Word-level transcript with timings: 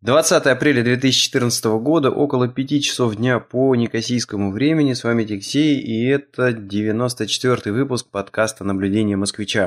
20 0.00 0.46
апреля 0.46 0.84
2014 0.84 1.64
года, 1.80 2.12
около 2.12 2.46
5 2.46 2.84
часов 2.84 3.16
дня 3.16 3.40
по 3.40 3.74
некосийскому 3.74 4.52
времени. 4.52 4.92
С 4.92 5.02
вами 5.02 5.24
Тиксей, 5.24 5.80
и 5.80 6.06
это 6.06 6.52
94 6.52 7.72
выпуск 7.72 8.06
подкаста 8.08 8.62
«Наблюдение 8.62 9.16
москвича». 9.16 9.66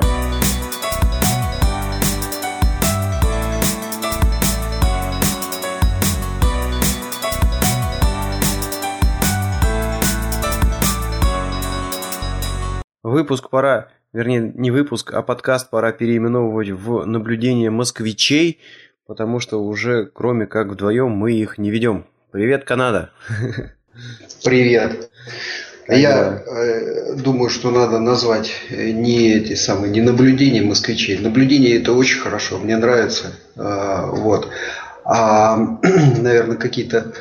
Выпуск 13.02 13.50
пора, 13.50 13.90
вернее, 14.14 14.50
не 14.54 14.70
выпуск, 14.70 15.12
а 15.12 15.20
подкаст 15.20 15.68
пора 15.68 15.92
переименовывать 15.92 16.70
в 16.70 17.04
«Наблюдение 17.04 17.68
москвичей», 17.68 18.60
потому 19.06 19.40
что 19.40 19.62
уже 19.62 20.06
кроме 20.06 20.46
как 20.46 20.68
вдвоем 20.68 21.10
мы 21.10 21.32
их 21.32 21.58
не 21.58 21.70
ведем. 21.70 22.06
Привет, 22.30 22.64
Канада! 22.64 23.10
Привет! 24.44 25.10
Я 25.88 26.42
э, 26.46 27.14
думаю, 27.16 27.50
что 27.50 27.70
надо 27.70 27.98
назвать 27.98 28.52
э, 28.70 28.90
не 28.92 29.32
эти 29.32 29.54
самые, 29.54 29.90
не 29.90 30.00
наблюдения 30.00 30.62
москвичей. 30.62 31.18
Наблюдение 31.18 31.80
это 31.80 31.92
очень 31.92 32.20
хорошо, 32.20 32.58
мне 32.58 32.76
нравится. 32.76 33.32
Э, 33.56 34.06
вот. 34.06 34.48
А, 35.04 35.56
наверное, 35.82 36.56
какие-то 36.56 37.12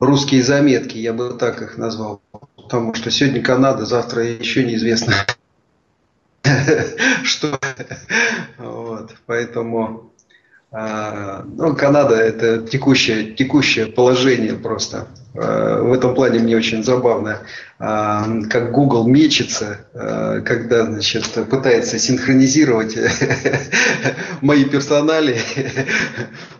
русские 0.00 0.42
заметки, 0.42 0.96
я 0.96 1.12
бы 1.12 1.36
так 1.38 1.60
их 1.60 1.76
назвал. 1.76 2.22
Потому 2.56 2.94
что 2.94 3.10
сегодня 3.10 3.42
Канада, 3.42 3.84
завтра 3.84 4.24
еще 4.24 4.64
неизвестно, 4.64 5.14
что. 7.22 7.58
Вот. 8.56 9.14
Поэтому 9.26 10.10
ну, 10.70 11.74
Канада 11.76 12.14
это 12.16 12.58
текущее, 12.66 13.32
текущее 13.32 13.86
положение 13.86 14.54
просто. 14.54 15.08
А, 15.34 15.82
в 15.82 15.92
этом 15.92 16.14
плане 16.14 16.40
мне 16.40 16.56
очень 16.56 16.82
забавно, 16.82 17.40
а, 17.78 18.26
как 18.50 18.72
Google 18.72 19.06
мечется, 19.06 19.86
когда 19.92 20.86
значит, 20.86 21.24
пытается 21.48 21.98
синхронизировать 21.98 22.96
мои 24.40 24.64
персонали. 24.64 25.38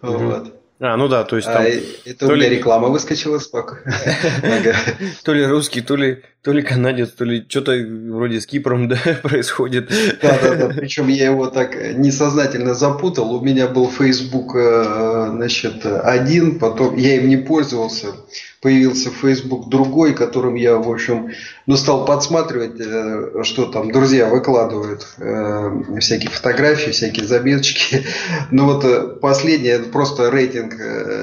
Вот. 0.00 0.54
А, 0.80 0.96
ну 0.96 1.08
да, 1.08 1.24
то 1.24 1.34
есть 1.36 1.48
там... 1.48 1.62
А, 1.62 1.64
это 1.64 2.26
то 2.26 2.32
у 2.32 2.36
меня 2.36 2.48
ли... 2.48 2.56
реклама 2.56 2.86
выскочила 2.86 3.40
спокойно. 3.40 3.92
То 5.24 5.34
ли 5.34 5.44
русский, 5.44 5.80
то 5.80 5.96
ли, 5.96 6.22
то 6.42 6.52
ли 6.52 6.62
канадец, 6.62 7.10
то 7.10 7.24
ли 7.24 7.44
что-то 7.48 7.72
вроде 7.72 8.40
с 8.40 8.46
Кипром 8.46 8.88
да, 8.88 8.96
происходит. 9.22 9.90
Да, 10.22 10.38
да, 10.42 10.54
да. 10.54 10.68
Причем 10.68 11.08
я 11.08 11.26
его 11.26 11.48
так 11.48 11.96
несознательно 11.96 12.74
запутал. 12.74 13.34
У 13.34 13.40
меня 13.40 13.66
был 13.68 13.90
Facebook, 13.90 14.54
э, 14.54 15.26
значит, 15.30 15.84
один, 15.84 16.58
потом 16.58 16.96
я 16.96 17.16
им 17.16 17.28
не 17.28 17.36
пользовался 17.36 18.08
появился 18.60 19.10
Facebook 19.10 19.68
другой, 19.68 20.14
которым 20.14 20.56
я, 20.56 20.76
в 20.76 20.90
общем, 20.90 21.30
ну, 21.66 21.76
стал 21.76 22.04
подсматривать, 22.04 22.80
э, 22.80 23.42
что 23.44 23.66
там 23.66 23.92
друзья 23.92 24.28
выкладывают, 24.28 25.06
э, 25.18 25.98
всякие 26.00 26.30
фотографии, 26.30 26.90
всякие 26.90 27.26
заметочки. 27.26 28.04
Ну 28.50 28.64
вот 28.64 28.84
э, 28.84 29.00
последнее, 29.20 29.78
просто 29.78 30.30
рейтинг 30.30 30.74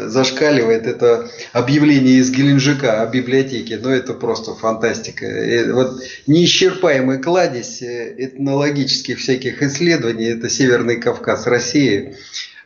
зашкаливает, 0.08 0.86
это 0.86 1.27
объявление 1.53 2.16
из 2.16 2.30
Геленджика 2.31 3.02
о 3.02 3.08
библиотеке, 3.08 3.80
ну 3.81 3.89
это 3.89 4.13
просто 4.13 4.53
фантастика. 4.53 5.05
И 5.09 5.72
вот 5.72 6.02
неисчерпаемый 6.28 7.22
кладезь 7.22 7.81
этнологических 7.81 9.20
всяких 9.20 9.61
исследований, 9.61 10.25
это 10.25 10.50
Северный 10.50 11.00
Кавказ 11.00 11.48
России. 11.48 12.16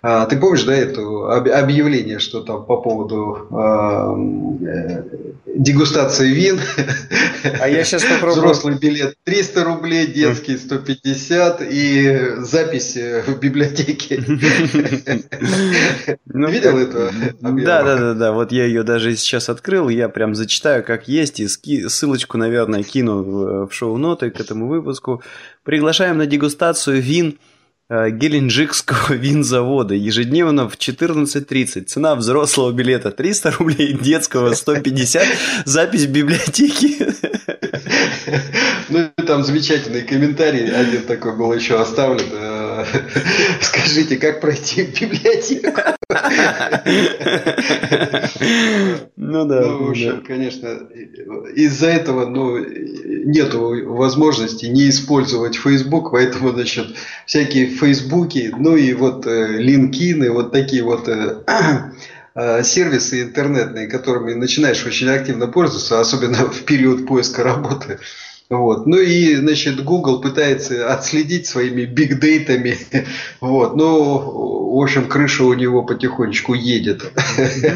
А, 0.01 0.25
ты 0.25 0.37
помнишь, 0.37 0.63
да, 0.63 0.73
это 0.73 1.01
объявление, 1.35 2.19
что 2.19 2.41
там 2.41 2.65
по 2.65 2.77
поводу 2.77 3.47
э, 3.51 5.03
дегустации 5.55 6.33
вин? 6.33 6.59
А 7.59 7.67
я 7.67 7.83
сейчас 7.83 8.03
попробую. 8.03 8.39
Взрослый 8.43 8.77
билет 8.77 9.15
300 9.25 9.63
рублей, 9.63 10.07
детский 10.07 10.57
150 10.57 11.61
и 11.69 12.35
запись 12.37 12.95
в 12.95 13.39
библиотеке. 13.39 14.23
Ну, 16.25 16.47
Видел 16.47 16.77
это? 16.77 17.11
Да, 17.41 17.83
да, 17.83 17.97
да, 17.97 18.13
да. 18.13 18.31
Вот 18.31 18.51
я 18.51 18.65
ее 18.65 18.83
даже 18.83 19.15
сейчас 19.15 19.49
открыл, 19.49 19.89
я 19.89 20.07
прям 20.09 20.35
зачитаю, 20.35 20.83
как 20.83 21.07
есть, 21.07 21.39
и 21.39 21.47
ссылочку, 21.47 22.37
наверное, 22.37 22.83
кину 22.83 23.65
в 23.65 23.71
шоу-ноты 23.71 24.29
к 24.29 24.39
этому 24.39 24.67
выпуску. 24.67 25.21
Приглашаем 25.63 26.17
на 26.17 26.25
дегустацию 26.25 27.01
вин 27.01 27.37
Э, 27.39 27.48
Геленджикского 27.89 29.13
винзавода 29.15 29.95
ежедневно 29.95 30.69
в 30.69 30.75
14.30. 30.75 31.85
Цена 31.85 32.15
взрослого 32.15 32.71
билета 32.71 33.09
300 33.09 33.51
рублей, 33.51 33.93
детского 33.93 34.53
150. 34.53 35.23
Запись 35.65 36.05
в 36.05 36.11
библиотеке. 36.11 37.13
Ну, 38.91 39.07
там 39.27 39.43
замечательный 39.43 40.01
комментарий 40.01 40.71
один 40.71 41.03
такой 41.03 41.37
был 41.37 41.53
еще 41.53 41.79
оставлен. 41.79 42.25
Скажите, 43.61 44.17
как 44.17 44.41
пройти 44.41 44.83
в 44.83 44.99
библиотеку? 44.99 45.81
Ну 49.15 49.45
да. 49.45 49.61
Ну, 49.61 49.85
в 49.85 49.89
общем, 49.91 50.23
конечно, 50.25 50.69
из-за 51.55 51.87
этого 51.87 52.25
ну, 52.25 52.57
нет 52.59 53.53
возможности 53.53 54.65
не 54.65 54.89
использовать 54.89 55.55
Facebook, 55.55 56.11
поэтому, 56.11 56.51
значит, 56.51 56.95
всякие 57.25 57.67
Фейсбуки, 57.67 58.53
ну 58.57 58.75
и 58.75 58.93
вот 58.93 59.27
э, 59.27 59.57
линкины, 59.57 60.31
вот 60.31 60.51
такие 60.51 60.83
вот 60.83 61.07
э, 61.07 61.43
э, 62.35 62.63
сервисы 62.63 63.23
интернетные, 63.23 63.87
которыми 63.87 64.33
начинаешь 64.33 64.85
очень 64.85 65.09
активно 65.09 65.47
пользоваться, 65.47 65.99
особенно 65.99 66.49
в 66.49 66.63
период 66.63 67.05
поиска 67.05 67.43
работы. 67.43 67.99
Вот. 68.49 68.87
Ну 68.87 68.97
и, 68.97 69.35
значит, 69.35 69.83
Google 69.83 70.21
пытается 70.21 70.91
отследить 70.91 71.45
своими 71.45 71.85
бигдейтами. 71.85 72.77
Вот. 73.41 73.75
Ну, 73.75 74.73
в 74.75 74.81
общем, 74.81 75.07
крыша 75.07 75.43
у 75.45 75.53
него 75.53 75.83
потихонечку 75.83 76.53
едет 76.53 77.03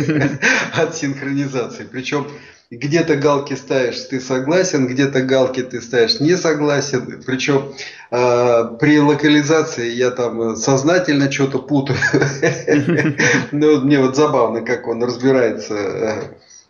от 0.73 0.95
синхронизации. 0.95 1.88
Причем 1.89 2.28
где-то 2.72 3.16
галки 3.16 3.53
ставишь, 3.53 4.00
ты 4.09 4.19
согласен, 4.19 4.88
где-то 4.88 5.22
галки 5.22 5.62
ты 5.62 5.79
ставишь 5.81 6.19
не 6.19 6.35
согласен. 6.35 7.22
Причем 7.25 7.73
э, 8.12 8.63
при 8.79 9.00
локализации 9.00 9.91
я 9.91 10.12
там 10.12 10.56
сознательно 10.56 11.31
что-то 11.31 11.59
путаю. 11.59 11.97
Ну, 13.51 13.81
мне 13.81 14.00
вот 14.00 14.16
забавно, 14.16 14.62
как 14.62 14.88
он 14.88 15.03
разбирается 15.03 15.73
э, 15.75 16.23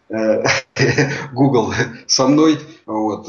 Google 1.33 1.73
со 2.07 2.27
мной. 2.27 2.59
Вот. 2.85 3.27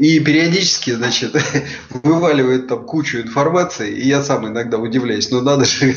И 0.00 0.20
периодически, 0.20 0.90
значит, 0.92 1.34
вываливает 1.90 2.68
там 2.68 2.84
кучу 2.84 3.18
информации, 3.20 3.90
и 3.90 4.08
я 4.08 4.22
сам 4.22 4.46
иногда 4.46 4.78
удивляюсь, 4.78 5.30
ну 5.30 5.40
надо 5.42 5.64
же, 5.64 5.90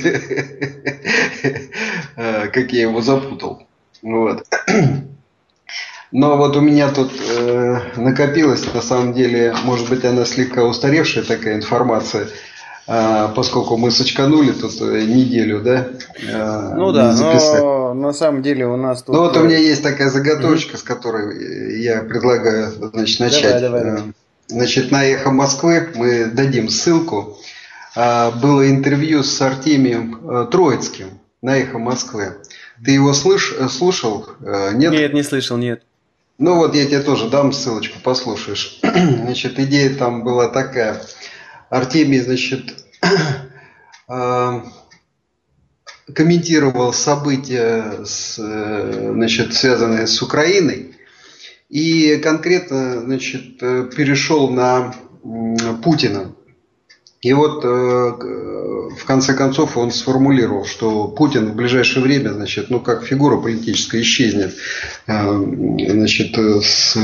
э, 2.15 2.47
как 2.47 2.73
я 2.73 2.81
его 2.81 3.01
запутал. 3.01 3.67
Вот. 4.01 4.45
Но 6.11 6.37
вот 6.37 6.55
у 6.57 6.61
меня 6.61 6.91
тут 6.91 7.11
э, 7.17 7.79
накопилась, 7.95 8.71
на 8.73 8.81
самом 8.81 9.13
деле, 9.13 9.55
может 9.63 9.89
быть, 9.89 10.05
она 10.05 10.25
слегка 10.25 10.63
устаревшая 10.63 11.23
такая 11.23 11.55
информация, 11.55 12.25
э, 12.25 12.27
поскольку 12.85 13.77
мы 13.77 13.91
сочканули 13.91 14.51
тут 14.51 14.81
э, 14.81 15.03
неделю, 15.05 15.61
да? 15.61 15.87
Э, 16.21 16.73
ну 16.75 16.91
да, 16.91 17.15
но 17.15 17.93
на 17.93 18.11
самом 18.13 18.41
деле 18.41 18.67
у 18.67 18.75
нас 18.75 19.03
тут... 19.03 19.15
Ну 19.15 19.21
вот 19.21 19.37
у 19.37 19.43
меня 19.43 19.57
есть 19.57 19.83
такая 19.83 20.09
заготовочка, 20.09 20.75
mm-hmm. 20.75 20.79
с 20.79 20.83
которой 20.83 21.81
я 21.81 22.01
предлагаю, 22.01 22.71
значит, 22.71 23.19
начать. 23.19 23.61
Давай, 23.61 23.83
давай. 23.83 23.99
Э, 23.99 24.11
значит, 24.47 24.91
на 24.91 25.05
«Эхо 25.05 25.31
Москвы» 25.31 25.89
мы 25.95 26.25
дадим 26.25 26.67
ссылку. 26.67 27.37
Э, 27.95 28.31
было 28.31 28.69
интервью 28.69 29.23
с 29.23 29.41
Артемием 29.41 30.49
Троицким 30.51 31.19
на 31.41 31.57
«Эхо 31.57 31.77
Москвы». 31.77 32.33
Ты 32.83 32.91
его 32.91 33.13
слыш, 33.13 33.55
слушал? 33.69 34.27
Нет? 34.41 34.91
Нет, 34.91 35.13
не 35.13 35.23
слышал, 35.23 35.55
нет. 35.55 35.83
Ну 36.37 36.55
вот 36.57 36.75
я 36.75 36.85
тебе 36.85 36.99
тоже 36.99 37.29
дам 37.29 37.53
ссылочку, 37.53 37.99
послушаешь. 38.03 38.79
Значит, 38.81 39.59
идея 39.59 39.95
там 39.95 40.23
была 40.23 40.49
такая. 40.49 41.01
Артемий, 41.73 42.19
значит, 42.19 42.85
а, 44.07 44.63
комментировал 46.13 46.93
события, 46.93 48.05
с, 48.05 48.35
значит, 48.35 49.55
связанные 49.55 50.05
с 50.05 50.21
Украиной. 50.21 50.95
И 51.69 52.17
конкретно 52.17 53.01
значит, 53.01 53.57
перешел 53.57 54.51
на 54.51 54.93
Путина. 55.83 56.35
И 57.21 57.33
вот 57.33 57.63
в 57.63 59.05
конце 59.05 59.33
концов 59.33 59.75
он 59.75 59.91
сформулировал, 59.91 60.65
что 60.65 61.07
Путин 61.07 61.51
в 61.51 61.55
ближайшее 61.55 62.03
время, 62.03 62.29
значит, 62.29 62.69
ну 62.69 62.79
как 62.79 63.03
фигура 63.03 63.37
политическая 63.37 64.01
исчезнет, 64.01 64.55
э, 65.07 65.89
значит, 65.89 66.37
с 66.37 66.95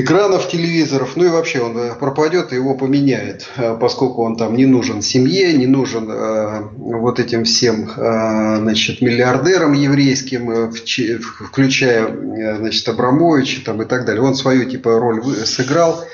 экранов 0.00 0.48
телевизоров, 0.48 1.16
ну 1.16 1.24
и 1.24 1.28
вообще 1.28 1.60
он 1.60 1.76
э, 1.76 1.94
пропадет, 1.94 2.52
его 2.52 2.74
поменяет, 2.74 3.48
э, 3.56 3.76
поскольку 3.80 4.22
он 4.22 4.36
там 4.36 4.56
не 4.56 4.66
нужен 4.66 5.02
семье, 5.02 5.52
не 5.54 5.66
нужен 5.66 6.08
э, 6.10 6.62
вот 6.76 7.18
этим 7.18 7.44
всем 7.44 7.90
э, 7.96 8.56
значит, 8.60 9.00
миллиардерам 9.00 9.72
еврейским, 9.72 10.50
э, 10.50 10.70
включая 10.70 12.56
значит, 12.56 12.88
Абрамовича 12.88 13.64
там, 13.64 13.82
и 13.82 13.84
так 13.84 14.04
далее. 14.04 14.22
Он 14.22 14.34
свою 14.34 14.68
типа 14.68 14.98
роль 14.98 15.22
сыграл. 15.44 16.04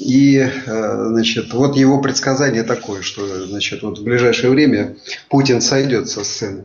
И, 0.00 0.44
значит, 0.66 1.54
вот 1.54 1.76
его 1.76 2.00
предсказание 2.00 2.64
такое, 2.64 3.02
что, 3.02 3.46
значит, 3.46 3.82
вот 3.82 4.00
в 4.00 4.02
ближайшее 4.02 4.50
время 4.50 4.96
Путин 5.28 5.60
сойдет 5.60 6.08
со 6.08 6.24
сцены. 6.24 6.64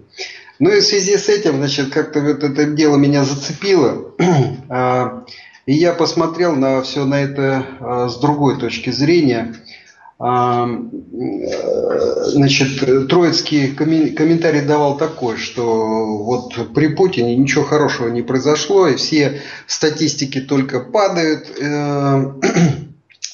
Ну 0.57 0.71
и 0.71 0.79
в 0.79 0.83
связи 0.83 1.17
с 1.17 1.29
этим, 1.29 1.57
значит, 1.57 1.89
как-то 1.89 2.19
вот 2.19 2.43
это 2.43 2.65
дело 2.65 2.97
меня 2.97 3.23
зацепило. 3.23 4.11
И 5.67 5.73
я 5.73 5.91
посмотрел 5.91 6.55
на 6.55 6.81
все 6.81 7.03
на 7.03 7.21
это 7.21 7.65
а, 7.81 8.07
с 8.07 8.17
другой 8.19 8.57
точки 8.57 8.89
зрения. 8.89 9.53
А, 10.17 10.65
значит, 12.23 13.09
Троицкий 13.09 13.73
комментарий 13.75 14.61
давал 14.61 14.97
такой, 14.97 15.35
что 15.35 16.23
вот 16.23 16.73
при 16.73 16.87
Путине 16.87 17.35
ничего 17.35 17.65
хорошего 17.65 18.07
не 18.07 18.21
произошло, 18.21 18.87
и 18.87 18.95
все 18.95 19.41
статистики 19.67 20.39
только 20.39 20.79
падают. 20.79 21.51
Э, 21.59 22.31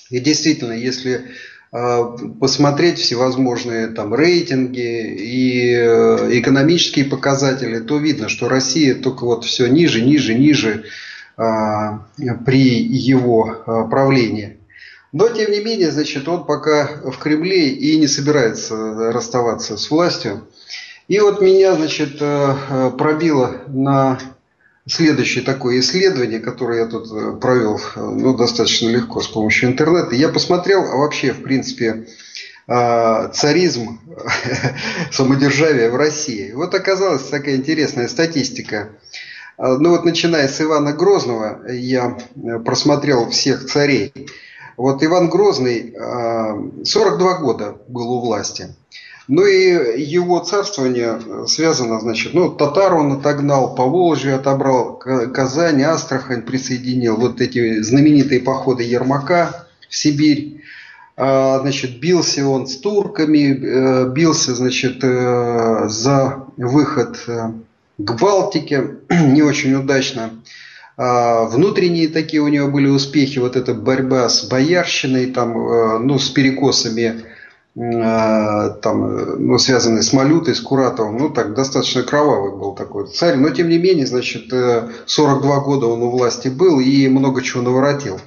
и 0.09 0.19
действительно, 0.19 0.74
если 0.74 1.25
а, 1.71 2.18
посмотреть 2.39 2.97
всевозможные 2.97 3.89
там 3.89 4.15
рейтинги 4.15 4.79
и 4.79 5.71
э, 5.71 6.39
экономические 6.39 7.06
показатели, 7.06 7.77
то 7.79 8.00
видно, 8.00 8.27
что 8.27 8.50
Россия 8.50 8.95
только 8.95 9.24
вот 9.24 9.45
все 9.45 9.68
ниже, 9.68 10.01
ниже, 10.01 10.33
ниже 10.33 10.86
при 11.35 12.83
его 12.83 13.63
а, 13.65 13.83
правлении. 13.85 14.57
Но, 15.12 15.30
тем 15.30 15.51
не 15.51 15.59
менее, 15.59 15.91
значит, 15.91 16.27
он 16.27 16.45
пока 16.45 16.88
в 17.03 17.18
Кремле 17.18 17.69
и 17.69 18.00
не 18.00 18.07
собирается 18.07 19.12
расставаться 19.12 19.77
с 19.77 19.91
властью. 19.91 20.47
И 21.07 21.19
вот 21.19 21.39
меня, 21.39 21.75
значит, 21.75 22.18
э, 22.19 22.91
пробило 22.97 23.62
на 23.68 24.19
следующее 24.88 25.44
такое 25.44 25.80
исследование, 25.81 26.39
которое 26.39 26.80
я 26.80 26.85
тут 26.88 27.12
э, 27.12 27.38
провел 27.39 27.79
ну, 27.95 28.36
достаточно 28.36 28.89
легко 28.89 29.21
с 29.21 29.27
помощью 29.27 29.69
интернета. 29.69 30.15
Я 30.15 30.29
посмотрел 30.29 30.81
а 30.83 30.97
вообще, 30.97 31.31
в 31.31 31.44
принципе, 31.44 32.07
царизм, 32.65 34.00
самодержавие 35.12 35.91
в 35.91 35.95
России. 35.95 36.53
Вот 36.53 36.74
оказалась 36.74 37.24
такая 37.24 37.57
интересная 37.57 38.07
статистика. 38.07 38.89
А, 39.57 39.77
ну 39.77 39.91
вот 39.91 40.05
начиная 40.05 40.47
с 40.47 40.59
Ивана 40.61 40.94
Грозного, 40.94 41.67
я 41.69 42.17
э, 42.35 42.59
просмотрел 42.59 43.29
всех 43.29 43.65
царей. 43.65 44.13
Вот 44.77 45.03
Иван 45.03 45.29
Грозный 45.29 45.94
42 46.83 47.31
а, 47.31 47.39
года 47.39 47.77
был 47.88 48.13
у 48.13 48.21
власти. 48.21 48.75
Ну 49.27 49.45
и 49.45 50.01
его 50.01 50.39
царствование 50.39 51.19
э, 51.23 51.45
связано, 51.47 52.01
значит, 52.01 52.33
ну, 52.33 52.50
татар 52.50 52.95
он 52.95 53.13
отогнал, 53.13 53.75
по 53.75 53.85
Волжье 53.85 54.33
отобрал, 54.33 54.95
Казань, 54.95 55.81
Астрахань 55.83 56.41
присоединил, 56.41 57.15
вот 57.15 57.39
эти 57.39 57.81
знаменитые 57.81 58.41
походы 58.41 58.83
Ермака 58.83 59.67
в 59.88 59.95
Сибирь. 59.95 60.61
А, 61.15 61.59
значит, 61.59 62.00
бился 62.00 62.45
он 62.45 62.65
с 62.67 62.77
турками, 62.77 63.53
э, 63.53 64.09
бился, 64.09 64.55
значит, 64.55 65.01
за 65.01 66.47
выход 66.57 67.23
к 68.05 68.19
Балтике 68.19 68.97
не 69.09 69.41
очень 69.41 69.73
удачно. 69.73 70.31
А, 70.95 71.45
внутренние 71.45 72.07
такие 72.07 72.41
у 72.41 72.47
него 72.47 72.67
были 72.67 72.88
успехи, 72.88 73.39
вот 73.39 73.55
эта 73.55 73.73
борьба 73.73 74.29
с 74.29 74.44
боярщиной, 74.44 75.27
там, 75.27 75.57
э, 75.57 75.97
ну, 76.00 76.19
с 76.19 76.29
перекосами, 76.29 77.23
э, 77.75 78.69
там, 78.81 79.47
ну, 79.47 79.57
связанные 79.57 80.03
с 80.03 80.13
Малютой, 80.13 80.53
с 80.53 80.59
Куратовым, 80.59 81.17
ну, 81.17 81.29
так, 81.29 81.55
достаточно 81.55 82.03
кровавый 82.03 82.51
был 82.51 82.75
такой 82.75 83.07
царь, 83.07 83.38
но, 83.38 83.50
тем 83.50 83.69
не 83.69 83.79
менее, 83.79 84.05
значит, 84.05 84.53
42 85.07 85.55
э, 85.55 85.61
года 85.61 85.88
он 85.88 86.03
у 86.03 86.11
власти 86.11 86.50
был 86.50 86.79
и 86.79 87.07
много 87.07 87.41
чего 87.41 87.63
наворотил. 87.63 88.19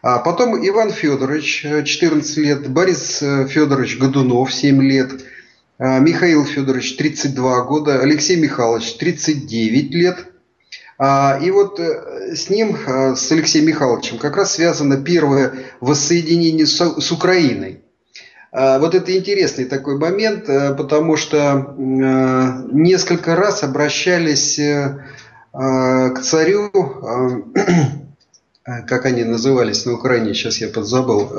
А 0.00 0.18
потом 0.18 0.56
Иван 0.66 0.90
Федорович, 0.90 1.64
14 1.84 2.36
лет, 2.38 2.68
Борис 2.68 3.18
Федорович 3.18 3.98
Годунов, 3.98 4.52
7 4.52 4.82
лет– 4.82 5.10
а, 5.22 5.41
Михаил 5.82 6.44
Федорович 6.44 6.96
32 6.96 7.62
года, 7.64 8.00
Алексей 8.00 8.36
Михайлович 8.36 8.94
39 8.94 9.94
лет. 9.94 10.26
А, 10.96 11.36
и 11.42 11.50
вот 11.50 11.80
э, 11.80 12.36
с 12.36 12.48
ним, 12.48 12.76
э, 12.76 13.16
с 13.16 13.32
Алексеем 13.32 13.66
Михайловичем, 13.66 14.18
как 14.18 14.36
раз 14.36 14.54
связано 14.54 15.02
первое 15.02 15.52
воссоединение 15.80 16.64
с 16.64 17.10
Украиной. 17.10 17.80
А, 18.52 18.78
вот 18.78 18.94
это 18.94 19.16
интересный 19.16 19.64
такой 19.64 19.98
момент, 19.98 20.48
э, 20.48 20.72
потому 20.74 21.16
что 21.16 21.74
несколько 21.76 23.34
раз 23.34 23.64
обращались 23.64 24.60
к 25.52 26.20
царю, 26.22 26.70
как 28.64 29.04
они 29.04 29.24
назывались 29.24 29.84
на 29.84 29.94
Украине, 29.94 30.34
сейчас 30.34 30.58
я 30.58 30.68
подзабыл, 30.68 31.32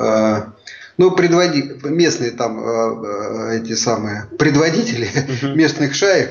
ну, 0.96 1.10
предводи... 1.10 1.72
местные 1.84 2.30
там 2.30 2.60
э, 2.60 2.66
э, 2.66 3.58
эти 3.58 3.74
самые 3.74 4.26
предводители 4.38 5.08
uh-huh. 5.08 5.54
местных 5.54 5.94
шаек, 5.94 6.30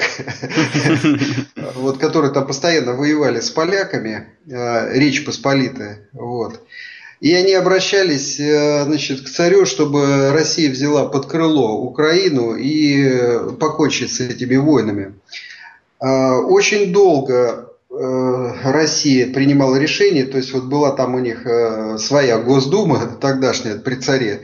вот, 1.75 1.97
которые 1.97 2.31
там 2.31 2.47
постоянно 2.47 2.93
воевали 2.93 3.41
с 3.41 3.49
поляками, 3.49 4.27
э, 4.49 4.97
Речь 4.97 5.25
Посполитая, 5.25 6.07
вот. 6.13 6.61
И 7.19 7.33
они 7.33 7.53
обращались 7.53 8.35
значит, 8.35 9.21
к 9.21 9.29
царю, 9.29 9.65
чтобы 9.65 10.31
Россия 10.33 10.69
взяла 10.69 11.05
под 11.05 11.25
крыло 11.25 11.79
Украину 11.81 12.53
и 12.53 13.55
покончить 13.59 14.13
с 14.13 14.19
этими 14.19 14.57
войнами. 14.57 15.13
Очень 16.01 16.91
долго 16.91 17.69
Россия 17.89 19.31
принимала 19.31 19.77
решение, 19.77 20.25
то 20.25 20.35
есть 20.35 20.51
вот 20.51 20.65
была 20.65 20.91
там 20.91 21.15
у 21.15 21.19
них 21.19 21.47
своя 21.97 22.39
Госдума 22.39 22.99
тогдашняя 23.21 23.77
при 23.77 23.95
царе, 23.95 24.41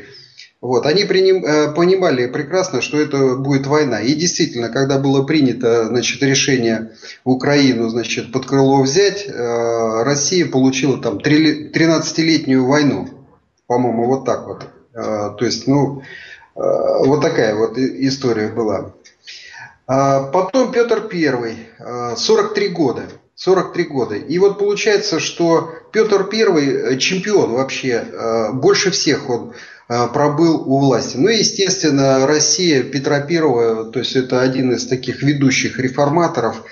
вот, 0.62 0.86
они 0.86 1.06
приним, 1.06 1.46
э, 1.46 1.72
понимали 1.74 2.28
прекрасно, 2.28 2.82
что 2.82 3.00
это 3.00 3.36
будет 3.36 3.66
война. 3.66 4.02
И 4.02 4.14
действительно, 4.14 4.68
когда 4.68 5.00
было 5.00 5.24
принято 5.24 5.86
значит, 5.86 6.22
решение 6.22 6.92
Украину 7.24 7.88
значит, 7.88 8.34
под 8.34 8.46
крыло 8.46 8.82
взять, 8.82 9.26
э, 9.26 10.04
Россия 10.04 10.46
получила 10.46 10.98
там 10.98 11.18
13-летнюю 11.18 12.66
войну. 12.66 13.08
По-моему, 13.68 14.06
вот 14.08 14.26
так 14.26 14.48
вот. 14.48 14.68
Э, 14.94 15.32
то 15.38 15.46
есть, 15.46 15.66
ну, 15.68 16.02
вот 16.56 17.22
такая 17.22 17.56
вот 17.56 17.78
история 17.78 18.50
была. 18.50 18.92
А 19.88 20.24
потом 20.24 20.74
Петр 20.74 21.08
I, 21.10 22.16
43 22.18 22.68
года. 22.70 23.04
43 23.36 23.84
года. 23.86 24.16
И 24.16 24.38
вот 24.40 24.60
получается, 24.60 25.22
что 25.22 25.72
Петр 25.94 26.28
I 26.30 26.98
чемпион 26.98 27.54
вообще, 27.54 28.50
больше 28.52 28.92
всех 28.92 29.30
он 29.30 29.54
пробыл 29.90 30.64
у 30.68 30.80
власти. 30.80 31.18
Ну 31.18 31.30
естественно, 31.30 32.28
Россия 32.28 32.84
Петра 32.84 33.22
Первого, 33.22 33.86
то 33.86 34.00
есть 34.00 34.16
это 34.16 34.40
один 34.42 34.72
из 34.72 34.86
таких 34.86 35.24
ведущих 35.24 35.80
реформаторов. 35.80 36.64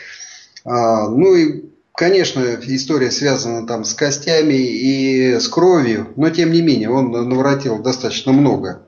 А, 0.68 1.08
ну 1.08 1.34
и, 1.34 1.64
конечно, 1.94 2.44
история 2.62 3.10
связана 3.10 3.66
там 3.66 3.86
с 3.86 3.94
костями 3.94 4.54
и 4.54 5.40
с 5.40 5.48
кровью, 5.48 6.10
но 6.18 6.30
тем 6.30 6.52
не 6.52 6.62
менее 6.62 6.90
он 6.90 7.12
наворотил 7.12 7.80
достаточно 7.80 8.34
много. 8.34 8.82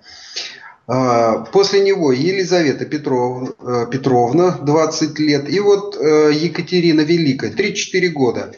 А, 0.87 1.45
после 1.51 1.79
него 1.81 2.11
Елизавета 2.11 2.85
Петров, 2.85 3.55
э, 3.59 3.85
Петровна, 3.89 4.57
20 4.61 5.19
лет, 5.19 5.49
и 5.49 5.59
вот 5.61 5.95
э, 5.95 6.31
Екатерина 6.33 7.01
Великая, 7.01 7.51
34 7.51 8.09
года. 8.09 8.51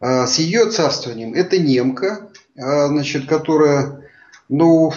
А, 0.00 0.26
с 0.26 0.38
ее 0.38 0.66
царствованием 0.66 1.32
это 1.32 1.58
немка, 1.58 2.28
значит, 2.54 3.26
которая 3.26 3.97
ну, 4.48 4.92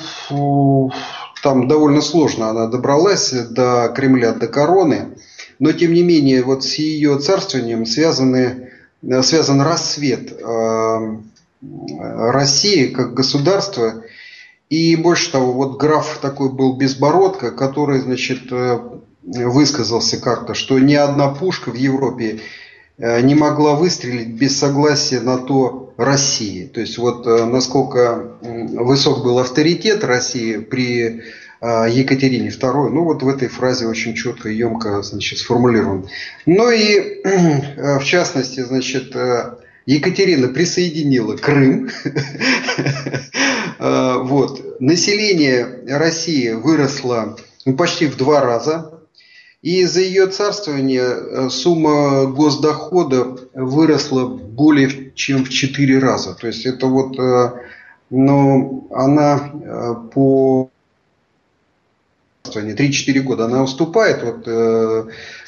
там 1.43 1.67
довольно 1.67 2.01
сложно 2.01 2.49
она 2.49 2.67
добралась 2.67 3.31
до 3.31 3.91
Кремля, 3.95 4.33
до 4.33 4.47
короны. 4.47 5.17
Но, 5.59 5.71
тем 5.71 5.93
не 5.93 6.03
менее, 6.03 6.43
вот 6.43 6.63
с 6.63 6.75
ее 6.75 7.19
царствованием 7.19 7.85
связаны, 7.85 8.71
связан 9.21 9.61
рассвет 9.61 10.31
э, 10.31 11.17
России 11.61 12.87
как 12.87 13.13
государства. 13.13 14.03
И 14.69 14.95
больше 14.95 15.31
того, 15.31 15.51
вот 15.51 15.77
граф 15.77 16.17
такой 16.21 16.49
был 16.49 16.77
Безбородко, 16.77 17.51
который, 17.51 17.99
значит, 17.99 18.51
э, 18.51 18.79
высказался 19.21 20.19
как-то, 20.19 20.53
что 20.55 20.79
ни 20.79 20.95
одна 20.95 21.29
пушка 21.29 21.69
в 21.69 21.75
Европе 21.75 22.39
Э, 23.01 23.19
не 23.21 23.33
могла 23.33 23.73
выстрелить 23.73 24.35
без 24.35 24.59
согласия 24.59 25.21
на 25.21 25.39
то 25.39 25.80
России. 25.97 26.65
То 26.65 26.81
есть 26.81 26.97
вот 26.97 27.25
э, 27.27 27.45
насколько 27.45 28.37
высок 28.41 29.23
был 29.23 29.39
авторитет 29.39 30.03
России 30.03 30.57
при 30.57 31.21
э, 31.61 31.87
Екатерине 31.89 32.49
II, 32.49 32.89
ну 32.89 33.03
вот 33.03 33.23
в 33.23 33.27
этой 33.27 33.47
фразе 33.47 33.87
очень 33.87 34.15
четко 34.15 34.49
и 34.49 34.55
емко 34.55 35.01
значит, 35.01 35.39
сформулирован. 35.39 36.07
Ну 36.45 36.69
и 36.69 37.21
в 37.99 38.03
частности, 38.03 38.61
значит, 38.61 39.15
Екатерина 39.85 40.47
присоединила 40.47 41.35
Крым. 41.37 41.89
Вот. 43.79 44.79
Население 44.79 45.65
России 45.87 46.51
выросло 46.51 47.35
ну, 47.65 47.75
почти 47.75 48.07
в 48.07 48.15
два 48.15 48.41
раза. 48.41 49.01
И 49.61 49.85
за 49.85 50.01
ее 50.01 50.25
царствование 50.25 51.03
э, 51.03 51.49
сумма 51.51 52.25
госдохода 52.25 53.37
выросла 53.53 54.25
более 54.25 54.87
чем 55.15 55.45
в 55.45 55.49
четыре 55.49 55.99
раза. 55.99 56.33
То 56.33 56.47
есть 56.47 56.65
это 56.65 56.87
вот, 56.87 57.17
э, 57.19 57.51
но 58.09 58.87
она 58.91 59.51
э, 59.53 59.95
по 60.13 60.69
3-4 62.43 63.19
года 63.21 63.45
она 63.45 63.63
уступает 63.63 64.23
вот, 64.23 64.47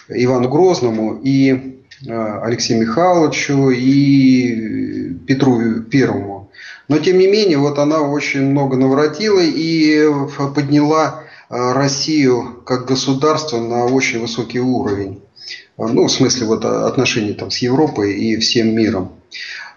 Ивану 0.09 0.49
Грозному 0.49 1.19
и 1.23 1.79
Алексею 2.07 2.81
Михайловичу 2.81 3.71
и 3.71 5.13
Петру 5.25 5.81
Первому. 5.81 6.51
Но 6.87 6.99
тем 6.99 7.17
не 7.17 7.27
менее, 7.27 7.57
вот 7.57 7.79
она 7.79 8.01
очень 8.01 8.41
много 8.41 8.77
наворотила 8.77 9.39
и 9.41 10.07
подняла 10.55 11.23
Россию 11.49 12.61
как 12.65 12.85
государство 12.85 13.59
на 13.59 13.85
очень 13.85 14.19
высокий 14.19 14.59
уровень. 14.59 15.22
Ну, 15.77 16.05
в 16.05 16.11
смысле 16.11 16.45
вот 16.45 16.65
отношений 16.65 17.33
там 17.33 17.49
с 17.49 17.57
Европой 17.57 18.13
и 18.13 18.37
всем 18.37 18.75
миром. 18.75 19.13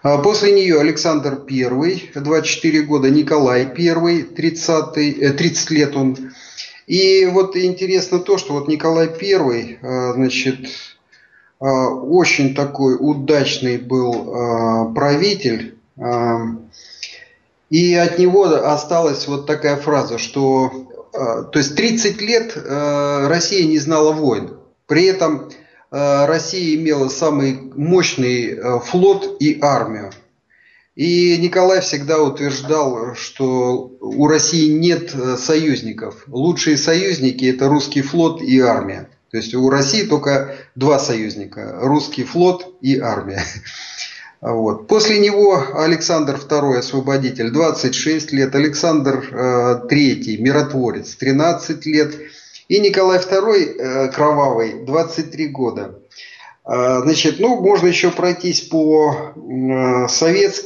А 0.03 0.19
после 0.19 0.51
нее 0.51 0.79
Александр 0.79 1.41
I, 1.49 2.11
24 2.13 2.81
года, 2.83 3.09
Николай 3.09 3.65
I, 3.65 4.23
30, 4.23 5.37
30 5.37 5.71
лет 5.71 5.95
он. 5.95 6.15
И 6.85 7.25
вот 7.25 7.57
интересно 7.57 8.19
то, 8.19 8.37
что 8.37 8.53
вот 8.53 8.67
Николай 8.67 9.07
I, 9.07 9.79
значит, 10.13 10.69
очень 11.59 12.53
такой 12.53 12.95
удачный 12.99 13.77
был 13.77 14.93
правитель, 14.93 15.75
и 17.71 17.95
от 17.95 18.19
него 18.19 18.43
осталась 18.43 19.27
вот 19.27 19.47
такая 19.47 19.75
фраза, 19.77 20.19
что 20.19 20.71
то 21.11 21.51
есть 21.55 21.75
30 21.75 22.21
лет 22.21 22.55
Россия 22.55 23.65
не 23.65 23.79
знала 23.79 24.13
войн. 24.13 24.51
При 24.85 25.05
этом 25.05 25.49
Россия 25.91 26.75
имела 26.75 27.07
самый 27.09 27.59
мощный 27.75 28.79
флот 28.81 29.37
и 29.39 29.59
армию. 29.61 30.11
И 30.95 31.37
Николай 31.37 31.81
всегда 31.81 32.21
утверждал, 32.21 33.13
что 33.15 33.95
у 34.01 34.27
России 34.27 34.71
нет 34.71 35.13
союзников. 35.37 36.23
Лучшие 36.27 36.75
союзники– 36.75 37.45
это 37.45 37.67
русский 37.67 38.01
флот 38.01 38.41
и 38.41 38.59
армия. 38.59 39.07
То 39.29 39.37
есть 39.37 39.53
у 39.53 39.69
России 39.69 40.03
только 40.03 40.55
два 40.75 40.97
союзника– 40.99 41.77
русский 41.81 42.23
флот 42.23 42.75
и 42.81 42.99
армия. 42.99 43.43
Вот. 44.39 44.87
После 44.87 45.17
него 45.17 45.59
Александр 45.73 46.35
II 46.35 46.77
освободитель 46.77 47.49
26 47.49 48.31
лет, 48.33 48.53
Александр 48.53 49.27
III 49.31 49.79
э, 49.81 50.37
миротворец 50.37 51.15
13 51.15 51.83
лет 51.87 52.15
и 52.67 52.79
Николай 52.79 53.19
II 53.19 53.77
э, 53.77 54.11
кровавый 54.11 54.85
23 54.85 55.47
года. 55.47 55.99
Э, 56.65 56.99
значит, 57.03 57.39
ну, 57.39 57.61
можно 57.61 57.87
еще 57.87 58.11
пройтись 58.11 58.61
по 58.61 59.33
советск, 60.09 60.65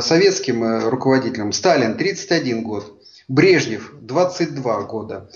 советским 0.00 0.88
руководителям. 0.88 1.52
Сталин 1.52 1.96
31 1.96 2.62
год, 2.62 3.02
Брежнев 3.28 3.92
22 4.00 4.82
года. 4.82 5.30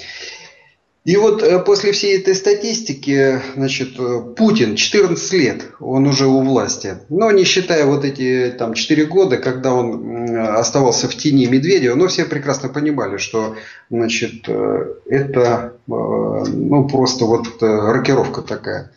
И 1.04 1.16
вот 1.16 1.42
э, 1.42 1.58
после 1.60 1.92
всей 1.92 2.18
этой 2.18 2.34
статистики, 2.34 3.40
значит, 3.56 3.98
э, 3.98 4.20
Путин 4.36 4.76
14 4.76 5.32
лет, 5.32 5.62
он 5.80 6.06
уже 6.06 6.26
у 6.26 6.42
власти. 6.42 6.98
Но 7.08 7.30
не 7.30 7.44
считая 7.44 7.86
вот 7.86 8.04
эти 8.04 8.54
там 8.58 8.74
4 8.74 9.06
года, 9.06 9.38
когда 9.38 9.72
он 9.72 10.38
оставался 10.38 11.08
в 11.08 11.14
тени 11.14 11.46
Медведева, 11.46 11.94
но 11.94 12.06
все 12.06 12.26
прекрасно 12.26 12.68
понимали, 12.68 13.16
что, 13.16 13.56
значит, 13.88 14.44
э, 14.46 14.94
это, 15.06 15.72
ну, 15.86 16.86
просто 16.86 17.24
вот 17.24 17.46
рокировка 17.62 18.42
такая. 18.42 18.92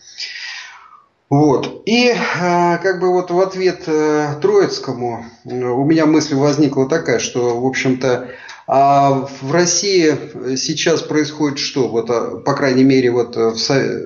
Вот. 1.29 1.83
И 1.85 2.13
как 2.37 2.99
бы 2.99 3.11
вот 3.11 3.31
в 3.31 3.39
ответ 3.39 3.85
Троицкому 3.85 5.25
у 5.45 5.85
меня 5.85 6.05
мысль 6.05 6.35
возникла 6.35 6.87
такая, 6.87 7.17
что, 7.17 7.59
в 7.59 7.65
общем-то, 7.65 8.29
а 8.65 9.27
в 9.41 9.51
России 9.51 10.55
сейчас 10.55 11.01
происходит 11.01 11.59
что? 11.59 11.89
Вот, 11.89 12.09
а, 12.09 12.37
по 12.37 12.53
крайней 12.53 12.85
мере, 12.85 13.11
вот 13.11 13.35
в, 13.35 13.55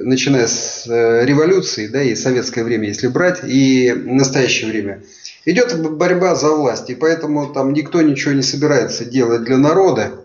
начиная 0.04 0.48
с 0.48 0.88
э, 0.88 1.26
революции, 1.26 1.88
да, 1.88 2.02
и 2.02 2.16
советское 2.16 2.64
время, 2.64 2.88
если 2.88 3.08
брать, 3.08 3.42
и 3.44 3.94
настоящее 3.94 4.72
время, 4.72 5.04
идет 5.46 5.80
борьба 5.80 6.34
за 6.34 6.50
власть. 6.50 6.90
И 6.90 6.96
поэтому 6.96 7.54
там 7.54 7.74
никто 7.74 8.02
ничего 8.02 8.34
не 8.34 8.42
собирается 8.42 9.06
делать 9.06 9.44
для 9.44 9.58
народа. 9.58 10.24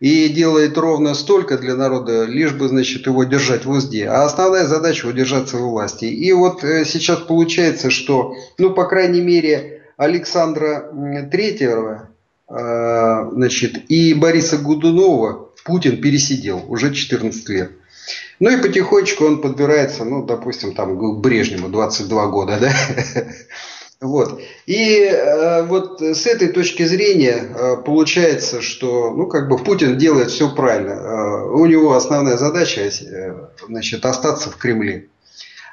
И 0.00 0.28
делает 0.28 0.76
ровно 0.76 1.14
столько 1.14 1.56
для 1.56 1.76
народа, 1.76 2.24
лишь 2.24 2.52
бы, 2.52 2.68
значит, 2.68 3.06
его 3.06 3.22
держать 3.22 3.64
в 3.64 3.70
узде. 3.70 4.08
А 4.08 4.24
основная 4.24 4.66
задача– 4.66 5.06
удержаться 5.08 5.56
в 5.56 5.60
власти. 5.60 6.06
И 6.06 6.32
вот 6.32 6.62
э, 6.64 6.84
сейчас 6.84 7.20
получается, 7.20 7.88
что, 7.88 8.34
ну, 8.58 8.70
по 8.74 8.84
крайней 8.84 9.20
мере, 9.20 9.82
Александра 9.96 10.92
Третьего, 11.30 12.11
значит, 12.52 13.90
и 13.90 14.14
Бориса 14.14 14.58
Гудунова 14.58 15.48
Путин 15.64 16.00
пересидел 16.00 16.62
уже 16.68 16.92
14 16.92 17.48
лет. 17.48 17.72
Ну 18.40 18.50
и 18.50 18.60
потихонечку 18.60 19.24
он 19.24 19.40
подбирается, 19.40 20.04
ну, 20.04 20.24
допустим, 20.24 20.74
там 20.74 20.98
к 20.98 21.20
Брежневу 21.20 21.68
22 21.68 22.26
года, 22.26 22.58
да? 22.60 22.72
Вот. 24.00 24.40
И 24.66 25.04
э, 25.04 25.62
вот 25.62 26.02
с 26.02 26.26
этой 26.26 26.48
точки 26.48 26.82
зрения 26.82 27.36
э, 27.36 27.76
получается, 27.86 28.60
что 28.60 29.12
ну, 29.12 29.28
как 29.28 29.48
бы 29.48 29.56
Путин 29.58 29.96
делает 29.96 30.32
все 30.32 30.52
правильно. 30.52 30.90
Э, 30.90 31.44
у 31.52 31.64
него 31.66 31.94
основная 31.94 32.36
задача 32.36 32.80
э, 32.80 33.34
значит, 33.68 34.04
остаться 34.04 34.50
в 34.50 34.56
Кремле. 34.56 35.06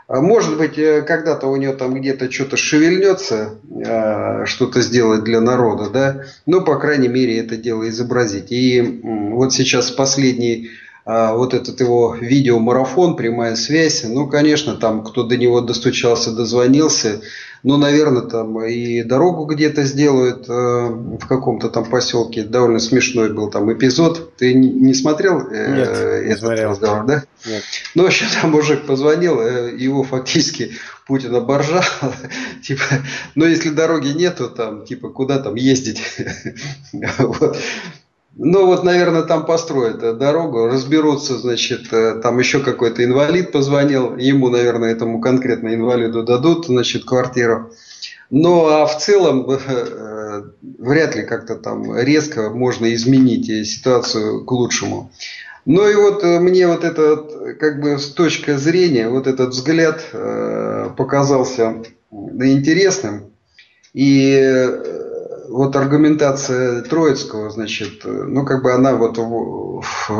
А 0.10 0.22
может 0.22 0.58
быть, 0.58 0.76
э, 0.80 1.04
когда-то 1.04 1.46
у 1.46 1.56
нее 1.56 1.72
там 1.74 1.94
где-то 1.94 2.32
что-то 2.32 2.58
шевельнется, 2.58 3.60
э, 3.70 4.46
что-то 4.46 4.82
сделать 4.82 5.24
для 5.24 5.40
народа, 5.40 5.92
да, 5.92 6.24
но, 6.48 6.62
по 6.62 6.80
крайней 6.80 7.08
мере, 7.08 7.38
это 7.38 7.58
дело 7.58 7.88
изобразить. 7.88 8.52
И 8.52 9.02
вот 9.04 9.54
сейчас 9.54 9.92
последний 9.92 10.72
а, 11.06 11.34
вот 11.34 11.56
этот 11.56 11.80
его 11.80 12.16
видеомарафон, 12.20 13.16
прямая 13.16 13.56
связь, 13.56 14.04
ну, 14.04 14.28
конечно, 14.28 14.76
там 14.76 15.04
кто 15.04 15.24
до 15.24 15.38
него 15.38 15.60
достучался, 15.60 16.32
дозвонился, 16.32 17.22
ну, 17.64 17.78
наверное, 17.78 18.22
там 18.22 18.64
и 18.64 19.04
дорогу 19.04 19.46
где-то 19.46 19.84
сделают 19.84 20.48
э, 20.48 20.52
в 20.52 21.28
каком-то 21.28 21.70
там 21.70 21.86
поселке. 21.86 22.44
Довольно 22.44 22.80
смешной 22.80 23.34
был 23.34 23.50
там 23.50 23.72
эпизод. 23.72 24.36
Ты 24.38 24.54
не 24.54 24.94
смотрел 24.94 25.42
э, 25.42 25.76
Нет, 25.76 25.90
этот 25.90 26.40
смотрел. 26.40 26.70
разговор, 26.72 27.06
да? 27.06 27.24
Нет. 27.46 27.64
Ну, 27.96 28.04
вообще 28.04 28.26
там 28.42 28.52
мужик 28.52 28.86
позвонил, 28.86 29.42
э, 29.42 29.76
его 29.76 30.04
фактически 30.04 30.72
Путин 31.06 31.36
оборжал. 31.36 31.84
типа, 32.64 32.84
ну, 33.36 33.46
если 33.46 33.70
дороги 33.70 34.10
нету, 34.10 34.50
там, 34.50 34.86
типа, 34.86 35.10
куда 35.10 35.40
там 35.40 35.56
ездить? 35.56 36.02
вот. 36.94 37.58
Ну 38.42 38.68
вот, 38.68 38.86
наверное, 38.86 39.24
там 39.24 39.46
построят 39.46 40.02
э, 40.02 40.14
дорогу, 40.14 40.66
разберутся, 40.68 41.38
значит, 41.38 41.92
э, 41.92 42.22
там 42.24 42.40
еще 42.40 42.62
какой-то 42.62 43.04
инвалид 43.04 43.52
позвонил, 43.52 44.16
ему, 44.16 44.48
наверное, 44.48 44.94
этому 44.94 45.20
конкретно 45.20 45.76
инвалиду 45.76 46.24
дадут, 46.24 46.68
значит, 46.68 47.04
квартиру. 47.04 47.74
Ну 48.30 48.66
а 48.68 48.86
в 48.86 48.98
целом 48.98 49.46
э, 49.68 50.44
вряд 50.78 51.18
ли 51.18 51.24
как-то 51.24 51.56
там 51.56 51.94
резко 52.00 52.50
можно 52.50 52.94
изменить 52.94 53.48
ситуацию 53.68 54.46
к 54.46 54.52
лучшему. 54.54 55.12
Ну 55.66 55.90
и 55.90 55.96
вот 55.96 56.24
мне 56.24 56.66
вот 56.68 56.86
этот, 56.86 57.58
как 57.60 57.82
бы 57.82 58.00
с 58.00 58.08
точки 58.08 58.56
зрения, 58.56 59.10
вот 59.10 59.28
этот 59.28 59.50
взгляд 59.50 60.02
показался 60.96 61.84
интересным. 62.10 63.34
И 63.94 64.34
вот 65.50 65.76
аргументация 65.76 66.82
Троицкого, 66.84 67.50
значит, 67.50 68.02
ну, 68.04 68.46
как 68.46 68.62
бы 68.62 68.72
она 68.72 68.94
вот, 68.96 69.18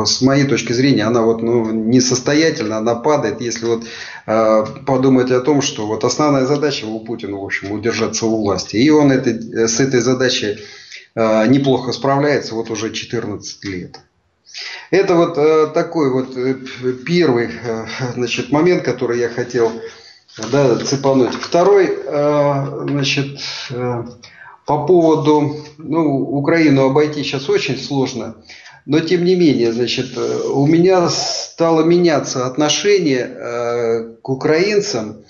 с 0.06 0.20
моей 0.22 0.44
точки 0.44 0.72
зрения, 0.72 1.04
она 1.04 1.22
вот, 1.22 1.40
ну, 1.40 1.70
несостоятельна, 1.70 2.78
она 2.78 2.96
падает, 2.96 3.40
если 3.40 3.66
вот 3.66 3.84
э, 4.26 4.64
подумать 4.86 5.30
о 5.30 5.40
том, 5.40 5.62
что 5.62 5.86
вот 5.86 6.04
основная 6.04 6.46
задача 6.46 6.84
у 6.86 7.00
Путина, 7.00 7.36
в 7.36 7.44
общем, 7.44 7.70
удержаться 7.70 8.26
у 8.26 8.36
власти. 8.42 8.76
И 8.76 8.90
он 8.90 9.12
это, 9.12 9.68
с 9.68 9.78
этой 9.78 10.00
задачей 10.00 10.58
э, 11.14 11.46
неплохо 11.46 11.92
справляется 11.92 12.54
вот 12.54 12.70
уже 12.70 12.90
14 12.90 13.64
лет. 13.66 14.00
Это 14.90 15.14
вот 15.14 15.38
э, 15.38 15.68
такой 15.72 16.10
вот 16.10 16.36
э, 16.36 16.56
первый 17.06 17.50
э, 17.64 17.86
значит, 18.14 18.50
момент, 18.50 18.82
который 18.82 19.20
я 19.20 19.28
хотел 19.28 19.70
да, 20.50 20.76
цепануть. 20.76 21.34
Второй, 21.34 21.98
э, 22.04 22.86
значит, 22.88 23.38
по 24.70 24.86
поводу, 24.86 25.56
ну, 25.78 26.20
Украину 26.20 26.84
обойти 26.84 27.24
сейчас 27.24 27.50
очень 27.50 27.76
сложно, 27.76 28.36
но 28.86 29.00
тем 29.00 29.24
не 29.24 29.34
менее, 29.34 29.72
значит, 29.72 30.16
у 30.16 30.64
меня 30.64 31.08
стало 31.08 31.82
меняться 31.82 32.46
отношение 32.46 33.28
э, 33.28 34.14
к 34.22 34.28
украинцам. 34.28 35.24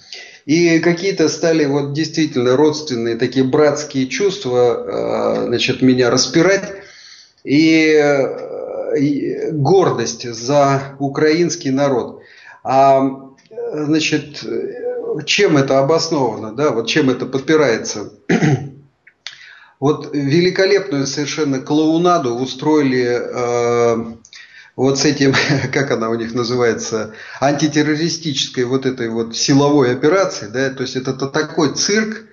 И 0.44 0.78
какие-то 0.80 1.30
стали 1.30 1.64
вот 1.64 1.94
действительно 1.94 2.54
родственные 2.54 3.16
такие 3.16 3.46
братские 3.46 4.08
чувства, 4.08 5.44
значит, 5.46 5.80
меня 5.80 6.10
распирать. 6.10 6.74
И 7.42 7.98
гордость 9.52 10.30
за 10.30 10.96
украинский 10.98 11.70
народ. 11.70 12.20
А 12.62 13.30
значит, 13.72 14.44
чем 15.24 15.56
это 15.56 15.78
обосновано, 15.78 16.52
да, 16.52 16.72
вот 16.72 16.88
чем 16.88 17.08
это 17.08 17.24
подпирается? 17.24 18.12
Вот 19.80 20.10
великолепную 20.12 21.06
совершенно 21.06 21.58
клоунаду 21.58 22.34
устроили 22.34 23.18
э, 23.18 24.14
вот 24.76 24.98
с 24.98 25.04
этим, 25.06 25.34
как 25.72 25.90
она 25.90 26.10
у 26.10 26.14
них 26.14 26.34
называется, 26.34 27.14
антитеррористической 27.40 28.64
вот 28.64 28.86
этой 28.86 29.08
вот 29.08 29.36
силовой 29.36 29.92
операцией, 29.92 30.50
да, 30.52 30.70
то 30.70 30.82
есть 30.82 30.96
это 30.96 31.14
такой 31.14 31.74
цирк, 31.74 32.24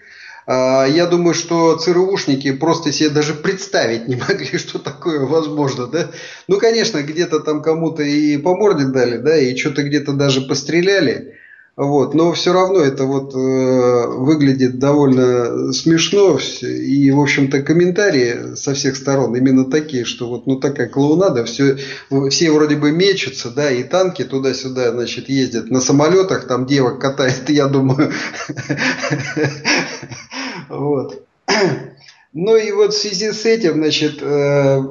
а, 0.46 0.86
я 0.86 1.08
думаю, 1.08 1.34
что 1.34 1.77
ЦРУшники 1.77 2.54
просто 2.54 2.94
себе 2.94 3.10
даже 3.10 3.34
представить 3.34 4.08
не 4.08 4.16
могли, 4.30 4.58
что 4.58 4.80
такое 4.80 5.20
возможно, 5.20 5.88
да. 5.88 6.10
Ну, 6.48 6.58
конечно, 6.58 7.01
где-то 7.04 7.42
там 7.42 7.62
кому-то 7.62 8.01
и 8.04 8.38
по 8.38 8.56
морде 8.56 8.86
дали, 8.86 9.18
да, 9.18 9.38
и 9.38 9.56
что-то 9.58 9.84
где-то 9.84 10.13
даже 10.13 10.42
постреляли. 10.42 11.37
Вот, 11.77 12.15
но 12.15 12.34
все 12.34 12.53
равно 12.53 12.79
это 12.79 13.03
вот 13.05 13.36
э, 13.36 14.07
выглядит 14.07 14.79
довольно 14.79 15.72
смешно. 15.74 16.39
И, 16.63 17.12
в 17.12 17.19
общем-то, 17.19 17.62
комментарии 17.62 18.55
со 18.55 18.74
всех 18.74 18.96
сторон 18.96 19.36
именно 19.36 19.63
такие, 19.63 20.03
что 20.03 20.27
вот 20.27 20.48
ну 20.48 20.60
такая 20.60 20.89
клоунада, 20.89 21.46
все, 21.46 21.77
все 22.31 22.51
вроде 22.51 22.77
бы 22.77 22.91
мечутся, 22.91 23.51
да, 23.51 23.69
и 23.69 23.84
танки 23.84 24.24
туда-сюда, 24.24 24.91
значит, 24.91 25.29
ездят 25.29 25.69
на 25.69 25.79
самолетах, 25.79 26.48
там 26.48 26.65
девок 26.65 27.00
катает, 27.00 27.48
я 27.50 27.67
думаю. 27.67 28.12
Вот. 30.69 31.24
Ну 32.34 32.55
и 32.55 32.72
вот 32.72 32.93
в 32.93 32.98
связи 32.98 33.31
с 33.31 33.46
этим, 33.46 33.75
значит, 33.75 34.19
э, 34.22 34.81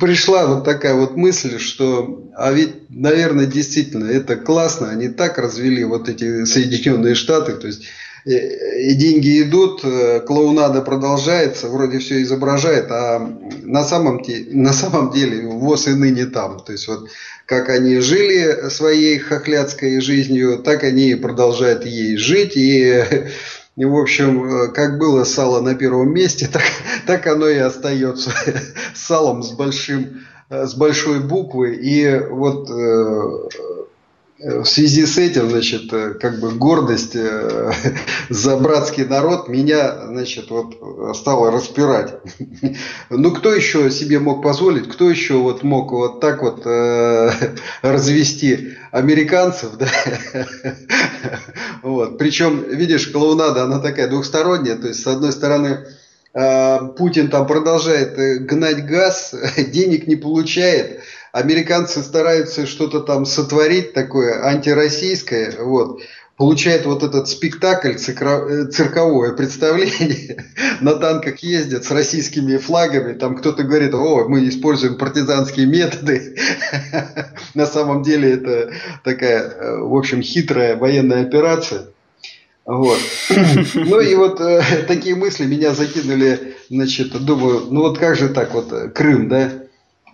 пришла 0.00 0.46
вот 0.46 0.64
такая 0.64 0.94
вот 0.94 1.16
мысль, 1.16 1.58
что, 1.58 2.30
а 2.36 2.52
ведь, 2.52 2.90
наверное, 2.90 3.46
действительно, 3.46 4.06
это 4.06 4.36
классно, 4.36 4.90
они 4.90 5.08
так 5.08 5.38
развели 5.38 5.84
вот 5.84 6.08
эти 6.08 6.44
Соединенные 6.44 7.14
Штаты, 7.14 7.52
то 7.52 7.66
есть 7.66 7.84
э, 8.24 8.80
и 8.80 8.94
деньги 8.94 9.42
идут, 9.42 9.84
э, 9.84 10.20
клоунада 10.20 10.80
продолжается, 10.80 11.68
вроде 11.68 11.98
все 11.98 12.22
изображает, 12.22 12.90
а 12.90 13.18
на 13.62 13.84
самом, 13.84 14.22
на 14.50 14.72
самом 14.72 15.12
деле 15.12 15.46
ВОЗ 15.46 15.88
и 15.88 15.94
ныне 15.94 16.26
там. 16.26 16.60
То 16.60 16.72
есть 16.72 16.88
вот 16.88 17.08
как 17.46 17.68
они 17.68 17.98
жили 17.98 18.70
своей 18.70 19.18
хохлядской 19.18 20.00
жизнью, 20.00 20.58
так 20.64 20.82
они 20.82 21.10
и 21.10 21.14
продолжают 21.14 21.84
ей 21.84 22.16
жить. 22.16 22.56
И 22.56 23.04
и, 23.76 23.84
в 23.84 23.96
общем, 23.96 24.44
э, 24.44 24.68
как 24.68 24.98
было 24.98 25.24
сало 25.24 25.60
на 25.60 25.74
первом 25.74 26.12
месте, 26.12 26.48
так, 26.52 26.62
так 27.06 27.26
оно 27.26 27.48
и 27.48 27.58
остается 27.58 28.30
салом 28.94 29.42
с, 29.42 29.50
большим, 29.52 30.24
э, 30.48 30.66
с 30.66 30.74
большой 30.74 31.20
буквы. 31.20 31.74
И 31.74 32.18
вот 32.30 32.70
э, 32.70 33.83
в 34.44 34.66
связи 34.66 35.06
с 35.06 35.16
этим, 35.16 35.48
значит, 35.48 35.90
как 36.20 36.38
бы 36.38 36.50
гордость 36.50 37.16
за 38.28 38.56
братский 38.58 39.04
народ 39.04 39.48
меня, 39.48 40.06
значит, 40.06 40.50
вот 40.50 41.16
стала 41.16 41.50
распирать. 41.50 42.14
Ну, 43.10 43.32
кто 43.32 43.54
еще 43.54 43.90
себе 43.90 44.18
мог 44.18 44.42
позволить, 44.42 44.88
кто 44.88 45.08
еще 45.08 45.34
вот 45.34 45.62
мог 45.62 45.92
вот 45.92 46.20
так 46.20 46.42
вот 46.42 46.62
э, 46.66 47.30
развести 47.82 48.74
американцев, 48.90 49.76
да? 49.78 49.88
Вот. 51.82 52.18
Причем, 52.18 52.64
видишь, 52.68 53.08
клоунада, 53.08 53.64
она 53.64 53.78
такая 53.78 54.08
двухсторонняя, 54.08 54.76
то 54.76 54.88
есть, 54.88 55.02
с 55.02 55.06
одной 55.06 55.32
стороны, 55.32 55.86
Путин 56.32 57.28
там 57.28 57.46
продолжает 57.46 58.46
гнать 58.46 58.84
газ, 58.84 59.34
денег 59.56 60.06
не 60.06 60.16
получает, 60.16 61.00
американцы 61.34 62.00
стараются 62.00 62.64
что-то 62.64 63.00
там 63.00 63.26
сотворить 63.26 63.92
такое 63.92 64.44
антироссийское, 64.44 65.56
вот, 65.58 66.00
получает 66.36 66.86
вот 66.86 67.02
этот 67.02 67.28
спектакль, 67.28 67.96
э, 67.96 68.66
цирковое 68.66 69.32
представление, 69.32 70.44
на 70.80 70.94
танках 70.94 71.40
ездят 71.40 71.84
с 71.84 71.90
российскими 71.90 72.56
флагами, 72.56 73.14
там 73.14 73.34
кто-то 73.34 73.64
говорит, 73.64 73.94
о, 73.94 74.28
мы 74.28 74.48
используем 74.48 74.96
партизанские 74.96 75.66
методы, 75.66 76.36
на 77.54 77.66
самом 77.66 78.04
деле 78.04 78.34
это 78.34 78.72
такая, 79.02 79.42
э, 79.42 79.78
в 79.78 79.94
общем, 79.96 80.22
хитрая 80.22 80.76
военная 80.76 81.22
операция, 81.22 81.86
вот. 82.64 82.98
Ну 83.74 84.00
и 84.00 84.14
вот 84.14 84.40
э, 84.40 84.62
такие 84.86 85.16
мысли 85.16 85.46
меня 85.46 85.74
закинули, 85.74 86.54
значит, 86.70 87.10
думаю, 87.24 87.66
ну 87.70 87.80
вот 87.80 87.98
как 87.98 88.14
же 88.14 88.28
так 88.28 88.54
вот, 88.54 88.72
Крым, 88.94 89.28
да, 89.28 89.63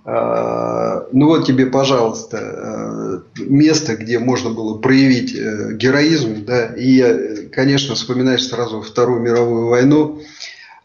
ну 0.05 1.27
вот 1.27 1.47
тебе, 1.47 1.67
пожалуйста, 1.67 3.23
э, 3.37 3.43
место, 3.43 3.97
где 3.97 4.19
можно 4.19 4.51
было 4.51 4.79
проявить 4.79 5.35
э, 5.35 5.75
героизм, 5.75 6.45
да, 6.45 6.67
и, 6.67 7.49
конечно, 7.51 7.95
вспоминаешь 7.95 8.47
сразу 8.47 8.81
Вторую 8.81 9.21
мировую 9.21 9.67
войну, 9.69 10.21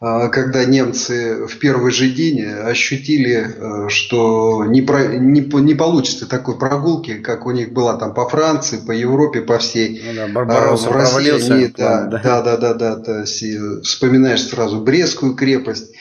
а, 0.02 0.28
когда 0.28 0.66
немцы 0.66 1.48
в 1.48 1.58
первый 1.58 1.92
же 1.92 2.10
день 2.10 2.44
ощутили, 2.44 3.48
э, 3.58 3.90
что 3.90 4.66
не, 4.66 4.82
про, 4.82 5.08
не, 5.08 5.40
не 5.40 5.74
получится 5.74 6.28
такой 6.28 6.60
прогулки, 6.60 7.16
как 7.16 7.46
у 7.46 7.52
них 7.52 7.72
была 7.72 7.96
там 7.96 8.14
по 8.14 8.28
Франции, 8.28 8.78
по 8.86 8.92
Европе, 8.92 9.42
по 9.42 9.58
всей. 9.58 10.04
Ну 10.06 10.14
да, 10.14 10.28
Барбаросса 10.28 10.90
а, 10.90 10.92
в 10.92 10.96
России 10.96 11.52
они, 11.52 11.68
да, 11.78 12.04
да, 12.04 12.42
да, 12.42 12.58
да, 12.58 12.74
да, 12.74 12.96
да, 12.98 13.24
вспоминаешь 13.24 14.46
сразу 14.46 14.82
Брестскую 14.82 15.34
крепость 15.34 15.94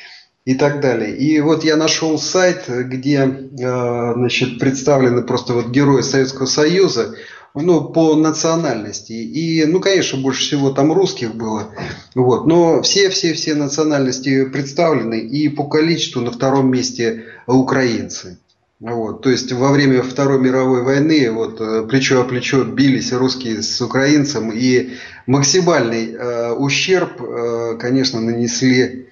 и 0.44 0.54
так 0.54 0.80
далее. 0.80 1.16
И 1.16 1.40
вот 1.40 1.64
я 1.64 1.76
нашел 1.76 2.18
сайт, 2.18 2.64
где 2.68 3.18
э, 3.18 4.12
значит, 4.14 4.58
представлены 4.58 5.22
просто 5.22 5.54
вот 5.54 5.70
герои 5.70 6.02
Советского 6.02 6.46
Союза 6.46 7.14
ну, 7.54 7.84
по 7.84 8.14
национальности. 8.16 9.12
И, 9.12 9.64
ну, 9.64 9.80
конечно, 9.80 10.20
больше 10.20 10.42
всего 10.42 10.70
там 10.70 10.92
русских 10.92 11.34
было. 11.34 11.68
Вот. 12.14 12.46
Но 12.46 12.82
все-все-все 12.82 13.54
национальности 13.54 14.44
представлены. 14.44 15.20
И 15.20 15.48
по 15.48 15.64
количеству 15.64 16.20
на 16.20 16.30
втором 16.30 16.70
месте 16.70 17.24
украинцы. 17.46 18.38
Вот. 18.80 19.22
То 19.22 19.30
есть 19.30 19.50
во 19.52 19.70
время 19.70 20.02
Второй 20.02 20.40
мировой 20.40 20.82
войны 20.82 21.30
вот, 21.30 21.58
э, 21.60 21.86
плечо 21.88 22.20
о 22.20 22.24
плечо 22.24 22.64
бились 22.64 23.12
русские 23.12 23.62
с 23.62 23.80
украинцем. 23.80 24.50
И 24.52 24.90
максимальный 25.26 26.12
э, 26.12 26.52
ущерб, 26.52 27.22
э, 27.22 27.78
конечно, 27.80 28.20
нанесли 28.20 29.06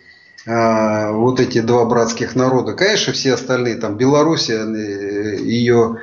а, 0.46 1.12
вот 1.12 1.40
эти 1.40 1.60
два 1.60 1.84
братских 1.84 2.34
народа. 2.34 2.72
Конечно, 2.72 3.12
все 3.12 3.34
остальные, 3.34 3.76
там 3.76 3.96
Белоруссия, 3.96 4.64
э, 4.64 5.36
ее 5.40 5.98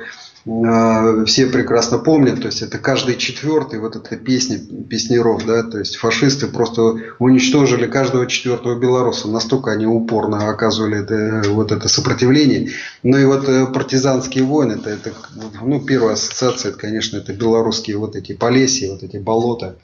а, 0.46 1.24
все 1.26 1.46
прекрасно 1.46 1.98
помнят, 1.98 2.40
то 2.40 2.46
есть 2.46 2.62
это 2.62 2.78
каждый 2.78 3.16
четвертый, 3.16 3.78
вот 3.78 3.96
эта 3.96 4.16
песня 4.16 4.58
песнеров, 4.58 5.44
да, 5.44 5.62
то 5.62 5.78
есть 5.78 5.96
фашисты 5.96 6.46
просто 6.46 6.96
уничтожили 7.18 7.86
каждого 7.86 8.26
четвертого 8.26 8.78
белоруса, 8.78 9.28
настолько 9.28 9.72
они 9.72 9.84
упорно 9.86 10.48
оказывали 10.48 11.02
это, 11.02 11.50
вот 11.50 11.72
это 11.72 11.88
сопротивление. 11.88 12.70
Ну 13.02 13.18
и 13.18 13.24
вот 13.26 13.46
э, 13.46 13.66
партизанские 13.66 14.44
войны, 14.44 14.72
это, 14.72 14.88
это 14.88 15.12
ну, 15.60 15.78
первая 15.80 16.14
ассоциация, 16.14 16.70
это, 16.70 16.78
конечно, 16.78 17.18
это 17.18 17.34
белорусские 17.34 17.98
вот 17.98 18.16
эти 18.16 18.32
полесья, 18.32 18.90
вот 18.90 19.02
эти 19.02 19.18
болота. 19.18 19.76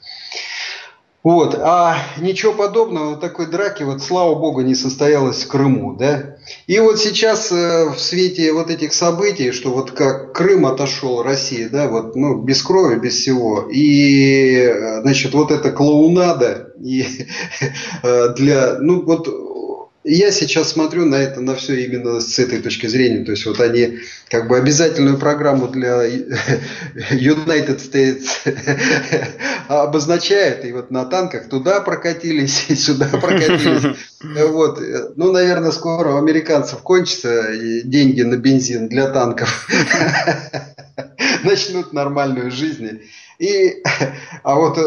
Вот, 1.27 1.55
а 1.61 1.97
ничего 2.21 2.53
подобного, 2.53 3.17
такой 3.17 3.47
драки, 3.47 3.83
вот 3.83 4.01
слава 4.01 4.33
богу, 4.35 4.61
не 4.61 4.75
состоялось 4.75 5.43
в 5.43 5.49
Крыму, 5.49 5.93
да. 5.93 6.37
И 6.67 6.79
вот 6.79 6.99
сейчас 6.99 7.51
э, 7.51 7.89
в 7.89 7.99
свете 7.99 8.53
вот 8.53 8.69
этих 8.69 8.93
событий, 8.93 9.51
что 9.51 9.71
вот 9.71 9.91
как 9.91 10.31
Крым 10.31 10.65
отошел 10.65 11.21
России, 11.21 11.65
да, 11.65 11.89
вот, 11.89 12.15
ну, 12.15 12.41
без 12.43 12.63
крови, 12.63 12.97
без 12.97 13.15
всего, 13.15 13.67
и, 13.69 14.55
э, 14.55 15.01
значит, 15.01 15.33
вот 15.33 15.51
эта 15.51 15.71
клоунада, 15.71 16.71
и 16.81 17.05
э, 18.03 18.33
для, 18.37 18.77
ну, 18.79 19.01
вот 19.01 19.27
я 20.09 20.31
сейчас 20.31 20.69
смотрю 20.69 21.05
на 21.05 21.15
это, 21.15 21.41
на 21.41 21.55
все 21.55 21.85
именно 21.85 22.21
с 22.21 22.39
этой 22.39 22.61
точки 22.61 22.87
зрения. 22.87 23.25
То 23.25 23.31
есть 23.31 23.45
вот 23.45 23.59
они 23.59 23.99
как 24.29 24.47
бы 24.47 24.57
обязательную 24.57 25.17
программу 25.17 25.67
для 25.67 26.05
United 27.11 27.77
States 27.77 28.27
обозначают. 29.67 30.63
И 30.63 30.71
вот 30.71 30.91
на 30.91 31.05
танках 31.05 31.49
туда 31.49 31.81
прокатились, 31.81 32.65
и 32.69 32.75
сюда 32.77 33.07
прокатились. 33.07 33.97
Вот. 34.21 34.81
Ну, 35.17 35.31
наверное, 35.33 35.71
скоро 35.71 36.13
у 36.13 36.17
американцев 36.17 36.79
кончатся 36.79 37.47
деньги 37.83 38.21
на 38.21 38.37
бензин 38.37 38.87
для 38.87 39.09
танков. 39.09 39.67
Начнут 41.43 41.91
нормальную 41.91 42.49
жизнь. 42.49 43.01
И, 43.39 43.83
а 44.43 44.55
вот 44.55 44.79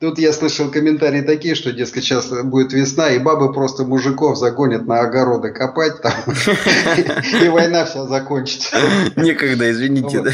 Тут 0.00 0.18
я 0.18 0.32
слышал 0.32 0.70
комментарии 0.70 1.20
такие, 1.20 1.54
что, 1.54 1.72
дескать, 1.72 2.04
сейчас 2.04 2.30
будет 2.44 2.72
весна, 2.72 3.10
и 3.10 3.18
бабы 3.18 3.52
просто 3.52 3.84
мужиков 3.84 4.38
загонят 4.38 4.86
на 4.86 5.00
огороды 5.00 5.50
копать 5.50 6.00
там, 6.00 6.14
и 7.44 7.48
война 7.48 7.84
вся 7.84 8.06
закончится. 8.06 8.78
Некогда, 9.16 9.70
извините. 9.70 10.24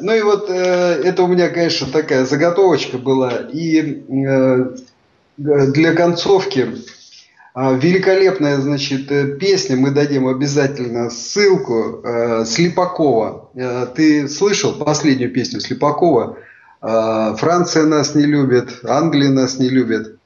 Ну 0.00 0.12
и 0.12 0.22
вот 0.22 0.50
э, 0.50 1.02
это 1.04 1.22
у 1.22 1.28
меня, 1.28 1.50
конечно, 1.50 1.86
такая 1.86 2.24
заготовочка 2.24 2.98
была. 2.98 3.30
И 3.52 4.02
э, 4.08 4.76
для 5.36 5.92
концовки 5.92 6.66
а, 7.54 7.74
великолепная, 7.74 8.58
значит, 8.58 9.12
э, 9.12 9.36
песня, 9.36 9.76
мы 9.76 9.92
дадим 9.92 10.26
обязательно 10.26 11.10
ссылку, 11.10 12.02
Слепакова. 12.44 13.50
Ты 13.94 14.28
слышал 14.28 14.72
последнюю 14.72 15.32
песню 15.32 15.60
Слепакова? 15.60 16.38
А, 16.80 17.34
Франция 17.36 17.84
нас 17.84 18.14
не 18.14 18.24
любит, 18.24 18.80
Англия 18.84 19.30
нас 19.30 19.58
не 19.58 19.68
любит. 19.68 20.18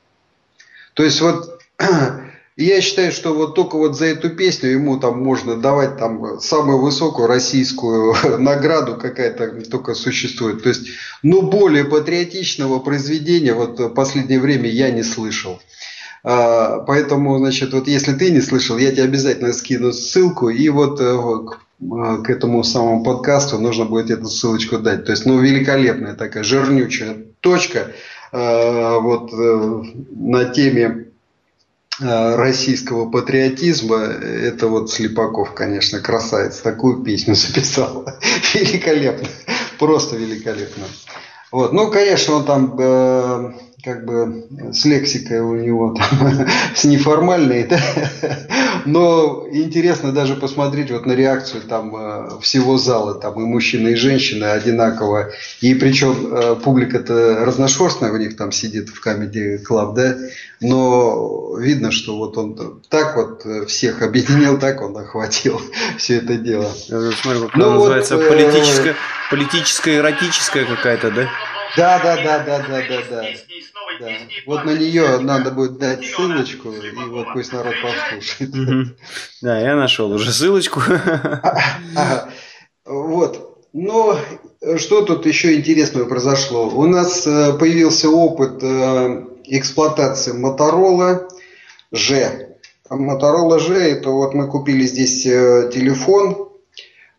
То 0.95 1.03
есть 1.03 1.21
вот 1.21 1.61
я 2.57 2.81
считаю, 2.81 3.11
что 3.11 3.35
вот 3.35 3.55
только 3.55 3.77
вот 3.77 3.97
за 3.97 4.07
эту 4.07 4.31
песню 4.31 4.71
ему 4.71 4.99
там 4.99 5.23
можно 5.23 5.57
давать 5.57 5.97
там 5.97 6.41
самую 6.41 6.81
высокую 6.81 7.27
российскую 7.27 8.15
награду 8.39 8.97
какая-то 8.97 9.63
только 9.69 9.95
существует. 9.95 10.63
То 10.63 10.69
есть, 10.69 10.89
ну 11.23 11.43
более 11.43 11.85
патриотичного 11.85 12.79
произведения 12.79 13.55
вот 13.55 13.81
в 13.81 13.89
последнее 13.91 14.41
время 14.41 14.71
я 14.71 14.91
не 14.91 15.03
слышал. 15.03 15.61
А, 16.23 16.79
поэтому, 16.87 17.37
значит, 17.39 17.73
вот 17.75 17.89
если 17.89 18.15
ты 18.15 18.31
не 18.31 18.41
слышал, 18.41 18.79
я 18.79 18.93
тебе 18.93 19.03
обязательно 19.03 19.53
скину 19.53 19.93
ссылку. 19.93 20.49
И 20.49 20.69
вот 20.71 20.99
э, 21.01 21.05
а, 21.05 21.59
к 21.81 22.31
этому 22.31 22.63
самому 22.63 23.03
подкасту 23.03 23.59
нужно 23.59 23.85
будет 23.85 24.11
эту 24.11 24.27
ссылочку 24.27 24.79
дать. 24.79 25.05
То 25.05 25.13
есть, 25.13 25.27
ну, 25.27 25.39
великолепная 25.39 26.15
такая 26.15 26.45
жирнючая 26.45 27.17
точка 27.41 27.93
э, 28.33 28.99
вот 29.01 29.33
э, 29.33 29.83
на 30.15 30.45
теме 30.47 31.09
э, 32.01 32.37
российского 32.37 33.11
патриотизма. 33.11 33.97
Это 33.99 34.69
вот 34.69 34.91
Слепаков, 34.91 35.53
конечно, 35.53 36.01
красавец. 36.01 36.59
Такую 36.61 37.03
песню 37.03 37.35
записал. 37.35 38.07
Великолепно. 38.55 39.29
Просто 39.79 40.17
великолепно. 40.17 40.85
Вот. 41.51 41.73
Ну, 41.73 41.91
конечно, 41.91 42.35
он 42.35 42.45
там 42.45 42.77
э, 42.79 43.53
как 43.85 44.07
бы 44.07 44.47
с 44.73 44.85
лексикой 44.85 45.41
у 45.41 45.55
него 45.57 45.95
там, 45.95 46.47
с 46.75 46.85
неформальной, 46.85 47.65
да? 47.65 47.79
но 48.87 49.47
интересно 49.51 50.13
даже 50.13 50.37
посмотреть 50.37 50.91
вот 50.91 51.07
на 51.07 51.13
реакцию 51.13 51.63
там 51.63 51.95
э, 51.95 52.41
всего 52.41 52.79
зала, 52.79 53.15
там 53.15 53.35
и 53.41 53.45
мужчины, 53.45 53.91
и 53.91 53.95
женщины 53.95 54.45
одинаково, 54.45 55.33
и 55.61 55.75
причем 55.75 56.29
э, 56.33 56.57
публика-то 56.57 57.45
разношерстная 57.45 58.13
у 58.13 58.17
них 58.17 58.37
там 58.37 58.53
сидит 58.53 58.89
в 58.89 59.07
Comedy 59.07 59.59
Club, 59.63 59.95
да, 59.95 60.17
но 60.61 61.57
видно, 61.59 61.91
что 61.91 62.17
вот 62.17 62.39
он 62.39 62.83
так 62.89 63.17
вот 63.17 63.69
всех 63.69 64.01
объединил, 64.01 64.59
так 64.59 64.81
он 64.81 64.97
охватил 64.97 65.61
все 65.99 66.17
это 66.19 66.37
дело. 66.37 66.71
Я 66.89 67.13
смотрю, 67.13 67.49
как 67.49 67.57
ну, 67.57 67.75
называется 67.75 68.17
вот, 68.17 68.29
политическая, 68.29 68.95
политическая 69.31 69.97
эротическая 69.97 70.65
какая-то, 70.65 71.11
да? 71.11 71.29
Да, 71.77 71.99
да, 71.99 72.17
да, 72.17 72.39
да, 72.39 72.59
да, 72.69 72.83
да, 72.89 73.03
да. 73.11 73.25
Да. 74.01 74.09
Вот 74.47 74.65
на 74.65 74.77
нее 74.77 75.19
надо 75.19 75.51
будет 75.51 75.79
дать 75.79 76.05
ссылочку, 76.05 76.71
и 76.71 76.91
вот 77.09 77.27
пусть 77.33 77.53
народ 77.53 77.75
послушает. 77.83 78.97
Да, 79.43 79.61
я 79.61 79.77
нашел 79.77 80.11
уже 80.13 80.33
ссылочку. 80.33 80.81
Вот. 82.87 83.55
Но 83.73 84.17
что 84.77 85.03
тут 85.03 85.27
еще 85.27 85.57
интересного 85.57 86.05
произошло? 86.05 86.69
У 86.69 86.87
нас 86.87 87.27
э, 87.27 87.55
появился 87.59 88.09
опыт 88.09 88.63
э, 88.63 89.25
эксплуатации 89.47 90.33
Motorola 90.33 91.29
G. 91.91 92.57
Motorola 92.89 93.59
G, 93.59 93.75
это 93.75 94.11
вот 94.11 94.33
мы 94.33 94.49
купили 94.49 94.87
здесь 94.87 95.27
э, 95.27 95.71
телефон. 95.75 96.51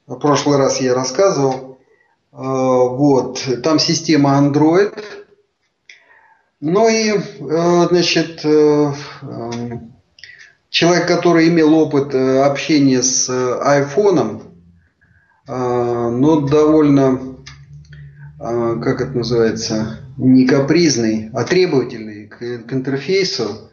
В 0.07 0.15
прошлый 0.15 0.57
раз 0.57 0.79
я 0.79 0.93
рассказывал. 0.93 1.77
Вот, 2.31 3.41
там 3.63 3.79
система 3.79 4.37
Android. 4.37 4.93
Ну 6.67 6.89
и, 6.89 7.11
э, 7.11 7.87
значит, 7.91 8.41
э, 8.43 8.91
человек, 10.71 11.07
который 11.07 11.47
имел 11.49 11.75
опыт 11.75 12.15
общения 12.15 13.03
с 13.03 13.29
айфоном, 13.29 14.41
но 15.47 16.39
довольно, 16.39 17.19
как 18.39 18.99
это 18.99 19.15
называется, 19.15 19.99
не 20.17 20.47
капризный, 20.47 21.29
а 21.35 21.43
требовательный 21.43 22.25
к 22.25 22.73
интерфейсу, 22.73 23.69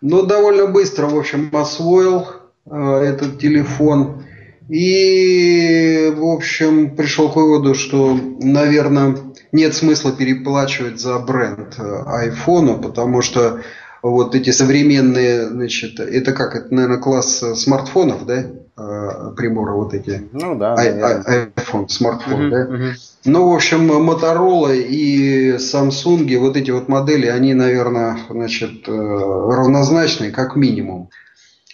но 0.00 0.22
довольно 0.22 0.68
быстро, 0.68 1.08
в 1.08 1.18
общем, 1.18 1.54
освоил 1.54 2.28
этот 2.64 3.40
телефон. 3.40 4.22
И, 4.70 6.10
в 6.16 6.24
общем, 6.24 6.96
пришел 6.96 7.30
к 7.30 7.36
выводу, 7.36 7.74
что, 7.74 8.18
наверное, 8.40 9.18
нет 9.52 9.74
смысла 9.74 10.12
переплачивать 10.12 11.00
за 11.00 11.18
бренд 11.18 11.78
айфона, 12.06 12.74
потому 12.74 13.22
что 13.22 13.60
вот 14.02 14.34
эти 14.34 14.50
современные, 14.50 15.48
значит, 15.48 16.00
это 16.00 16.32
как, 16.32 16.56
это, 16.56 16.74
наверное, 16.74 16.98
класс 16.98 17.44
смартфонов, 17.54 18.26
да, 18.26 18.46
а, 18.74 19.30
приборы 19.32 19.74
вот 19.74 19.94
эти. 19.94 20.28
Ну 20.32 20.56
да. 20.56 20.74
I, 20.74 21.50
iPhone, 21.56 21.88
смартфон, 21.88 22.46
uh-huh, 22.46 22.50
да. 22.50 22.66
Uh-huh. 22.66 22.92
Ну, 23.26 23.50
в 23.50 23.54
общем, 23.54 23.92
Motorola 23.92 24.74
и 24.74 25.52
Samsung, 25.56 26.36
вот 26.38 26.56
эти 26.56 26.70
вот 26.72 26.88
модели, 26.88 27.26
они, 27.26 27.54
наверное, 27.54 28.18
значит, 28.28 28.88
э, 28.88 28.90
равнозначны, 28.90 30.32
как 30.32 30.56
минимум 30.56 31.10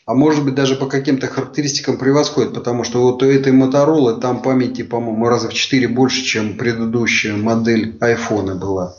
а 0.09 0.15
может 0.15 0.43
быть 0.43 0.55
даже 0.55 0.75
по 0.75 0.87
каким-то 0.87 1.27
характеристикам 1.27 1.99
превосходит, 1.99 2.55
потому 2.55 2.83
что 2.83 3.03
вот 3.03 3.23
у 3.23 3.27
этой 3.27 3.53
Motorola 3.53 4.19
там 4.19 4.41
памяти, 4.41 4.81
по-моему, 4.81 5.29
раза 5.29 5.51
в 5.51 5.53
4 5.53 5.87
больше, 5.87 6.23
чем 6.23 6.57
предыдущая 6.57 7.37
модель 7.37 7.95
iPhone 8.01 8.55
была. 8.55 8.97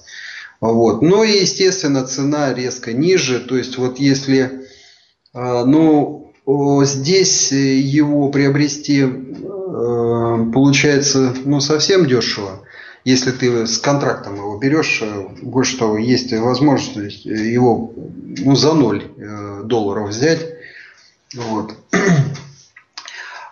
Вот. 0.62 1.02
Ну 1.02 1.24
и, 1.24 1.32
естественно, 1.32 2.06
цена 2.06 2.54
резко 2.54 2.94
ниже. 2.94 3.40
То 3.40 3.58
есть, 3.58 3.80
вот 3.80 3.98
если 3.98 4.68
а, 5.34 5.66
ну, 5.66 6.32
здесь 6.84 7.52
его 7.54 8.30
приобрести 8.30 9.02
э, 9.02 9.08
получается 10.54 11.34
ну, 11.44 11.60
совсем 11.60 12.06
дешево. 12.06 12.62
Если 13.04 13.32
ты 13.32 13.66
с 13.66 13.80
контрактом 13.80 14.36
его 14.36 14.60
берешь, 14.60 15.00
э, 15.02 15.28
больше 15.42 15.80
того, 15.80 15.98
есть 15.98 16.32
возможность 16.34 17.26
его 17.26 17.96
ну, 17.96 18.56
за 18.56 18.76
0 18.76 19.04
э, 19.18 19.62
долларов 19.64 20.10
взять 20.10 20.59
вот. 21.36 21.76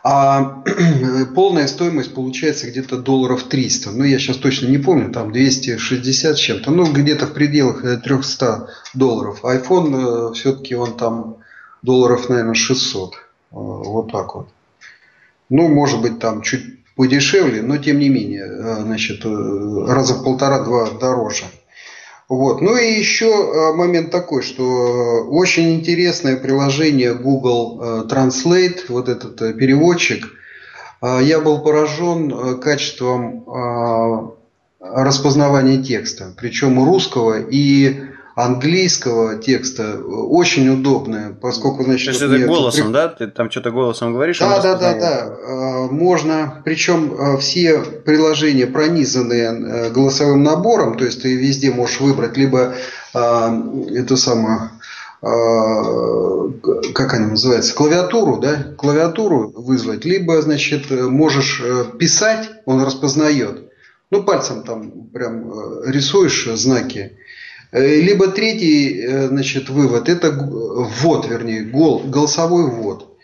А 0.09 0.63
полная 1.35 1.67
стоимость 1.67 2.13
получается 2.13 2.67
где-то 2.67 2.97
долларов 2.97 3.43
300. 3.43 3.91
Ну, 3.91 4.05
я 4.05 4.19
сейчас 4.19 4.37
точно 4.37 4.67
не 4.67 4.77
помню, 4.77 5.11
там 5.11 5.33
260 5.33 6.37
с 6.37 6.39
чем-то. 6.39 6.71
Ну, 6.71 6.89
где-то 6.89 7.27
в 7.27 7.33
пределах 7.33 7.81
300 8.03 8.45
э, 8.45 8.97
долларов. 8.97 9.43
iPhone 9.43 10.29
э, 10.29 10.33
все-таки 10.33 10.75
он 10.75 10.95
там 10.95 11.37
долларов, 11.81 12.29
наверное, 12.29 12.53
600. 12.53 13.15
Э, 13.15 13.17
вот 13.51 14.11
так 14.11 14.33
вот. 14.35 14.47
Ну, 15.49 15.67
может 15.67 16.01
быть, 16.01 16.19
там 16.19 16.41
чуть 16.41 16.63
подешевле, 16.95 17.61
но 17.61 17.77
тем 17.77 17.99
не 17.99 18.07
менее, 18.07 18.47
значит, 18.81 19.25
раза 19.25 20.13
в 20.13 20.23
полтора-два 20.23 20.91
дороже. 20.91 21.43
Вот. 22.29 22.61
Ну 22.61 22.75
и 22.75 22.99
еще 22.99 23.27
э, 23.27 23.73
момент 23.73 24.11
такой, 24.11 24.41
что 24.41 24.63
э, 24.63 25.21
очень 25.29 25.75
интересное 25.75 26.35
приложение 26.35 27.13
Google 27.13 27.79
э, 27.81 28.03
Translate, 28.09 28.81
вот 28.89 29.07
этот 29.07 29.37
переводчик, 29.57 30.33
я 30.99 31.39
был 31.41 31.61
поражен 31.61 32.59
качеством 32.59 33.45
распознавания 34.79 35.83
текста, 35.83 36.33
причем 36.35 36.83
русского 36.83 37.39
и 37.39 38.01
английского 38.37 39.37
текста 39.37 39.97
очень 39.97 40.69
удобная, 40.69 41.33
поскольку, 41.33 41.83
значит... 41.83 42.05
То 42.05 42.11
есть 42.11 42.21
это 42.21 42.45
голосом, 42.45 42.87
при... 42.87 42.93
да? 42.93 43.07
Ты 43.07 43.27
там 43.27 43.49
что-то 43.49 43.71
голосом 43.71 44.13
говоришь? 44.13 44.37
Да, 44.37 44.61
да, 44.61 44.75
да, 44.75 44.93
да. 44.93 45.87
Можно, 45.89 46.61
причем 46.63 47.13
э, 47.13 47.37
все 47.39 47.79
приложения 47.79 48.67
пронизаны 48.67 49.33
э, 49.33 49.89
голосовым 49.89 50.43
набором, 50.43 50.99
то 50.99 51.05
есть 51.05 51.23
ты 51.23 51.35
везде 51.35 51.71
можешь 51.71 51.99
выбрать 51.99 52.37
либо 52.37 52.75
э, 53.15 53.61
эту 53.95 54.15
самую 54.15 54.69
как 55.19 57.13
она 57.15 57.29
называется, 57.29 57.73
клавиатуру, 57.73 58.37
да, 58.37 58.67
клавиатуру 58.77 59.51
вызвать, 59.55 60.05
либо, 60.05 60.39
значит, 60.43 60.91
можешь 60.91 61.59
писать, 61.97 62.51
он 62.65 62.83
распознает. 62.83 63.71
Ну, 64.11 64.21
пальцем 64.21 64.61
там 64.61 65.07
прям 65.11 65.83
рисуешь 65.85 66.47
знаки, 66.53 67.13
Э, 67.13 67.26
либо 67.71 68.27
третий 68.27 69.01
э, 69.01 69.27
значит, 69.27 69.69
вывод– 69.69 70.09
это 70.09 70.31
ввод, 70.31 71.27
вернее, 71.27 71.63
гол, 71.63 71.99
голосовой 72.05 72.69
ввод. 72.69 73.17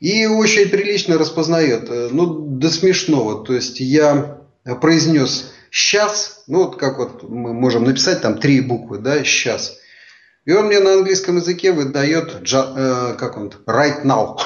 И 0.00 0.26
очень 0.26 0.68
прилично 0.68 1.18
распознает, 1.18 1.88
э, 1.90 2.08
ну, 2.10 2.26
до 2.26 2.70
смешного. 2.70 3.44
То 3.44 3.54
есть 3.54 3.80
я 3.80 4.38
произнес 4.80 5.52
сейчас, 5.70 6.44
ну 6.46 6.64
вот 6.64 6.76
как 6.76 6.98
вот 6.98 7.28
мы 7.28 7.52
можем 7.52 7.84
написать 7.84 8.22
там 8.22 8.38
три 8.38 8.60
буквы, 8.60 8.98
да, 8.98 9.22
сейчас. 9.24 9.78
И 10.44 10.52
он 10.52 10.66
мне 10.66 10.80
на 10.80 10.94
английском 10.94 11.36
языке 11.36 11.70
выдает, 11.70 12.34
э, 12.52 13.14
как 13.16 13.36
он, 13.36 13.52
right 13.66 14.04
now, 14.04 14.36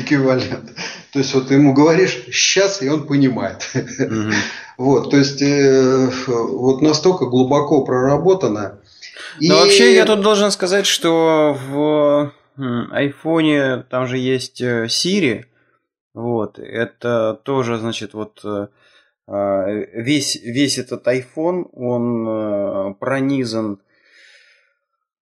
эквивалент. 0.00 0.70
То 1.12 1.18
есть 1.18 1.34
вот 1.34 1.50
ему 1.50 1.74
говоришь 1.74 2.24
сейчас, 2.32 2.80
и 2.82 2.88
он 2.88 3.06
понимает. 3.06 3.68
Вот, 4.78 5.10
то 5.10 5.18
есть 5.18 5.42
э, 5.42 6.08
вот 6.26 6.80
настолько 6.80 7.26
глубоко 7.26 7.84
проработано. 7.84 8.80
Но 9.38 9.58
вообще 9.58 9.94
я 9.94 10.06
тут 10.06 10.22
должен 10.22 10.50
сказать, 10.50 10.86
что 10.86 11.54
в 11.68 12.32
айфоне 12.90 13.84
там 13.90 14.06
же 14.06 14.16
есть 14.16 14.62
э, 14.62 14.86
Siri. 14.86 15.44
Вот, 16.14 16.58
это 16.58 17.38
тоже, 17.44 17.76
значит, 17.76 18.14
вот 18.14 18.42
а, 19.28 19.66
весь, 19.92 20.36
весь 20.42 20.78
этот 20.78 21.06
iPhone, 21.06 21.68
он 21.74 22.94
пронизан 22.94 23.80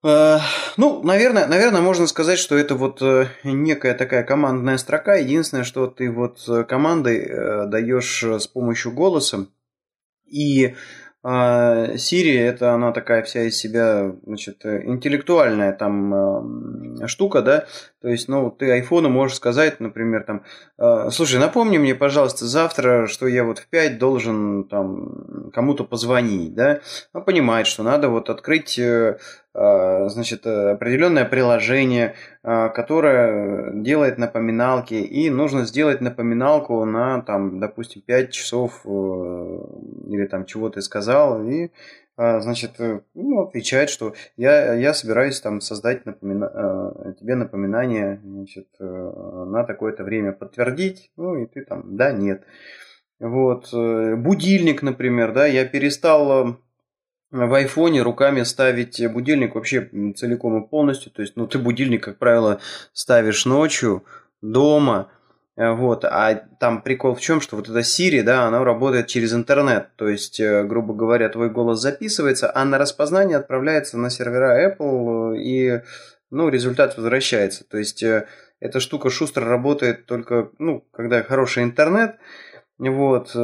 ну, 0.00 1.02
наверное, 1.02 1.48
наверное, 1.48 1.80
можно 1.80 2.06
сказать, 2.06 2.38
что 2.38 2.56
это 2.56 2.76
вот 2.76 3.02
э, 3.02 3.26
некая 3.42 3.94
такая 3.94 4.22
командная 4.22 4.78
строка. 4.78 5.16
Единственное, 5.16 5.64
что 5.64 5.88
ты 5.88 6.08
вот 6.08 6.44
э, 6.48 6.62
командой 6.62 7.66
даешь 7.66 8.22
с 8.22 8.46
помощью 8.46 8.92
голоса. 8.92 9.46
И 10.24 10.76
Siri 11.24 12.38
это 12.38 12.74
она 12.74 12.92
такая 12.92 13.24
вся 13.24 13.42
из 13.42 13.56
себя, 13.56 14.14
значит, 14.24 14.64
интеллектуальная 14.64 15.72
там 15.72 17.06
штука, 17.08 17.42
да. 17.42 17.66
То 18.00 18.08
есть, 18.08 18.28
ну, 18.28 18.52
ты 18.52 18.70
айфону 18.70 19.08
можешь 19.08 19.38
сказать, 19.38 19.80
например, 19.80 20.22
там, 20.22 20.44
слушай, 21.10 21.40
напомни 21.40 21.76
мне, 21.76 21.96
пожалуйста, 21.96 22.46
завтра, 22.46 23.08
что 23.08 23.26
я 23.26 23.42
вот 23.42 23.58
в 23.58 23.66
5 23.66 23.98
должен 23.98 24.68
там 24.68 25.50
кому-то 25.52 25.82
позвонить, 25.82 26.54
да. 26.54 26.80
Он 27.12 27.24
понимает, 27.24 27.66
что 27.66 27.82
надо 27.82 28.08
вот 28.08 28.30
открыть 28.30 28.78
значит, 29.54 30.46
определенное 30.46 31.24
приложение, 31.24 32.14
а, 32.42 32.68
которое 32.68 33.72
делает 33.74 34.16
напоминалки, 34.18 34.94
и 34.94 35.30
нужно 35.30 35.66
сделать 35.66 36.00
напоминалку 36.00 36.84
на, 36.84 37.22
там, 37.22 37.58
допустим, 37.58 38.02
5 38.02 38.30
часов 38.30 38.82
э, 38.84 38.88
или 38.88 40.26
там 40.26 40.46
чего 40.46 40.70
ты 40.70 40.80
сказал, 40.80 41.42
и 41.44 41.70
значит, 42.16 42.80
э, 42.80 43.00
ну, 43.14 43.42
отвечает, 43.42 43.90
что 43.90 44.14
я, 44.36 44.74
я 44.74 44.94
собираюсь 44.94 45.40
там 45.40 45.60
создать 45.60 46.06
напомина... 46.06 47.14
тебе 47.20 47.34
напоминание 47.34 48.20
значит, 48.24 48.68
э, 48.80 48.84
на 48.84 49.64
такое-то 49.64 50.04
время 50.04 50.32
подтвердить, 50.32 51.10
ну 51.16 51.36
и 51.36 51.46
ты 51.46 51.64
там, 51.64 51.96
да, 51.96 52.12
нет. 52.12 52.44
Вот, 53.20 53.72
будильник, 53.72 54.82
например, 54.82 55.32
да, 55.32 55.46
я 55.46 55.64
перестал 55.64 56.58
в 57.30 57.54
айфоне 57.54 58.02
руками 58.02 58.42
ставить 58.42 59.06
будильник 59.12 59.54
вообще 59.54 59.90
целиком 60.16 60.62
и 60.62 60.66
полностью. 60.68 61.12
То 61.12 61.22
есть, 61.22 61.36
ну, 61.36 61.46
ты 61.46 61.58
будильник, 61.58 62.04
как 62.04 62.18
правило, 62.18 62.60
ставишь 62.92 63.44
ночью, 63.44 64.04
дома, 64.40 65.10
э, 65.56 65.70
вот, 65.72 66.04
а 66.04 66.34
там 66.34 66.82
прикол 66.82 67.14
в 67.14 67.20
чем, 67.20 67.40
что 67.40 67.56
вот 67.56 67.68
эта 67.68 67.80
Siri, 67.80 68.22
да, 68.22 68.46
она 68.46 68.64
работает 68.64 69.08
через 69.08 69.34
интернет, 69.34 69.88
то 69.96 70.08
есть, 70.08 70.40
э, 70.40 70.64
грубо 70.64 70.94
говоря, 70.94 71.28
твой 71.28 71.50
голос 71.50 71.80
записывается, 71.80 72.50
а 72.54 72.64
на 72.64 72.78
распознание 72.78 73.36
отправляется 73.36 73.98
на 73.98 74.10
сервера 74.10 74.70
Apple, 74.70 75.36
и, 75.36 75.82
ну, 76.30 76.48
результат 76.48 76.96
возвращается. 76.96 77.64
То 77.68 77.78
есть, 77.78 78.02
э, 78.02 78.26
эта 78.60 78.80
штука 78.80 79.10
шустро 79.10 79.44
работает 79.44 80.06
только, 80.06 80.50
ну, 80.58 80.86
когда 80.92 81.22
хороший 81.22 81.62
интернет, 81.64 82.16
вот, 82.78 83.34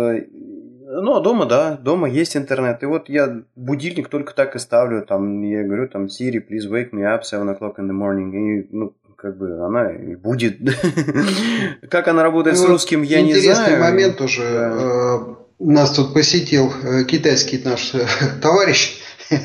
ну, 1.01 1.17
а 1.17 1.21
дома, 1.21 1.47
да, 1.47 1.77
дома 1.77 2.09
есть 2.09 2.37
интернет. 2.37 2.83
И 2.83 2.87
вот 2.87 3.09
я 3.09 3.43
будильник 3.57 4.09
только 4.09 4.35
так 4.35 4.55
и 4.57 4.59
ставлю. 4.59 5.05
Там, 5.05 5.43
я 5.43 5.63
говорю, 5.65 5.89
там, 5.89 6.07
Siri, 6.07 6.41
please 6.41 6.71
wake 6.71 6.91
me 6.93 7.03
up 7.03 7.25
7 7.25 7.49
o'clock 7.51 7.77
in 7.79 7.89
the 7.89 7.93
morning. 7.93 8.33
И, 8.35 8.69
ну, 8.71 8.95
как 9.17 9.39
бы 9.39 9.65
она 9.65 9.91
и 9.91 10.17
будет. 10.17 10.59
Как 11.91 12.09
она 12.09 12.23
работает 12.23 12.59
с 12.59 12.63
ну, 12.63 12.69
русским, 12.69 13.03
я 13.03 13.23
не 13.23 13.33
знаю. 13.33 13.39
Интересный 13.39 13.79
момент 13.81 14.19
тоже. 14.19 14.43
Э, 14.43 15.19
нас 15.61 15.93
тут 15.93 16.13
посетил 16.13 16.71
э, 16.83 17.05
китайский 17.05 17.61
наш 17.65 17.95
э, 17.95 18.07
товарищ. 18.43 19.01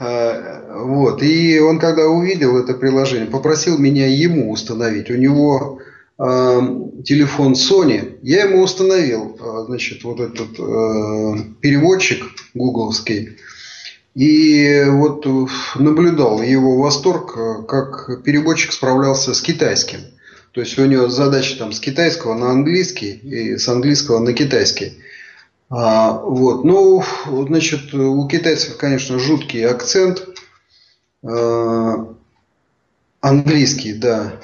Вот. 0.00 1.22
И 1.22 1.60
он, 1.60 1.78
когда 1.78 2.06
увидел 2.06 2.56
это 2.56 2.72
приложение, 2.72 3.26
попросил 3.26 3.76
меня 3.76 4.06
ему 4.06 4.50
установить. 4.50 5.10
У 5.10 5.16
него 5.16 5.80
телефон 6.20 7.54
Sony, 7.54 8.18
я 8.22 8.44
ему 8.44 8.62
установил, 8.62 9.38
а, 9.40 9.64
значит, 9.64 10.04
вот 10.04 10.20
этот 10.20 10.50
э, 10.58 11.54
переводчик 11.62 12.24
гугловский, 12.52 13.38
и 14.14 14.84
вот 14.88 15.24
наблюдал 15.76 16.42
его 16.42 16.78
восторг, 16.78 17.36
э, 17.38 17.62
как 17.66 18.22
переводчик 18.22 18.72
справлялся 18.72 19.32
с 19.32 19.40
китайским. 19.40 20.00
То 20.52 20.60
есть 20.60 20.78
у 20.78 20.84
него 20.84 21.08
задача 21.08 21.56
там 21.56 21.72
с 21.72 21.80
китайского 21.80 22.34
на 22.34 22.50
английский 22.50 23.12
и 23.12 23.56
с 23.56 23.66
английского 23.68 24.18
на 24.18 24.34
китайский. 24.34 24.98
А, 25.70 26.12
вот. 26.12 26.64
Ну, 26.64 27.02
значит, 27.26 27.94
у 27.94 28.26
китайцев, 28.26 28.76
конечно, 28.76 29.18
жуткий 29.18 29.64
акцент. 29.64 30.28
А, 31.22 32.14
английский, 33.20 33.94
да. 33.94 34.34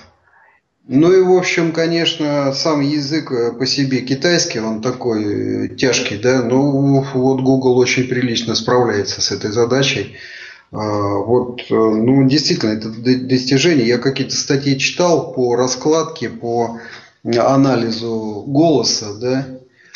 Ну 0.89 1.13
и, 1.13 1.21
в 1.21 1.37
общем, 1.37 1.73
конечно, 1.73 2.53
сам 2.53 2.81
язык 2.81 3.33
э, 3.33 3.53
по 3.53 3.67
себе 3.67 4.03
китайский, 4.03 4.61
он 4.61 4.81
такой 4.81 5.65
э, 5.65 5.69
тяжкий, 5.75 6.17
да, 6.17 6.45
ну 6.45 7.05
вот 7.13 7.41
Google 7.41 7.77
очень 7.77 8.05
прилично 8.05 8.55
справляется 8.55 9.21
с 9.21 9.33
этой 9.33 9.51
задачей. 9.51 10.15
А, 10.71 10.79
вот, 10.79 11.63
э, 11.71 11.75
ну, 11.75 12.29
действительно, 12.29 12.71
это 12.71 12.89
достижение. 12.89 13.87
Я 13.87 13.99
какие-то 13.99 14.37
статьи 14.37 14.79
читал 14.79 15.33
по 15.33 15.57
раскладке, 15.57 16.29
по 16.31 16.79
анализу 17.25 18.45
голоса, 18.47 19.15
да, 19.15 19.47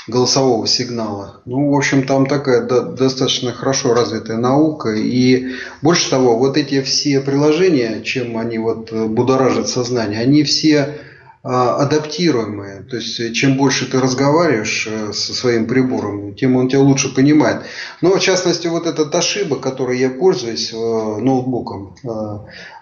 голосового 0.06 0.66
сигнала. 0.66 1.40
Ну, 1.44 1.70
в 1.70 1.76
общем, 1.76 2.06
там 2.06 2.26
такая 2.26 2.62
да, 2.62 2.80
достаточно 2.80 3.52
хорошо 3.52 3.94
развитая 3.94 4.38
наука. 4.38 4.90
И 4.90 5.52
больше 5.82 6.10
того, 6.10 6.38
вот 6.38 6.56
эти 6.56 6.82
все 6.82 7.20
приложения, 7.20 8.02
чем 8.02 8.36
они 8.36 8.58
вот 8.58 8.92
будоражат 8.92 9.68
сознание, 9.68 10.20
они 10.20 10.42
все 10.44 10.98
а, 11.42 11.76
адаптируемые. 11.76 12.82
То 12.82 12.96
есть, 12.96 13.34
чем 13.34 13.56
больше 13.56 13.90
ты 13.90 13.98
разговариваешь 13.98 14.86
э, 14.90 15.12
со 15.14 15.32
своим 15.32 15.66
прибором, 15.66 16.34
тем 16.34 16.56
он 16.56 16.68
тебя 16.68 16.80
лучше 16.80 17.14
понимает. 17.14 17.62
Но, 18.02 18.10
в 18.10 18.20
частности, 18.20 18.66
вот 18.66 18.86
этот 18.86 19.14
ошибок, 19.14 19.62
который 19.62 19.98
я 19.98 20.10
пользуюсь 20.10 20.70
э, 20.70 20.76
ноутбуком, 20.76 21.96
э, 22.04 22.08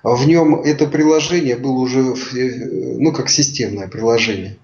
в 0.02 0.26
нем 0.26 0.56
это 0.56 0.88
приложение 0.88 1.54
было 1.54 1.78
уже, 1.78 2.16
ну, 2.32 3.12
как 3.12 3.30
системное 3.30 3.86
приложение. 3.86 4.56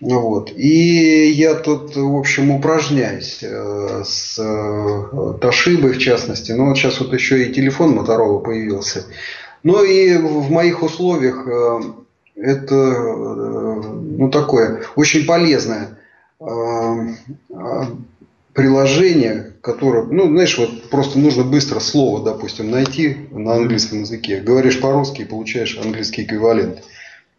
Вот. 0.00 0.52
И 0.54 1.30
я 1.30 1.54
тут, 1.54 1.96
в 1.96 2.16
общем, 2.16 2.50
упражняюсь 2.50 3.42
э, 3.42 4.02
с 4.04 4.38
э, 4.38 5.38
Тошибой, 5.40 5.92
в 5.92 5.98
частности. 5.98 6.52
Но 6.52 6.66
вот 6.66 6.76
сейчас 6.76 7.00
вот 7.00 7.14
еще 7.14 7.42
и 7.42 7.52
телефон 7.52 7.98
Motorola 7.98 8.42
появился. 8.42 9.06
Ну 9.62 9.82
и 9.82 10.16
в 10.16 10.50
моих 10.50 10.82
условиях 10.82 11.46
э, 11.46 11.80
это 12.36 12.74
ну, 12.74 14.30
такое 14.30 14.82
очень 14.94 15.24
полезное 15.24 15.96
приложение, 18.52 19.52
которое, 19.62 20.04
ну, 20.04 20.26
знаешь, 20.28 20.58
вот 20.58 20.90
просто 20.90 21.18
нужно 21.18 21.44
быстро 21.44 21.80
слово, 21.80 22.22
допустим, 22.22 22.70
найти 22.70 23.28
на 23.30 23.54
английском 23.54 24.00
языке. 24.00 24.40
Говоришь 24.40 24.80
по-русски 24.80 25.22
и 25.22 25.26
получаешь 25.26 25.78
английский 25.82 26.24
эквивалент. 26.24 26.82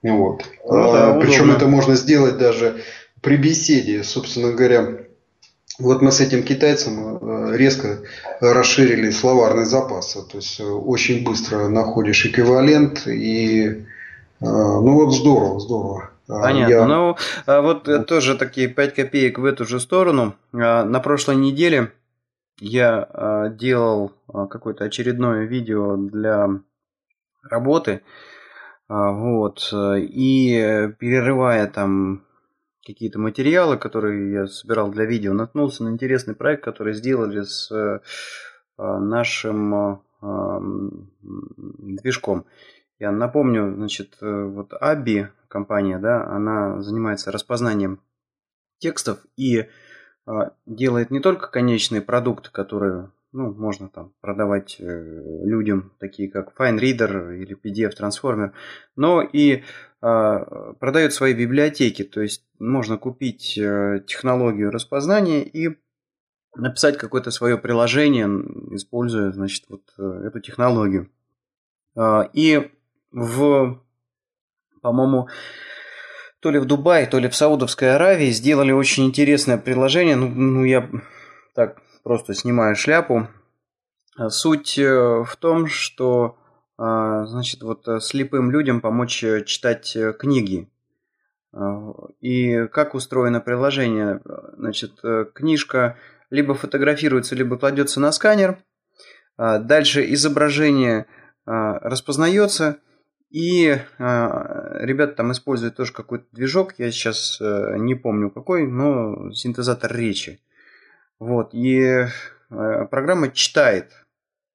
Вот. 0.04 0.44
Ну, 0.66 0.92
да, 0.94 1.16
а, 1.16 1.20
Причем 1.20 1.52
это 1.52 1.68
можно 1.68 1.96
сделать 1.96 2.38
даже 2.38 2.82
при 3.22 3.38
беседе, 3.38 4.04
собственно 4.04 4.52
говоря. 4.52 5.00
Вот 5.80 6.02
мы 6.02 6.12
с 6.12 6.22
этим 6.22 6.42
китайцем 6.44 7.18
э, 7.18 7.58
резко 7.58 8.00
расширили 8.42 9.12
словарный 9.12 9.66
запас. 9.66 10.14
То 10.14 10.38
есть 10.38 10.60
э, 10.60 10.64
очень 10.64 11.24
быстро 11.24 11.68
находишь 11.68 12.26
эквивалент 12.26 13.06
и 13.06 13.68
э, 13.68 13.76
ну 14.40 14.94
вот 14.94 15.14
здорово, 15.14 15.60
здорово. 15.60 16.10
А, 16.28 16.42
Понятно. 16.42 16.74
Я... 16.74 16.86
Ну, 16.86 17.16
а 17.46 17.62
вот 17.62 18.08
тоже 18.08 18.36
такие 18.36 18.68
5 18.68 18.96
копеек 18.96 19.38
в 19.38 19.46
эту 19.46 19.66
же 19.66 19.80
сторону. 19.80 20.36
На 20.52 21.00
прошлой 21.00 21.36
неделе 21.36 21.92
я 22.60 23.54
делал 23.58 24.14
какое-то 24.28 24.84
очередное 24.84 25.46
видео 25.46 25.96
для 25.96 26.50
работы. 27.44 28.02
А, 28.88 29.12
вот. 29.12 29.70
Э, 29.74 30.00
и 30.00 30.90
перерывая 31.00 31.68
там 31.68 32.24
какие-то 32.86 33.20
материалы, 33.20 33.78
которые 33.78 34.32
я 34.32 34.48
собирал 34.48 34.90
для 34.92 35.06
видео, 35.06 35.34
наткнулся 35.34 35.84
на 35.84 35.90
интересный 35.90 36.36
проект, 36.36 36.64
который 36.64 36.94
сделали 36.94 37.42
с 37.42 37.70
э, 37.72 38.00
нашим 38.78 40.02
движком. 41.42 42.46
Я 43.00 43.12
напомню, 43.12 43.74
значит, 43.76 44.18
э, 44.22 44.44
вот 44.46 44.74
Аби 44.80 45.30
компания, 45.50 46.00
да, 46.00 46.26
она 46.26 46.82
занимается 46.82 47.32
распознанием 47.32 48.00
текстов 48.80 49.20
и 49.36 49.68
делает 50.66 51.10
не 51.10 51.22
только 51.22 51.48
конечные 51.48 52.02
продукты, 52.02 52.50
которые 52.52 53.12
ну, 53.32 53.54
можно 53.54 53.90
там 53.90 54.14
продавать 54.22 54.78
людям, 54.80 55.94
такие 56.00 56.30
как 56.30 56.54
FineReader 56.60 57.38
или 57.38 57.56
PDF 57.56 57.92
Transformer, 58.00 58.52
но 58.96 59.22
и 59.22 59.64
продает 60.00 61.14
свои 61.14 61.34
библиотеки. 61.34 62.04
То 62.04 62.22
есть 62.22 62.46
можно 62.60 62.98
купить 62.98 63.54
технологию 63.54 64.72
распознания 64.72 65.44
и 65.44 65.78
написать 66.56 66.98
какое-то 66.98 67.32
свое 67.32 67.58
приложение, 67.58 68.28
используя, 68.76 69.32
значит, 69.32 69.66
вот 69.70 69.84
эту 69.98 70.40
технологию. 70.40 71.10
И 72.34 72.72
в, 73.12 73.80
по-моему, 74.82 75.28
то 76.40 76.52
ли 76.52 76.60
в 76.60 76.66
Дубае, 76.66 77.08
то 77.08 77.20
ли 77.20 77.28
в 77.28 77.36
Саудовской 77.36 77.96
Аравии 77.96 78.30
сделали 78.30 78.72
очень 78.72 79.06
интересное 79.06 79.58
приложение. 79.58 80.16
Ну, 80.16 80.30
ну 80.30 80.64
я 80.64 80.90
так 81.56 81.82
просто 82.08 82.34
снимаю 82.34 82.74
шляпу. 82.74 83.28
Суть 84.30 84.80
э, 84.80 85.24
в 85.26 85.36
том, 85.36 85.68
что 85.68 86.38
а, 86.78 87.26
значит, 87.26 87.62
вот 87.64 87.86
э, 87.90 88.00
слепым 88.00 88.50
людям 88.50 88.80
помочь 88.80 89.26
э, 89.26 89.44
читать 89.44 89.98
книги. 90.18 90.72
И 92.22 92.68
как 92.68 92.94
устроено 92.94 93.42
приложение? 93.42 94.22
Значит, 94.58 95.02
книжка 95.34 95.98
либо 96.30 96.54
фотографируется, 96.54 97.36
либо 97.36 97.58
кладется 97.58 98.00
на 98.00 98.12
сканер. 98.12 98.60
Дальше 99.38 100.14
изображение 100.14 101.08
распознается, 101.46 102.78
и 103.30 103.68
э, 103.70 103.80
ребята 103.98 105.14
там 105.16 105.32
используют 105.32 105.76
тоже 105.76 105.94
какой-то 105.94 106.26
движок, 106.32 106.76
я 106.78 106.92
сейчас 106.92 107.40
э, 107.42 107.76
не 107.78 107.96
помню 107.96 108.30
какой, 108.30 108.68
но 108.68 109.32
синтезатор 109.34 109.96
речи. 109.96 110.40
Вот, 111.20 111.50
и 111.54 111.80
э, 111.82 112.08
программа 112.50 113.32
читает 113.32 113.92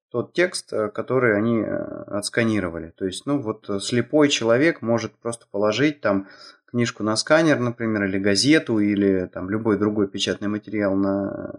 тот 0.09 0.33
текст, 0.33 0.71
э, 0.71 0.89
который 0.89 1.35
они 1.35 1.59
э, 1.59 2.03
отсканировали. 2.07 2.93
То 2.95 3.05
есть, 3.05 3.25
ну 3.25 3.41
вот 3.41 3.69
слепой 3.81 4.29
человек 4.29 4.81
может 4.81 5.13
просто 5.15 5.45
положить 5.51 5.99
там 5.99 6.27
книжку 6.65 7.03
на 7.03 7.15
сканер, 7.17 7.59
например, 7.59 8.05
или 8.05 8.17
газету, 8.17 8.79
или 8.79 9.29
там 9.31 9.49
любой 9.49 9.77
другой 9.77 10.07
печатный 10.07 10.47
материал 10.47 10.95
на 10.95 11.53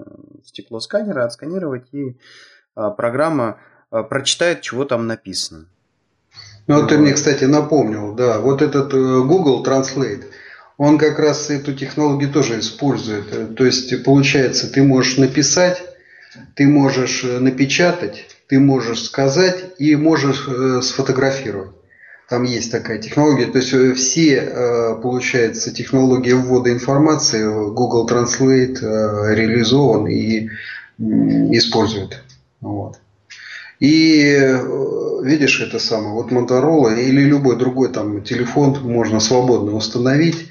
стекло 0.45 0.81
сканера, 0.81 1.25
отсканировать, 1.25 1.87
и 1.93 2.17
программа 2.75 3.61
прочитает, 3.91 4.63
чего 4.63 4.85
там 4.85 5.07
написано. 5.07 5.67
Ну, 6.67 6.81
вот 6.81 6.89
ты 6.89 6.99
мне, 6.99 7.13
кстати, 7.13 7.45
напомнил, 7.45 8.13
да, 8.15 8.41
вот 8.41 8.61
этот 8.61 8.93
Google 8.93 9.65
Translate, 9.65 10.25
он 10.77 10.99
как 10.99 11.19
раз 11.19 11.51
эту 11.51 11.75
технологию 11.75 12.31
тоже 12.31 12.59
использует. 12.61 13.33
Э, 13.33 13.47
то 13.47 13.65
есть, 13.65 14.03
получается, 14.05 14.73
ты 14.73 14.83
можешь 14.83 15.19
написать, 15.19 15.83
ты 16.55 16.67
можешь 16.67 17.25
э, 17.25 17.39
напечатать, 17.39 18.27
ты 18.49 18.59
можешь 18.59 19.03
сказать 19.03 19.65
и 19.79 19.97
можешь 19.97 20.49
сфотографировать. 20.85 21.71
Там 22.29 22.43
есть 22.43 22.71
такая 22.71 22.99
технология. 22.99 23.47
То 23.47 23.59
есть 23.59 23.99
все, 23.99 24.97
получается, 25.03 25.73
технологии 25.73 26.33
ввода 26.33 26.71
информации 26.71 27.45
Google 27.45 28.09
Translate 28.09 29.35
реализован 29.35 30.07
и 30.09 30.49
использует. 30.99 32.23
Вот. 32.61 32.99
И 33.81 34.35
э, 34.35 35.23
видишь 35.25 35.61
это 35.61 35.79
самое, 35.79 36.15
вот 36.15 36.31
Motorola 36.31 36.99
или 36.99 37.23
любой 37.23 37.57
другой 37.57 37.93
там 37.93 38.23
телефон 38.23 38.79
можно 38.83 39.21
свободно 39.21 39.73
установить 39.73 40.49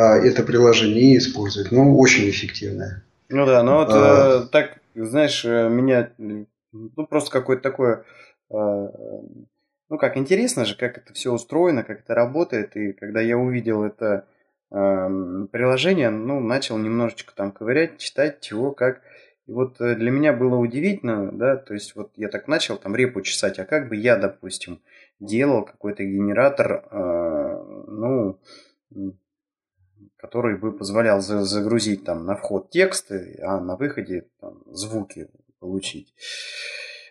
это 0.00 0.42
приложение 0.42 1.14
и 1.14 1.18
использовать. 1.18 1.70
Ну, 1.70 1.98
очень 1.98 2.28
эффективное. 2.28 3.04
Ну 3.28 3.46
да, 3.46 3.62
ну 3.62 3.76
вот 3.76 3.88
а, 3.90 4.44
э, 4.44 4.48
так, 4.50 4.78
знаешь, 4.94 5.44
э, 5.44 5.68
меня, 5.68 6.10
ну 6.18 7.06
просто 7.08 7.30
какое-то 7.30 7.62
такое, 7.62 8.04
э, 8.50 8.54
ну 8.54 9.98
как 9.98 10.16
интересно 10.16 10.64
же, 10.64 10.76
как 10.76 10.98
это 10.98 11.12
все 11.14 11.32
устроено, 11.32 11.84
как 11.84 12.00
это 12.00 12.14
работает. 12.14 12.76
И 12.76 12.92
когда 12.92 13.20
я 13.20 13.38
увидел 13.38 13.82
это 13.82 14.26
э, 14.70 15.46
приложение, 15.50 16.10
ну 16.10 16.40
начал 16.40 16.76
немножечко 16.76 17.34
там 17.34 17.50
ковырять, 17.50 17.98
читать, 17.98 18.40
чего, 18.40 18.72
как. 18.72 19.00
И 19.46 19.52
вот 19.52 19.76
для 19.78 20.10
меня 20.10 20.32
было 20.32 20.56
удивительно, 20.56 21.30
да, 21.30 21.56
то 21.56 21.74
есть 21.74 21.94
вот 21.96 22.12
я 22.16 22.28
так 22.28 22.48
начал 22.48 22.78
там 22.78 22.96
репу 22.96 23.20
чесать, 23.20 23.58
а 23.58 23.64
как 23.64 23.88
бы 23.88 23.96
я, 23.96 24.16
допустим, 24.16 24.80
делал 25.20 25.64
какой-то 25.64 26.04
генератор, 26.04 26.84
э, 26.90 27.84
ну, 27.88 28.38
который 30.24 30.56
бы 30.56 30.72
позволял 30.72 31.20
загрузить 31.20 32.06
там 32.06 32.24
на 32.24 32.34
вход 32.34 32.70
тексты, 32.70 33.38
а 33.42 33.60
на 33.60 33.76
выходе 33.76 34.24
там, 34.40 34.62
звуки 34.72 35.28
получить. 35.60 36.14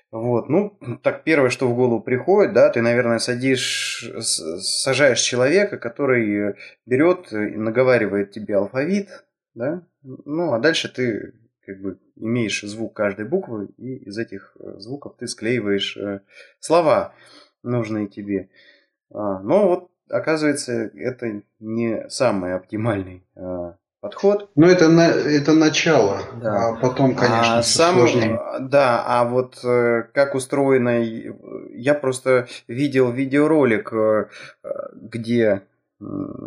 Вот, 0.10 0.50
ну, 0.50 0.80
так 1.04 1.24
первое, 1.24 1.52
что 1.52 1.68
в 1.68 1.76
голову 1.76 2.02
приходит, 2.02 2.54
да, 2.54 2.72
ты, 2.72 2.82
наверное, 2.82 3.20
садишь, 3.20 4.12
сажаешь 4.20 5.22
человека, 5.22 5.78
который 5.78 6.56
берет 6.88 7.32
и 7.32 7.56
наговаривает 7.56 8.32
тебе 8.32 8.56
алфавит, 8.56 9.10
да, 9.54 9.86
ну, 10.02 10.54
а 10.54 10.60
дальше 10.60 10.92
ты 10.92 11.34
как 11.68 11.82
бы 11.82 12.00
имеешь 12.16 12.62
звук 12.62 12.96
каждой 12.96 13.26
буквы, 13.26 13.68
и 13.78 13.98
из 14.06 14.18
этих 14.18 14.58
э, 14.60 14.80
звуков 14.80 15.18
ты 15.20 15.28
склеиваешь 15.28 15.96
э, 15.98 16.22
слова, 16.60 17.14
нужные 17.62 18.08
тебе. 18.08 18.50
А, 19.14 19.40
но 19.40 19.68
вот, 19.68 19.92
оказывается, 20.10 20.92
это 20.96 21.42
не 21.60 22.10
самый 22.10 22.56
оптимальный 22.56 23.26
а, 23.36 23.76
подход. 24.02 24.50
Ну, 24.56 24.68
это, 24.68 24.90
на, 24.90 25.08
это 25.08 25.54
начало, 25.54 26.22
да. 26.42 26.70
а 26.70 26.76
потом, 26.76 27.16
конечно, 27.16 27.60
а 27.60 27.64
сам, 27.64 27.96
сложнее. 27.96 28.40
Да, 28.62 29.04
а 29.06 29.26
вот 29.26 29.64
э, 29.64 30.04
как 30.14 30.36
устроено... 30.36 31.04
Я 31.72 31.94
просто 31.94 32.48
видел 32.68 33.12
видеоролик, 33.12 33.94
где 34.94 35.64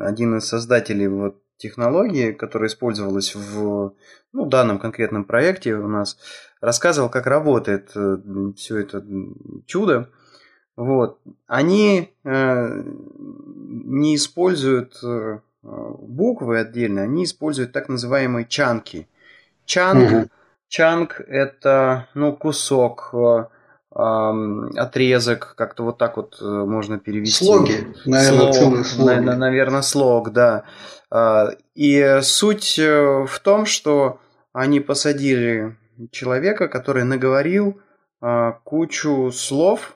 один 0.00 0.36
из 0.36 0.46
создателей 0.46 1.08
вот 1.08 1.40
технологии, 1.56 2.32
которая 2.32 2.68
использовалась 2.68 3.34
в 3.34 3.94
ну, 4.32 4.46
данном 4.46 4.78
конкретном 4.78 5.24
проекте 5.24 5.74
у 5.74 5.88
нас, 5.88 6.18
рассказывал, 6.60 7.08
как 7.08 7.26
работает 7.26 7.90
э, 7.94 8.18
все 8.56 8.78
это 8.78 9.04
чудо. 9.66 10.10
Вот. 10.76 11.18
Они 11.46 12.12
э, 12.24 12.82
не 12.84 14.16
используют 14.16 14.98
э, 15.02 15.38
буквы 15.62 16.58
отдельно, 16.58 17.02
они 17.02 17.24
используют 17.24 17.72
так 17.72 17.88
называемые 17.88 18.46
чанки. 18.46 19.08
Чанк, 19.64 20.12
угу. 20.12 20.30
чанк 20.68 21.20
это 21.20 22.08
ну, 22.14 22.36
кусок, 22.36 23.10
э, 23.12 23.44
отрезок, 23.96 25.54
как-то 25.56 25.84
вот 25.84 25.98
так 25.98 26.16
вот 26.18 26.36
э, 26.40 26.44
можно 26.44 26.98
перевести. 26.98 27.44
Слоги, 27.44 27.86
наверное, 28.04 28.52
слог, 28.52 28.86
слоги. 28.86 29.20
На, 29.20 29.36
наверное, 29.36 29.82
слог, 29.82 30.32
да. 30.32 30.64
А, 31.10 31.50
и 31.74 32.18
суть 32.22 32.78
э, 32.78 33.24
в 33.26 33.38
том, 33.40 33.64
что 33.64 34.20
они 34.52 34.80
посадили 34.80 35.76
человека, 36.10 36.68
который 36.68 37.04
наговорил 37.04 37.80
а, 38.20 38.52
кучу 38.64 39.30
слов, 39.32 39.95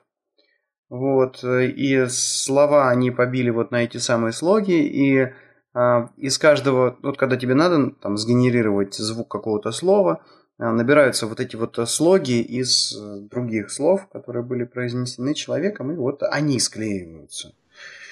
вот, 0.90 1.42
и 1.44 2.06
слова 2.08 2.90
они 2.90 3.10
побили 3.10 3.50
вот 3.50 3.70
на 3.70 3.84
эти 3.84 3.98
самые 3.98 4.32
слоги, 4.32 4.82
и 4.82 5.32
а, 5.72 6.10
из 6.16 6.36
каждого, 6.36 6.96
вот 7.02 7.16
когда 7.16 7.36
тебе 7.36 7.54
надо 7.54 7.92
там 7.92 8.16
сгенерировать 8.16 8.94
звук 8.94 9.28
какого-то 9.28 9.70
слова, 9.70 10.20
а, 10.58 10.72
набираются 10.72 11.26
вот 11.26 11.38
эти 11.38 11.54
вот 11.54 11.78
слоги 11.88 12.40
из 12.40 12.96
э, 12.96 13.20
других 13.30 13.70
слов, 13.70 14.08
которые 14.12 14.42
были 14.42 14.64
произнесены 14.64 15.34
человеком, 15.34 15.92
и 15.92 15.96
вот 15.96 16.22
они 16.24 16.58
склеиваются. 16.58 17.52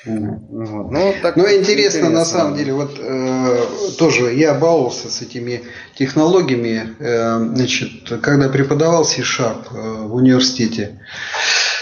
Вот. 0.05 0.93
Ну, 0.93 1.15
так 1.21 1.35
ну 1.35 1.43
интересно, 1.43 1.73
интересно, 1.73 2.11
на 2.11 2.25
самом 2.25 2.57
деле, 2.57 2.73
вот 2.73 2.97
э, 3.01 3.67
тоже 3.99 4.33
я 4.33 4.55
баловался 4.55 5.11
с 5.11 5.21
этими 5.21 5.63
технологиями, 5.97 6.95
э, 7.01 7.39
значит, 7.57 8.21
когда 8.23 8.49
преподавал 8.49 9.05
C-Sharp 9.05 9.67
э, 9.73 10.07
в 10.07 10.15
университете. 10.15 11.01
Э, 11.03 11.78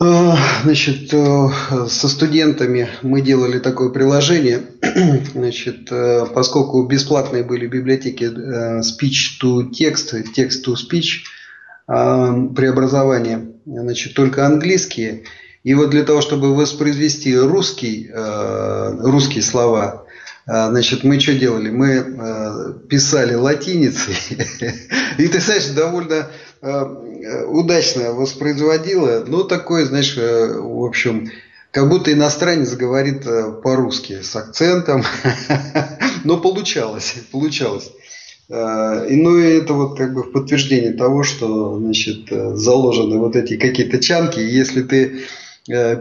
значит, 0.00 1.12
э, 1.12 1.48
со 1.88 2.08
студентами 2.08 2.88
мы 3.02 3.20
делали 3.20 3.58
такое 3.58 3.90
приложение. 3.90 4.62
Значит, 5.34 5.92
э, 5.92 6.24
поскольку 6.32 6.82
бесплатные 6.84 7.44
были 7.44 7.66
библиотеки 7.66 8.24
speech 8.80 9.42
to 9.42 9.70
text, 9.70 10.14
text 10.34 10.64
to 10.66 10.74
speech, 10.74 11.24
преобразование, 11.86 13.48
значит, 13.66 14.14
только 14.14 14.46
английские. 14.46 15.24
И 15.64 15.74
вот 15.74 15.90
для 15.90 16.04
того, 16.04 16.20
чтобы 16.20 16.54
воспроизвести 16.54 17.36
русский, 17.36 18.08
русские 18.12 19.42
слова, 19.42 20.06
Значит, 20.46 21.04
мы 21.04 21.20
что 21.20 21.34
делали? 21.34 21.70
Мы 21.70 22.80
писали 22.88 23.34
латиницей. 23.34 24.16
И 25.18 25.28
ты 25.28 25.40
знаешь, 25.40 25.66
довольно 25.66 26.26
Э, 26.26 26.49
удачно 26.62 28.12
воспроизводила, 28.12 29.24
но 29.26 29.44
такое, 29.44 29.86
знаешь, 29.86 30.16
э, 30.16 30.58
в 30.58 30.84
общем, 30.84 31.30
как 31.70 31.88
будто 31.88 32.12
иностранец 32.12 32.74
говорит 32.74 33.26
э, 33.26 33.52
по-русски 33.62 34.22
с 34.22 34.34
акцентом, 34.34 35.02
но 36.24 36.38
получалось, 36.38 37.14
получалось. 37.30 37.90
Э, 38.48 39.06
и 39.08 39.16
ну 39.16 39.38
и 39.38 39.58
это 39.58 39.74
вот 39.74 39.96
как 39.96 40.12
бы 40.12 40.24
в 40.24 40.32
подтверждение 40.32 40.92
того, 40.92 41.22
что 41.22 41.78
значит 41.78 42.30
э, 42.30 42.56
заложены 42.56 43.18
вот 43.18 43.36
эти 43.36 43.56
какие-то 43.56 44.00
чанки. 44.00 44.40
Если 44.40 44.82
ты 44.82 45.04
э, 45.04 45.18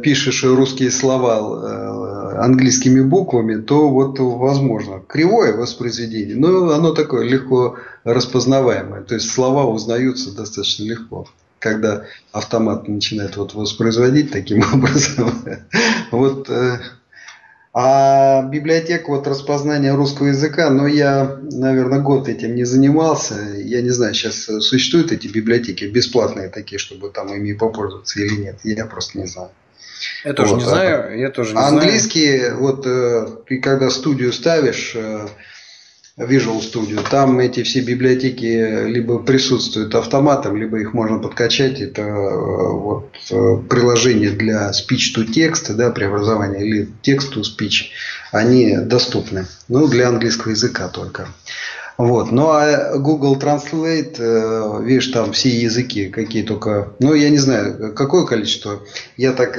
пишешь 0.02 0.44
русские 0.44 0.92
слова 0.92 2.44
английскими 2.44 3.02
буквами, 3.02 3.62
то 3.62 3.90
вот 3.90 4.20
возможно 4.20 5.02
кривое 5.08 5.56
воспроизведение, 5.56 6.36
но 6.36 6.72
оно 6.72 6.94
такое 6.94 7.24
легко 7.24 7.78
распознаваемое. 8.04 9.02
То 9.04 9.16
есть 9.16 9.30
слова 9.30 9.66
узнаются 9.66 10.36
достаточно 10.36 10.84
легко 10.84 11.28
когда 11.60 12.06
автомат 12.32 12.88
начинает 12.88 13.36
вот 13.36 13.54
воспроизводить 13.54 14.32
таким 14.32 14.64
образом. 14.74 15.32
Вот 16.10 16.50
а 17.72 18.42
библиотека 18.42 19.10
вот 19.10 19.28
распознания 19.28 19.94
русского 19.94 20.28
языка, 20.28 20.70
но 20.72 20.88
я, 20.88 21.38
наверное, 21.52 22.00
год 22.00 22.28
этим 22.28 22.56
не 22.56 22.64
занимался. 22.64 23.36
Я 23.58 23.82
не 23.82 23.90
знаю, 23.90 24.16
сейчас 24.16 24.46
существуют 24.46 25.12
эти 25.12 25.28
библиотеки 25.28 25.86
бесплатные 25.86 26.50
такие, 26.50 26.80
чтобы 26.80 27.10
там 27.10 27.32
ими 27.34 27.54
попользоваться 27.54 28.20
или 28.20 28.36
нет. 28.42 28.60
Я 28.64 28.86
просто 28.86 29.20
не 29.20 29.28
знаю. 29.28 29.52
Я 30.24 30.34
тоже 30.34 30.54
вот. 30.54 30.62
не 30.62 30.66
знаю, 30.66 31.20
я 31.20 31.30
тоже 31.30 31.54
не 31.54 31.62
Английский, 31.62 32.38
знаю. 32.40 32.58
вот 32.60 32.88
э, 32.88 33.28
ты 33.48 33.60
когда 33.60 33.90
студию 33.90 34.34
ставишь, 34.34 34.94
э, 34.96 35.28
Visual 36.20 36.60
Studio. 36.60 37.02
Там 37.10 37.40
эти 37.40 37.64
все 37.64 37.80
библиотеки 37.80 38.86
либо 38.88 39.20
присутствуют 39.20 39.96
автоматом, 39.96 40.58
либо 40.58 40.78
их 40.78 40.94
можно 40.94 41.18
подкачать. 41.20 41.80
Это 41.80 42.02
э, 42.02 42.72
вот 42.74 43.16
э, 43.32 43.58
приложение 43.70 44.32
для 44.32 44.70
speech 44.72 45.16
to 45.16 45.26
text, 45.26 45.74
да, 45.74 45.92
преобразования 45.92 46.60
или 46.60 46.90
text 47.04 47.34
to 47.34 47.42
speech. 47.42 47.92
Они 48.34 48.76
доступны. 48.78 49.46
Ну, 49.70 49.88
для 49.88 50.10
английского 50.10 50.52
языка 50.52 50.90
только. 50.90 51.30
Вот. 51.98 52.32
Ну 52.32 52.50
а 52.50 52.98
Google 52.98 53.38
Translate, 53.38 54.18
э, 54.20 54.84
видишь, 54.84 55.08
там 55.08 55.32
все 55.32 55.50
языки, 55.50 56.10
какие 56.10 56.44
только. 56.44 56.94
Ну, 57.00 57.14
я 57.14 57.30
не 57.30 57.38
знаю, 57.38 57.94
какое 57.94 58.26
количество. 58.26 58.82
Я 59.16 59.32
так 59.32 59.58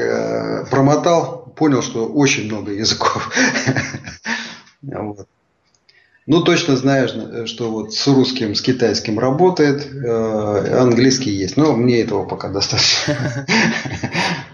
промотал, 0.69 1.55
понял, 1.57 1.83
что 1.83 2.07
очень 2.07 2.45
много 2.47 2.73
языков. 2.73 3.33
Вот. 4.83 5.29
Ну, 6.31 6.45
точно 6.45 6.77
знаешь, 6.77 7.13
э, 7.13 7.47
что 7.47 7.73
вот 7.73 7.93
с 7.93 8.07
русским, 8.07 8.55
с 8.55 8.63
китайским 8.63 9.19
работает, 9.19 9.85
э, 9.93 10.79
английский 10.79 11.31
есть. 11.31 11.57
Но 11.57 11.75
мне 11.75 12.03
этого 12.03 12.25
пока 12.25 12.49
достаточно. 12.49 13.17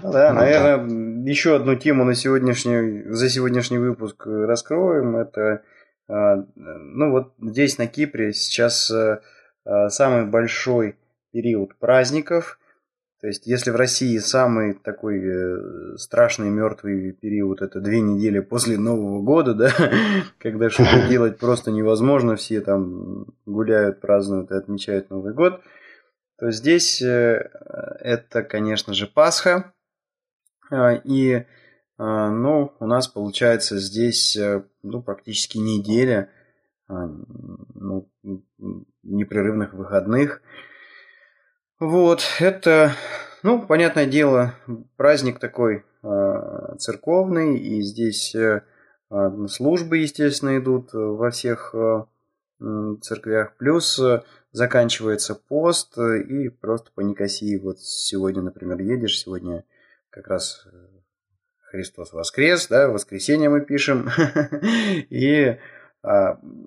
Да, 0.02 0.32
наверное, 0.32 1.26
еще 1.28 1.56
одну 1.56 1.74
тему 1.74 2.04
на 2.04 2.14
сегодняшний, 2.14 3.02
за 3.12 3.28
сегодняшний 3.28 3.76
выпуск 3.76 4.24
раскроем. 4.24 5.16
Это, 5.16 5.62
э, 6.08 6.12
ну 6.54 7.10
вот 7.10 7.34
здесь 7.42 7.76
на 7.76 7.86
Кипре 7.88 8.32
сейчас 8.32 8.90
самый 9.88 10.24
большой 10.24 10.96
период 11.32 11.76
праздников– 11.78 12.58
то 13.20 13.28
есть, 13.28 13.46
если 13.46 13.70
в 13.70 13.76
России 13.76 14.18
самый 14.18 14.74
такой 14.74 15.20
э, 15.24 15.96
страшный 15.96 16.50
мертвый 16.50 17.12
период 17.12 17.62
это 17.62 17.80
две 17.80 18.00
недели 18.00 18.40
после 18.40 18.76
Нового 18.76 19.22
года, 19.22 19.54
да, 19.54 19.70
когда 20.38 20.68
что-то 20.68 21.06
делать 21.08 21.38
просто 21.38 21.70
невозможно, 21.70 22.36
все 22.36 22.60
там 22.60 23.26
гуляют, 23.46 24.00
празднуют 24.00 24.50
и 24.50 24.54
отмечают 24.54 25.08
Новый 25.08 25.32
год, 25.32 25.62
то 26.38 26.50
здесь 26.50 27.00
э, 27.00 27.50
это, 28.00 28.42
конечно 28.42 28.92
же, 28.92 29.06
Пасха. 29.06 29.72
А, 30.70 30.92
и, 30.92 31.30
э, 31.32 31.44
ну, 31.98 32.74
у 32.78 32.86
нас 32.86 33.08
получается 33.08 33.78
здесь, 33.78 34.38
ну, 34.82 35.02
практически 35.02 35.56
неделя 35.56 36.28
а, 36.88 37.06
ну, 37.06 38.10
непрерывных 39.02 39.72
выходных. 39.72 40.42
Вот, 41.78 42.22
это, 42.40 42.94
ну, 43.42 43.66
понятное 43.66 44.06
дело, 44.06 44.54
праздник 44.96 45.38
такой 45.38 45.84
э, 46.02 46.76
церковный, 46.78 47.58
и 47.58 47.82
здесь 47.82 48.34
э, 48.34 48.62
службы, 49.48 49.98
естественно, 49.98 50.56
идут 50.56 50.94
во 50.94 51.30
всех 51.30 51.74
э, 51.74 52.04
церквях, 53.02 53.58
плюс 53.58 53.98
э, 53.98 54.22
заканчивается 54.52 55.34
пост, 55.34 55.98
и 55.98 56.48
просто 56.48 56.92
по 56.94 57.02
Никосии, 57.02 57.58
вот 57.58 57.78
сегодня, 57.78 58.40
например, 58.40 58.80
едешь, 58.80 59.18
сегодня 59.18 59.62
как 60.08 60.28
раз 60.28 60.66
Христос 61.64 62.14
воскрес, 62.14 62.68
да, 62.68 62.88
воскресенье 62.88 63.50
мы 63.50 63.60
пишем, 63.60 64.08
и 65.10 65.58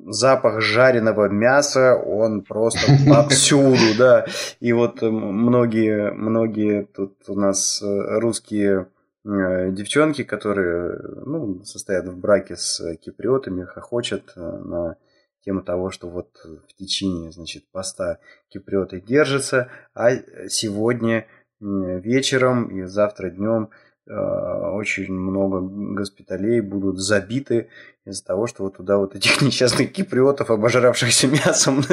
запах 0.05 0.61
жареного 0.61 1.29
мяса, 1.29 1.95
он 1.95 2.41
просто 2.41 2.91
повсюду, 3.07 3.77
да. 3.97 4.25
И 4.59 4.73
вот 4.73 5.01
многие, 5.01 6.11
многие 6.11 6.85
тут 6.85 7.17
у 7.27 7.35
нас 7.35 7.81
э, 7.81 8.19
русские 8.19 8.87
э, 9.25 9.71
девчонки, 9.71 10.23
которые 10.23 10.99
ну, 11.25 11.63
состоят 11.63 12.07
в 12.07 12.17
браке 12.17 12.55
с 12.55 12.95
киприотами, 12.97 13.63
хохочут 13.63 14.33
э, 14.35 14.39
на 14.39 14.97
тему 15.45 15.61
того, 15.61 15.89
что 15.89 16.09
вот 16.09 16.29
в 16.43 16.73
течение, 16.75 17.31
значит, 17.31 17.63
поста 17.71 18.19
киприоты 18.49 18.99
держатся, 18.99 19.69
а 19.93 20.11
сегодня 20.49 21.27
вечером 21.61 22.67
и 22.67 22.83
завтра 22.83 23.29
днем 23.29 23.69
очень 24.09 25.11
много 25.13 25.59
госпиталей 25.61 26.61
будут 26.61 26.99
забиты 26.99 27.67
из-за 28.05 28.25
того, 28.25 28.47
что 28.47 28.63
вот 28.63 28.77
туда 28.77 28.97
вот 28.97 29.15
этих 29.15 29.41
несчастных 29.45 29.91
киприотов, 29.91 30.49
обожравшихся 30.49 31.27
мясом, 31.27 31.81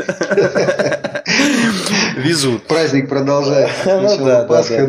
везут. 2.16 2.66
Праздник 2.66 3.08
продолжается. 3.08 3.76
Ну 3.86 4.48
Пасха. 4.48 4.86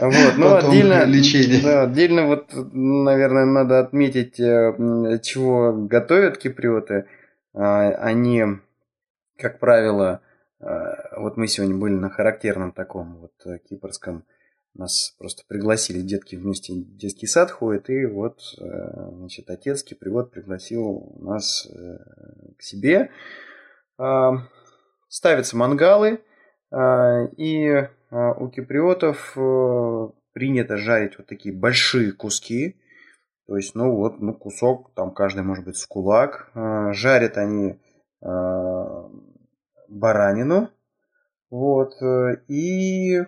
Вот, 0.00 0.34
ну 0.36 0.54
отдельно, 0.56 1.04
лечение. 1.04 1.80
Отдельно 1.80 2.26
вот, 2.26 2.50
наверное, 2.52 3.44
надо 3.44 3.80
отметить, 3.80 4.40
э, 4.40 5.18
чего 5.22 5.72
готовят 5.72 6.38
киприоты. 6.38 7.06
А, 7.54 7.88
они, 7.88 8.44
как 9.36 9.58
правило, 9.58 10.20
э, 10.60 10.66
вот 11.16 11.36
мы 11.36 11.46
сегодня 11.48 11.76
были 11.76 11.94
на 11.94 12.10
характерном 12.10 12.72
таком 12.72 13.16
вот 13.18 13.32
э, 13.46 13.58
кипрском 13.68 14.24
нас 14.78 15.14
просто 15.18 15.42
пригласили, 15.48 16.00
детки 16.00 16.36
вместе 16.36 16.72
детский 16.74 17.26
сад 17.26 17.50
ходят, 17.50 17.90
и 17.90 18.06
вот, 18.06 18.40
э, 18.58 18.64
значит, 19.12 19.50
отец 19.50 19.82
Кипривод 19.82 20.30
пригласил 20.30 21.16
нас 21.18 21.66
э, 21.66 21.98
к 22.56 22.62
себе. 22.62 23.10
А, 23.98 24.46
ставятся 25.08 25.56
мангалы, 25.56 26.20
а, 26.70 27.24
и 27.36 27.88
а, 28.10 28.32
у 28.34 28.48
киприотов 28.48 29.36
э, 29.36 30.08
принято 30.32 30.76
жарить 30.76 31.18
вот 31.18 31.26
такие 31.26 31.52
большие 31.54 32.12
куски. 32.12 32.80
То 33.48 33.56
есть, 33.56 33.74
ну 33.74 33.96
вот, 33.96 34.20
ну 34.20 34.32
кусок, 34.34 34.94
там 34.94 35.12
каждый 35.12 35.42
может 35.42 35.64
быть 35.64 35.76
с 35.78 35.86
кулак. 35.86 36.52
Жарят 36.92 37.38
они 37.38 37.80
баранину. 39.88 40.68
Вот. 41.50 41.94
И 42.48 43.22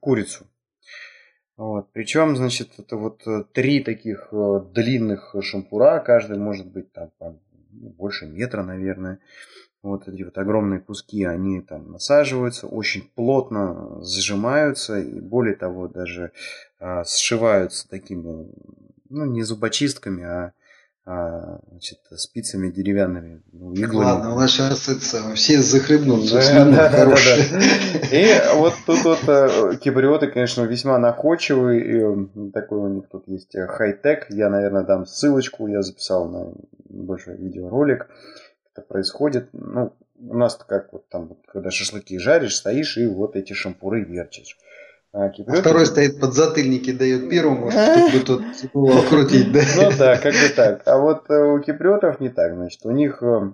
курицу. 0.00 0.46
Вот. 1.56 1.92
Причем, 1.92 2.36
значит, 2.36 2.70
это 2.78 2.96
вот 2.96 3.26
э, 3.26 3.44
три 3.52 3.84
таких 3.84 4.28
э, 4.32 4.60
длинных 4.72 5.34
шампура, 5.42 6.00
каждый 6.00 6.38
может 6.38 6.66
быть 6.66 6.90
там 6.92 7.10
ну, 7.18 7.90
больше 7.90 8.26
метра, 8.26 8.62
наверное. 8.62 9.18
Вот 9.82 10.08
эти 10.08 10.22
вот 10.22 10.36
огромные 10.36 10.80
куски, 10.80 11.24
они 11.24 11.62
там 11.62 11.92
насаживаются, 11.92 12.66
очень 12.66 13.10
плотно 13.14 14.02
зажимаются, 14.02 14.98
и 14.98 15.20
более 15.20 15.54
того, 15.54 15.88
даже 15.88 16.32
а, 16.78 17.04
сшиваются 17.04 17.88
такими, 17.88 18.52
ну, 19.08 19.24
не 19.24 19.42
зубочистками, 19.42 20.22
а 20.22 20.52
значит, 21.70 21.98
спицами 22.16 22.70
деревянными, 22.70 23.42
ну, 23.52 23.72
иглами. 23.72 24.04
Ладно, 24.04 24.34
у 24.34 24.46
сейчас 24.46 24.88
это, 24.88 25.34
все 25.34 25.60
захлебнутся. 25.60 26.36
Да, 26.36 26.64
да, 26.64 26.88
да, 26.88 27.06
да, 27.06 28.16
И 28.16 28.56
вот 28.56 28.74
тут 28.86 29.04
вот 29.04 29.18
э, 29.26 29.76
кибриоты, 29.80 30.28
конечно, 30.28 30.62
весьма 30.62 30.98
находчивые. 30.98 31.80
И 31.80 32.50
такой 32.52 32.78
у 32.78 32.88
них 32.88 33.08
тут 33.10 33.26
есть 33.26 33.54
э, 33.54 33.66
хай-тек. 33.66 34.26
Я, 34.30 34.50
наверное, 34.50 34.84
дам 34.84 35.06
ссылочку. 35.06 35.66
Я 35.66 35.82
записал 35.82 36.28
на 36.28 36.52
небольшой 36.88 37.36
видеоролик. 37.36 38.08
Это 38.72 38.86
происходит. 38.86 39.48
Ну, 39.52 39.92
у 40.20 40.36
нас 40.36 40.54
как 40.54 40.92
вот 40.92 41.08
там, 41.08 41.36
когда 41.46 41.70
шашлыки 41.70 42.18
жаришь, 42.18 42.56
стоишь 42.56 42.98
и 42.98 43.06
вот 43.06 43.36
эти 43.36 43.52
шампуры 43.52 44.04
вертишь. 44.04 44.56
А, 45.12 45.26
а 45.26 45.54
второй 45.56 45.86
стоит 45.86 46.20
под 46.20 46.34
затыльники, 46.34 46.92
дает 46.92 47.28
первому, 47.28 47.70
чтобы 47.70 48.24
тут 48.24 48.42
голову 48.72 49.02
крутить, 49.08 49.50
да? 49.52 49.60
Ну 49.76 49.90
да, 49.98 50.16
как 50.16 50.32
бы 50.32 50.48
так. 50.54 50.82
А 50.86 50.98
вот 50.98 51.28
э, 51.28 51.34
у 51.34 51.60
киприотов 51.60 52.20
не 52.20 52.28
так, 52.28 52.54
значит, 52.54 52.84
у 52.84 52.92
них 52.92 53.20
э, 53.20 53.52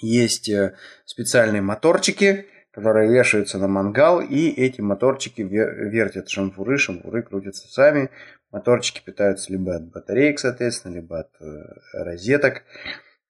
есть 0.00 0.48
э, 0.48 0.76
специальные 1.04 1.62
моторчики, 1.62 2.46
которые 2.70 3.10
вешаются 3.10 3.58
на 3.58 3.66
мангал, 3.66 4.20
и 4.20 4.50
эти 4.50 4.80
моторчики 4.80 5.42
вертят 5.42 6.28
шампуры, 6.28 6.78
шампуры 6.78 7.22
крутятся 7.22 7.66
сами. 7.66 8.10
Моторчики 8.52 9.02
питаются 9.04 9.52
либо 9.52 9.74
от 9.74 9.90
батареек, 9.90 10.38
соответственно, 10.38 10.94
либо 10.94 11.20
от 11.20 11.30
розеток. 11.92 12.62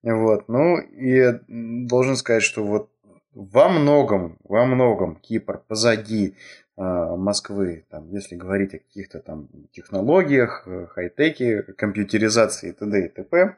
Вот, 0.03 0.49
ну 0.49 0.79
и 0.79 1.41
должен 1.49 2.15
сказать, 2.17 2.43
что 2.43 2.63
вот 2.63 2.91
во 3.39 3.69
многом, 3.69 4.37
во 4.43 4.67
многом 4.67 5.15
Кипр 5.15 5.63
позади 5.69 6.35
э, 6.77 6.83
Москвы, 6.83 7.87
там, 7.89 8.11
если 8.11 8.35
говорить 8.35 8.75
о 8.75 8.79
каких-то 8.79 9.21
там 9.21 9.49
технологиях, 9.71 10.65
э, 10.67 10.89
хай-теке, 10.91 11.63
компьютеризации 11.63 12.71
и 12.71 12.73
т.д. 12.73 13.07
и 13.07 13.09
т.п. 13.09 13.57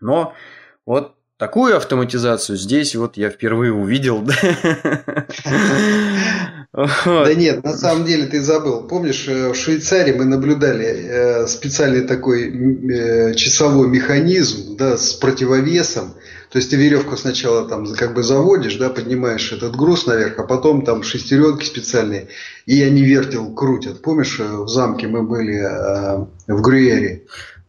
Но 0.00 0.34
вот 0.84 1.14
такую 1.36 1.76
автоматизацию 1.76 2.58
здесь 2.58 2.96
вот 2.96 3.16
я 3.16 3.30
впервые 3.30 3.72
увидел. 3.72 4.26
Да 7.04 7.32
нет, 7.34 7.62
на 7.62 7.76
самом 7.76 8.04
деле 8.04 8.26
ты 8.26 8.40
забыл. 8.40 8.88
Помнишь, 8.88 9.28
э, 9.28 9.50
в 9.50 9.54
Швейцарии 9.54 10.12
мы 10.12 10.24
наблюдали 10.24 10.86
э, 10.86 11.46
специальный 11.46 12.04
такой 12.04 13.36
часовой 13.36 13.86
механизм 13.86 14.76
да, 14.76 14.96
с 14.96 15.12
противовесом. 15.12 16.14
То 16.54 16.58
есть 16.58 16.70
ты 16.70 16.76
веревку 16.76 17.16
сначала 17.16 17.68
там 17.68 17.84
как 17.94 18.14
бы 18.14 18.22
заводишь, 18.22 18.76
да, 18.76 18.88
поднимаешь 18.88 19.50
этот 19.50 19.74
груз 19.74 20.06
наверх, 20.06 20.38
а 20.38 20.44
потом 20.44 20.84
там 20.84 21.02
шестеренки 21.02 21.64
специальные, 21.64 22.28
и 22.64 22.80
они 22.80 23.02
вертел 23.02 23.52
крутят. 23.52 24.02
Помнишь, 24.02 24.38
в 24.38 24.68
замке 24.68 25.08
мы 25.08 25.24
были 25.24 25.58
в 26.46 26.62
Грюере? 26.62 27.24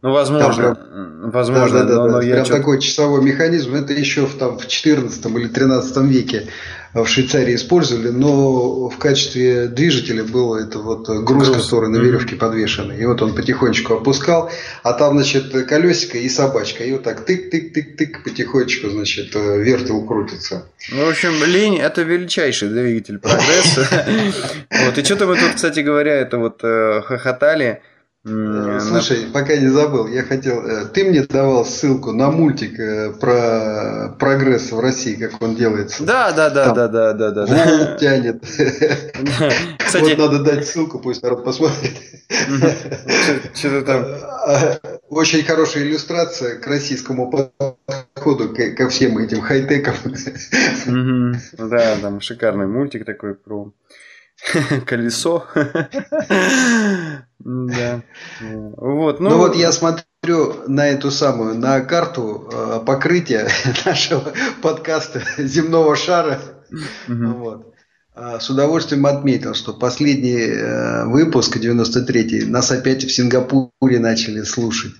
Ну, 0.06 0.12
возможно. 0.12 0.76
Там, 0.76 1.30
возможно, 1.32 1.80
да, 1.80 1.84
да, 1.84 1.94
да, 1.96 2.06
но, 2.06 2.20
да. 2.20 2.20
Прям 2.20 2.44
такой 2.44 2.80
часовой 2.80 3.24
механизм. 3.24 3.74
Это 3.74 3.92
еще 3.92 4.24
в, 4.24 4.38
там, 4.38 4.56
в 4.56 4.68
14 4.68 5.26
или 5.26 5.48
13 5.48 5.96
веке 6.04 6.46
в 6.94 7.08
Швейцарии 7.08 7.56
использовали, 7.56 8.10
но 8.10 8.88
в 8.88 8.96
качестве 8.98 9.66
движителя 9.66 10.22
был 10.22 10.54
это 10.54 10.78
вот 10.78 11.08
груз, 11.08 11.48
груз. 11.48 11.64
который 11.64 11.88
на 11.88 11.96
веревке 11.96 12.36
mm-hmm. 12.36 12.38
подвешенный. 12.38 13.02
И 13.02 13.04
вот 13.04 13.20
он 13.20 13.34
потихонечку 13.34 13.94
опускал, 13.94 14.48
а 14.84 14.92
там, 14.92 15.18
значит, 15.18 15.50
колесико 15.66 16.18
и 16.18 16.28
собачка. 16.28 16.84
И 16.84 16.92
вот 16.92 17.02
так 17.02 17.28
тык-тык-тык-тык 17.28 18.22
потихонечку, 18.22 18.90
значит, 18.90 19.34
вертел 19.34 20.06
крутится. 20.06 20.66
Ну, 20.92 21.04
в 21.04 21.08
общем, 21.08 21.32
лень– 21.44 21.78
это 21.80 22.02
величайший 22.02 22.68
двигатель 22.68 23.18
прогресса. 23.18 23.88
Вот, 24.70 24.98
и 24.98 25.02
что-то 25.02 25.26
мы 25.26 25.36
тут, 25.36 25.54
кстати 25.56 25.80
говоря, 25.80 26.14
это 26.14 26.38
вот 26.38 26.60
э, 26.62 27.02
хохотали– 27.02 27.80
Э, 27.90 27.95
слушай, 28.26 29.26
пока 29.32 29.56
не 29.56 29.68
забыл, 29.68 30.08
я 30.08 30.22
хотел. 30.24 30.60
Э, 30.66 30.86
ты 30.86 31.04
мне 31.04 31.22
давал 31.22 31.64
ссылку 31.64 32.12
на 32.12 32.30
мультик 32.30 32.78
э, 32.78 33.12
про 33.12 34.16
прогресс 34.18 34.72
в 34.72 34.80
России, 34.80 35.14
как 35.14 35.40
он 35.40 35.54
делается. 35.54 36.02
Да, 36.02 36.32
да, 36.32 36.50
да, 36.50 36.72
да, 36.72 36.88
да, 36.88 37.12
да, 37.12 37.30
да. 37.30 37.46
да. 37.46 37.96
тянет. 37.98 38.42
Кстати, 39.78 40.16
вот 40.16 40.18
надо 40.18 40.38
дать 40.40 40.66
ссылку, 40.66 40.98
пусть 40.98 41.22
народ 41.22 41.44
посмотрит. 41.44 41.92
Что-то 43.54 43.82
там. 43.82 44.90
Очень 45.08 45.44
хорошая 45.44 45.84
иллюстрация 45.84 46.56
к 46.56 46.66
российскому 46.66 47.30
подходу 47.30 48.54
ко 48.76 48.88
всем 48.88 49.18
этим 49.18 49.40
хай-текам. 49.40 49.94
Да, 51.58 51.96
там 52.02 52.20
шикарный 52.20 52.66
мультик 52.66 53.04
такой 53.04 53.34
про 53.34 53.72
колесо. 54.86 55.46
Да. 57.38 58.02
Вот, 58.40 59.20
ну, 59.20 59.30
ну 59.30 59.36
вот 59.38 59.54
я 59.54 59.70
смотрю 59.70 60.64
на 60.66 60.88
эту 60.88 61.12
самую, 61.12 61.54
на 61.54 61.80
карту 61.80 62.50
э, 62.52 62.80
покрытия 62.84 63.48
нашего 63.84 64.32
подкаста 64.62 65.22
земного 65.38 65.94
шара. 65.94 66.40
Вот. 67.06 67.72
А, 68.16 68.40
с 68.40 68.50
удовольствием 68.50 69.06
отметил, 69.06 69.54
что 69.54 69.74
последний 69.74 70.40
э, 70.40 71.04
выпуск, 71.04 71.56
93-й, 71.58 72.46
нас 72.46 72.72
опять 72.72 73.04
в 73.04 73.14
Сингапуре 73.14 74.00
начали 74.00 74.42
слушать. 74.42 74.92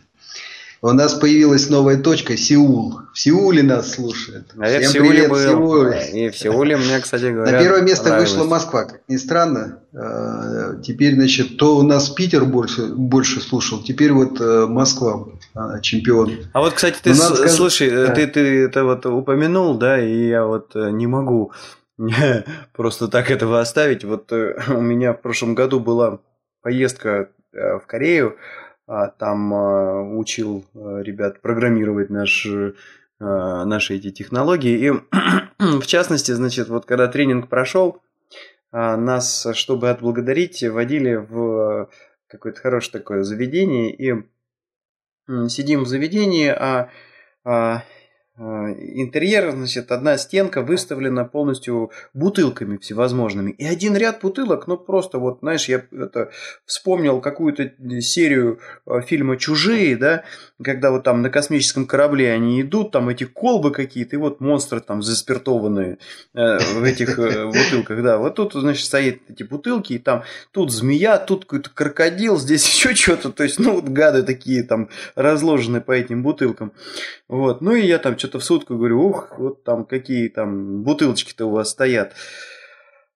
У 0.83 0.93
нас 0.93 1.15
появилась 1.15 1.71
новая 1.71 1.97
точка 1.97 2.37
Сеул. 2.37 3.01
В 3.15 3.19
Сеуле 3.19 3.63
нас 3.63 3.93
слушают. 3.93 4.53
А 4.59 4.69
я 4.69 4.81
Всем 4.81 4.91
в 4.91 4.93
Сеуле 4.93 5.11
привет, 5.11 5.31
был. 5.31 5.39
Сеул. 5.39 5.87
И 6.13 6.29
в 6.29 6.37
Сеуле 6.37 6.77
мне, 6.77 7.01
кстати 7.01 7.33
говоря, 7.33 7.53
На 7.53 7.59
первое 7.59 7.83
место 7.83 8.19
вышла 8.19 8.45
Москва, 8.45 8.85
как 8.85 9.01
ни 9.09 9.17
странно. 9.17 9.81
А, 9.95 10.77
теперь, 10.83 11.15
значит, 11.15 11.57
то 11.57 11.77
у 11.79 11.83
нас 11.83 12.11
Питер 12.11 12.45
больше, 12.45 12.87
больше 12.89 13.41
слушал, 13.41 13.83
теперь 13.83 14.13
вот 14.13 14.39
э, 14.41 14.67
Москва 14.67 15.27
а, 15.55 15.81
чемпион. 15.81 16.33
А 16.53 16.61
вот, 16.61 16.75
кстати, 16.75 16.99
ты, 17.03 17.15
с, 17.15 17.49
слушай, 17.55 17.91
да. 17.91 18.15
ты, 18.15 18.27
ты 18.27 18.65
это 18.65 18.85
вот 18.85 19.07
упомянул, 19.07 19.79
да, 19.79 19.99
и 19.99 20.29
я 20.29 20.45
вот 20.45 20.77
э, 20.77 20.91
не 20.91 21.07
могу 21.07 21.53
просто 22.75 23.09
так 23.09 23.31
этого 23.31 23.61
оставить. 23.61 24.05
Вот 24.05 24.31
э, 24.31 24.59
у 24.69 24.83
меня 24.83 25.15
в 25.15 25.23
прошлом 25.23 25.55
году 25.55 25.81
была 25.81 26.21
поездка 26.61 27.31
в 27.53 27.87
Корею, 27.87 28.37
там 28.87 29.53
а, 29.55 30.03
учил 30.03 30.65
а, 30.75 31.01
ребят 31.01 31.41
программировать 31.41 32.11
наш, 32.11 32.47
наши 33.19 33.95
эти 33.97 34.11
технологии. 34.11 34.79
И 34.79 34.91
в 35.59 35.87
частности, 35.87 36.33
значит, 36.33 36.69
вот 36.69 36.85
когда 36.85 37.09
тренинг 37.09 37.49
прошел, 37.49 38.03
нас, 38.73 39.47
чтобы 39.55 39.89
отблагодарить, 39.89 40.63
водили 40.63 41.15
в 41.15 41.89
какое-то 42.27 42.61
хорошее 42.61 42.93
такое 42.93 43.23
заведение, 43.23 43.95
и 43.95 44.15
сидим 45.49 45.85
в 45.85 45.89
заведении, 45.89 46.49
а 46.49 46.91
а, 47.49 47.85
интерьер, 48.39 49.51
значит, 49.53 49.91
одна 49.91 50.19
стенка 50.19 50.61
выставлена 50.61 51.25
полностью 51.25 51.91
бутылками 52.13 52.77
всевозможными. 52.77 53.53
И 53.53 53.65
один 53.65 53.97
ряд 53.97 54.21
бутылок, 54.21 54.67
ну 54.67 54.77
просто 54.77 55.19
вот, 55.19 55.39
знаешь, 55.41 55.69
я 55.69 55.83
это 55.91 56.31
вспомнил 56.67 57.21
какую-то 57.21 57.73
серию 58.01 58.61
а, 58.85 59.01
фильма 59.01 59.39
«Чужие», 59.39 59.97
да, 59.97 60.25
когда 60.63 60.91
вот 60.91 61.05
там 61.05 61.23
на 61.23 61.31
космическом 61.31 61.87
корабле 61.87 62.33
они 62.33 62.61
идут, 62.61 62.91
там 62.91 63.09
эти 63.09 63.25
колбы 63.25 63.71
какие-то, 63.71 64.17
и 64.17 64.19
вот 64.19 64.41
монстры 64.41 64.81
там 64.81 65.03
заспиртованные 65.03 65.99
э, 66.35 66.59
в 66.59 66.83
этих 66.83 67.19
э, 67.19 67.47
бутылках, 67.47 68.03
да. 68.03 68.19
Вот 68.19 68.35
тут, 68.37 68.53
значит, 68.55 68.85
стоят 68.85 69.17
эти 69.29 69.43
бутылки, 69.43 69.95
и 69.95 69.99
там 69.99 70.25
тут 70.53 70.73
змея, 70.73 71.19
тут 71.19 71.45
какой-то 71.45 71.71
крокодил, 71.71 72.39
здесь 72.39 72.67
еще 72.75 72.95
что-то, 72.95 73.31
то 73.31 73.43
есть, 73.43 73.59
ну 73.59 73.75
вот 73.75 73.85
гады 73.85 74.23
такие 74.23 74.63
там 74.63 74.89
разложены 75.15 75.81
по 75.81 75.93
этим 75.93 76.23
бутылкам. 76.23 76.73
Вот, 77.29 77.61
ну 77.61 77.75
и 77.75 77.87
я 77.87 77.99
там 77.99 78.17
что-то 78.27 78.41
в 78.41 78.45
сутку 78.45 78.77
говорю, 78.77 79.03
ух, 79.03 79.39
вот 79.39 79.63
там 79.63 79.85
какие 79.85 80.29
там 80.29 80.83
бутылочки-то 80.83 81.47
у 81.47 81.51
вас 81.51 81.71
стоят. 81.71 82.15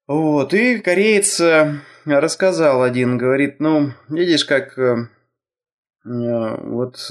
Вот, 0.06 0.54
и 0.54 0.78
кореец 0.78 1.40
э, 1.40 1.80
рассказал 2.04 2.82
один, 2.82 3.18
говорит, 3.18 3.58
ну, 3.58 3.90
видишь, 4.08 4.44
как 4.44 4.78
э, 4.78 5.08
э, 6.04 6.56
вот 6.64 7.10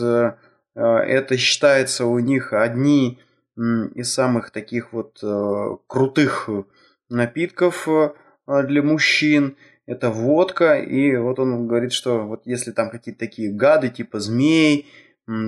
это 0.76 1.38
считается 1.38 2.06
у 2.06 2.20
них 2.20 2.54
одни 2.54 3.20
из 3.58 4.14
самых 4.14 4.52
таких 4.52 4.94
вот 4.94 5.22
крутых 5.88 6.50
напитков 7.10 7.86
для 8.48 8.82
мужчин. 8.82 9.58
Это 9.86 10.10
водка, 10.10 10.76
и 10.76 11.18
вот 11.18 11.40
он 11.40 11.68
говорит, 11.68 11.92
что 11.92 12.20
вот 12.20 12.44
если 12.46 12.72
там 12.72 12.90
какие-то 12.92 13.20
такие 13.20 13.52
гады, 13.52 13.90
типа 13.90 14.22
змей, 14.22 14.88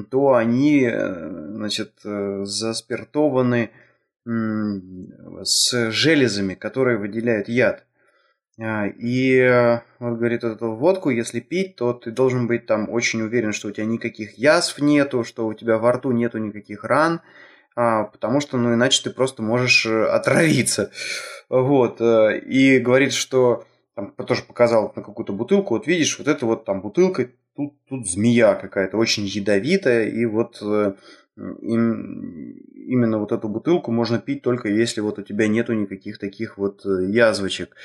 то 0.10 0.34
они, 0.34 0.84
э, 0.84 1.30
значит, 1.56 1.94
э, 2.06 2.42
заспиртованы 2.44 3.72
с 4.24 5.90
железами, 5.90 6.54
которые 6.54 7.00
выделяют 7.00 7.50
яд. 7.50 7.86
А, 8.60 8.86
и 8.86 9.36
э, 9.36 9.80
вот 9.98 10.18
говорит, 10.18 10.44
эту 10.44 10.76
водку, 10.76 11.10
если 11.10 11.40
пить, 11.40 11.76
то 11.76 11.94
ты 11.94 12.12
должен 12.12 12.46
быть 12.46 12.68
там 12.68 12.88
очень 12.92 13.24
уверен, 13.24 13.52
что 13.52 13.70
у 13.70 13.72
тебя 13.72 13.86
никаких 13.86 14.38
язв 14.38 14.80
нету, 14.80 15.24
что 15.24 15.48
у 15.48 15.56
тебя 15.56 15.80
во 15.80 15.94
рту 15.94 16.12
нету 16.12 16.38
никаких 16.38 16.84
ран, 16.84 17.22
а, 17.76 18.04
потому 18.04 18.42
что, 18.42 18.58
ну, 18.58 18.76
иначе 18.76 19.02
ты 19.02 19.10
просто 19.10 19.42
можешь 19.42 19.88
отравиться. 19.88 20.92
Вот. 21.50 22.00
И 22.00 22.78
говорит, 22.78 23.14
что 23.14 23.66
там 23.96 24.12
тоже 24.12 24.44
показал 24.44 24.94
на 24.96 25.02
какую-то 25.02 25.34
бутылку, 25.34 25.74
вот 25.74 25.88
видишь, 25.88 26.20
вот 26.20 26.28
это 26.28 26.46
вот 26.46 26.66
там 26.66 26.82
бутылка 26.82 27.32
тут, 27.62 27.74
тут 27.88 28.10
змея 28.10 28.56
какая-то 28.56 28.98
очень 28.98 29.26
ядовитая, 29.26 30.10
и 30.10 30.26
вот 30.26 30.60
э, 30.62 30.94
им, 31.38 32.58
именно 32.74 33.20
вот 33.20 33.32
эту 33.32 33.48
бутылку 33.48 33.92
можно 33.92 34.20
пить 34.20 34.42
только 34.42 34.70
если 34.70 35.02
вот 35.02 35.20
у 35.20 35.22
тебя 35.22 35.48
нету 35.48 35.74
никаких 35.74 36.18
таких 36.18 36.58
вот 36.58 36.86
э, 36.86 37.06
язвочек. 37.10 37.76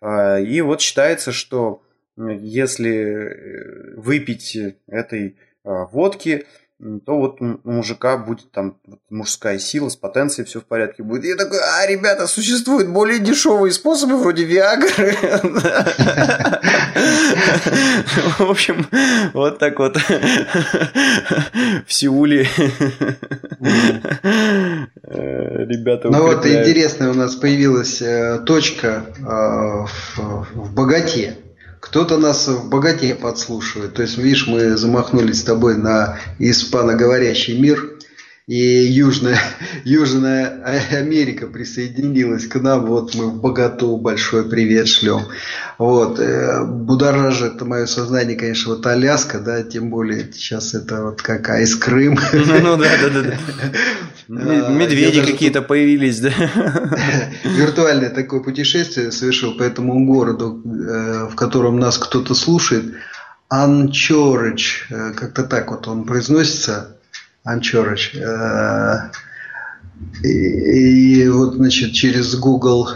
А, 0.00 0.38
и 0.38 0.60
вот 0.60 0.80
считается, 0.80 1.32
что 1.32 1.82
если 2.16 2.90
э, 2.90 3.94
выпить 3.96 4.56
этой 4.86 5.36
а, 5.64 5.86
водки, 5.86 6.46
то 6.78 7.18
вот 7.18 7.40
у 7.40 7.58
мужика 7.64 8.16
будет 8.16 8.52
там 8.52 8.78
мужская 9.10 9.58
сила 9.58 9.88
с 9.88 9.96
потенцией, 9.96 10.46
все 10.46 10.60
в 10.60 10.64
порядке 10.64 11.02
будет. 11.02 11.24
Я 11.24 11.34
такой, 11.34 11.58
а, 11.58 11.84
ребята, 11.86 12.28
существуют 12.28 12.88
более 12.88 13.18
дешевые 13.18 13.72
способы 13.72 14.16
вроде 14.16 14.44
Виагры. 14.44 15.16
В 18.38 18.50
общем, 18.50 18.86
вот 19.34 19.58
так 19.58 19.78
вот 19.78 19.96
в 21.86 21.92
Сеуле 21.92 22.48
ребята 25.02 26.08
Ну 26.10 26.22
вот 26.22 26.46
интересная 26.46 27.10
у 27.10 27.14
нас 27.14 27.34
появилась 27.34 28.00
э, 28.02 28.40
точка 28.46 29.04
э, 29.18 29.86
в 30.54 30.74
богате 30.74 31.36
кто-то 31.80 32.18
нас 32.18 32.48
в 32.48 32.68
богате 32.68 33.14
подслушивает. 33.14 33.94
То 33.94 34.02
есть, 34.02 34.18
видишь, 34.18 34.46
мы 34.46 34.76
замахнулись 34.76 35.40
с 35.40 35.44
тобой 35.44 35.76
на 35.76 36.18
испаноговорящий 36.38 37.58
мир. 37.58 37.97
И 38.48 38.56
Южная, 38.56 39.38
Южная 39.84 40.62
Америка 40.90 41.46
присоединилась 41.46 42.46
к 42.46 42.56
нам. 42.56 42.86
Вот 42.86 43.14
мы 43.14 43.26
в 43.26 43.40
богату 43.40 43.98
большой 43.98 44.48
привет 44.48 44.88
шлем. 44.88 45.20
Вот. 45.76 46.18
Э, 46.18 46.64
будоражит 46.64 47.60
мое 47.60 47.84
сознание, 47.84 48.38
конечно, 48.38 48.74
вот 48.74 48.86
Аляска, 48.86 49.38
да, 49.38 49.62
тем 49.62 49.90
более 49.90 50.32
сейчас 50.32 50.72
это 50.72 51.04
вот 51.04 51.20
как 51.20 51.48
Айс 51.50 51.76
Крым. 51.76 52.18
Ну 52.32 52.76
да, 52.76 52.88
да, 53.02 53.22
да. 53.22 53.38
А, 54.30 54.70
медведи 54.70 55.22
какие-то 55.22 55.62
появились, 55.62 56.20
да? 56.20 56.30
Виртуальное 57.44 58.10
такое 58.10 58.40
путешествие 58.40 59.10
совершил 59.10 59.56
по 59.56 59.62
этому 59.62 60.04
городу, 60.04 60.62
э, 60.64 61.28
в 61.30 61.34
котором 61.34 61.78
нас 61.78 61.96
кто-то 61.96 62.34
слушает. 62.34 62.92
Анчорыч, 63.48 64.86
э, 64.90 65.12
как-то 65.14 65.44
так 65.44 65.70
вот 65.70 65.88
он 65.88 66.04
произносится. 66.04 66.97
Анчорыч. 67.48 68.14
И, 70.22 70.28
и 70.28 71.28
вот, 71.28 71.54
значит, 71.54 71.92
через 71.92 72.36
Google 72.36 72.88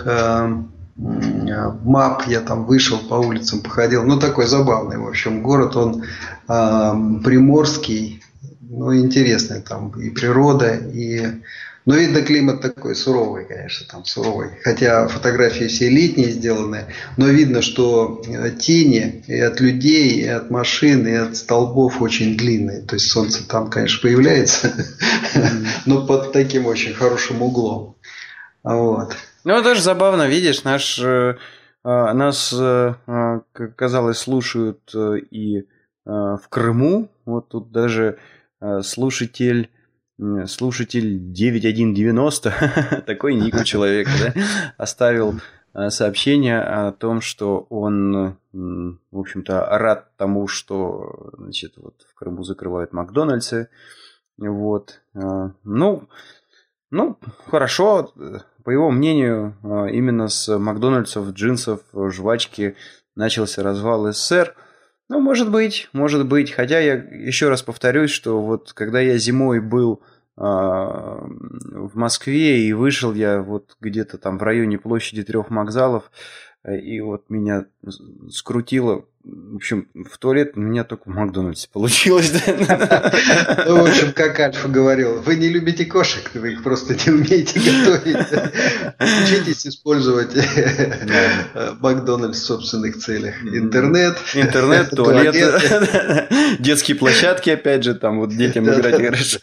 мап, 0.96 2.24
я 2.26 2.40
там 2.40 2.64
вышел 2.64 2.98
по 2.98 3.14
улицам, 3.14 3.60
походил. 3.60 4.04
Ну, 4.04 4.18
такой 4.18 4.46
забавный, 4.46 4.98
в 4.98 5.08
общем, 5.08 5.42
город, 5.42 5.76
он 5.76 6.02
э, 6.02 6.92
приморский, 7.24 8.22
ну, 8.60 8.94
интересный 8.96 9.60
там 9.62 9.90
и 9.90 10.10
природа, 10.10 10.74
и... 10.74 11.40
Ну, 11.84 11.94
видно, 11.94 12.22
климат 12.22 12.60
такой 12.60 12.94
суровый, 12.94 13.44
конечно, 13.44 13.86
там 13.90 14.04
суровый. 14.04 14.50
Хотя 14.62 15.08
фотографии 15.08 15.64
все 15.64 15.88
летние 15.88 16.30
сделаны, 16.30 16.86
но 17.16 17.26
видно, 17.26 17.60
что 17.60 18.22
э, 18.24 18.50
тени 18.50 19.24
и 19.26 19.40
от 19.40 19.60
людей, 19.60 20.20
и 20.20 20.28
от 20.28 20.48
машин, 20.50 21.06
и 21.08 21.12
от 21.12 21.36
столбов 21.36 22.00
очень 22.00 22.36
длинные. 22.36 22.82
То 22.82 22.94
есть 22.94 23.10
солнце 23.10 23.46
там, 23.48 23.68
конечно, 23.68 24.00
появляется, 24.00 24.72
но 25.86 26.06
под 26.06 26.32
таким 26.32 26.66
очень 26.66 26.94
хорошим 26.94 27.42
углом. 27.42 27.96
Вот. 28.62 29.16
Ну, 29.42 29.60
даже 29.60 29.82
забавно, 29.82 30.28
видишь, 30.28 30.62
наш, 30.62 31.00
э, 31.00 31.34
нас, 31.82 32.52
э, 32.52 32.94
а, 33.08 33.40
как 33.52 33.74
казалось, 33.74 34.18
слушают 34.18 34.94
и 34.94 35.66
в 36.04 36.42
Крыму. 36.48 37.12
Вот 37.24 37.48
тут 37.48 37.70
даже 37.70 38.18
слушатель 38.82 39.70
слушатель 40.46 41.32
9190, 41.32 43.02
такой 43.06 43.34
ник 43.34 43.54
у 43.54 43.64
человека, 43.64 44.10
да, 44.20 44.42
оставил 44.76 45.40
сообщение 45.88 46.60
о 46.60 46.92
том, 46.92 47.20
что 47.22 47.66
он, 47.70 48.36
в 48.52 49.18
общем-то, 49.18 49.66
рад 49.78 50.14
тому, 50.16 50.46
что, 50.46 51.30
значит, 51.38 51.74
вот 51.76 51.94
в 52.10 52.14
Крыму 52.14 52.42
закрывают 52.44 52.92
Макдональдсы. 52.92 53.70
Вот. 54.36 55.00
Ну, 55.14 56.08
ну, 56.92 57.18
хорошо, 57.46 58.12
по 58.64 58.70
его 58.70 58.90
мнению, 58.90 59.56
а, 59.62 59.86
именно 59.86 60.28
с 60.28 60.58
Макдональдсов, 60.58 61.30
джинсов, 61.30 61.80
жвачки 61.94 62.76
начался 63.14 63.62
развал 63.62 64.12
СССР. 64.12 64.54
Ну, 65.12 65.20
может 65.20 65.50
быть, 65.50 65.90
может 65.92 66.26
быть. 66.26 66.52
Хотя 66.52 66.78
я 66.78 66.94
еще 66.94 67.50
раз 67.50 67.62
повторюсь, 67.62 68.10
что 68.10 68.40
вот 68.40 68.72
когда 68.72 68.98
я 68.98 69.18
зимой 69.18 69.60
был 69.60 70.00
а, 70.38 71.18
в 71.22 71.94
Москве 71.94 72.62
и 72.66 72.72
вышел 72.72 73.12
я 73.12 73.42
вот 73.42 73.76
где-то 73.78 74.16
там 74.16 74.38
в 74.38 74.42
районе 74.42 74.78
площади 74.78 75.22
трех 75.22 75.50
вокзалов, 75.50 76.10
и 76.66 76.98
вот 77.02 77.28
меня 77.28 77.66
скрутило 78.30 79.04
в 79.24 79.56
общем, 79.56 79.88
в 79.94 80.18
туалет 80.18 80.52
у 80.56 80.60
меня 80.60 80.82
только 80.82 81.08
в 81.08 81.14
Макдональдсе 81.14 81.68
получилось. 81.72 82.32
Ну, 83.66 83.82
в 83.82 83.88
общем, 83.88 84.12
как 84.12 84.38
Альфа 84.40 84.68
говорил, 84.68 85.20
вы 85.22 85.36
не 85.36 85.48
любите 85.48 85.84
кошек, 85.84 86.30
вы 86.34 86.52
их 86.52 86.62
просто 86.62 86.94
не 86.94 87.12
умеете 87.12 87.60
готовить. 87.60 88.16
Учитесь 88.98 89.66
использовать 89.66 90.34
Макдональдс 91.80 92.40
в 92.40 92.44
собственных 92.44 92.98
целях. 92.98 93.34
Интернет. 93.44 94.16
Интернет, 94.34 94.90
туалет, 94.96 95.34
детские 96.58 96.96
площадки, 96.96 97.50
опять 97.50 97.84
же, 97.84 97.94
там 97.94 98.18
вот 98.18 98.30
детям 98.30 98.68
играть 98.68 99.00
хорошо. 99.00 99.38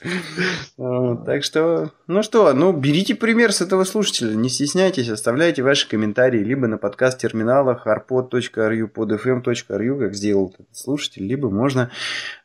Так 1.25 1.43
что, 1.43 1.91
ну 2.07 2.23
что, 2.23 2.53
ну 2.53 2.73
берите 2.73 3.15
пример 3.15 3.53
с 3.53 3.61
этого 3.61 3.84
слушателя, 3.84 4.34
не 4.34 4.49
стесняйтесь, 4.49 5.09
оставляйте 5.09 5.63
ваши 5.63 5.88
комментарии 5.88 6.43
либо 6.43 6.67
на 6.67 6.77
подкаст-терминалах 6.77 7.88
arpod.ru, 7.88 8.91
podfm.ru, 8.91 9.68
Рю, 9.78 9.99
как 9.99 10.15
сделал 10.15 10.53
этот 10.53 10.76
слушатель, 10.76 11.26
либо 11.26 11.49
можно 11.49 11.89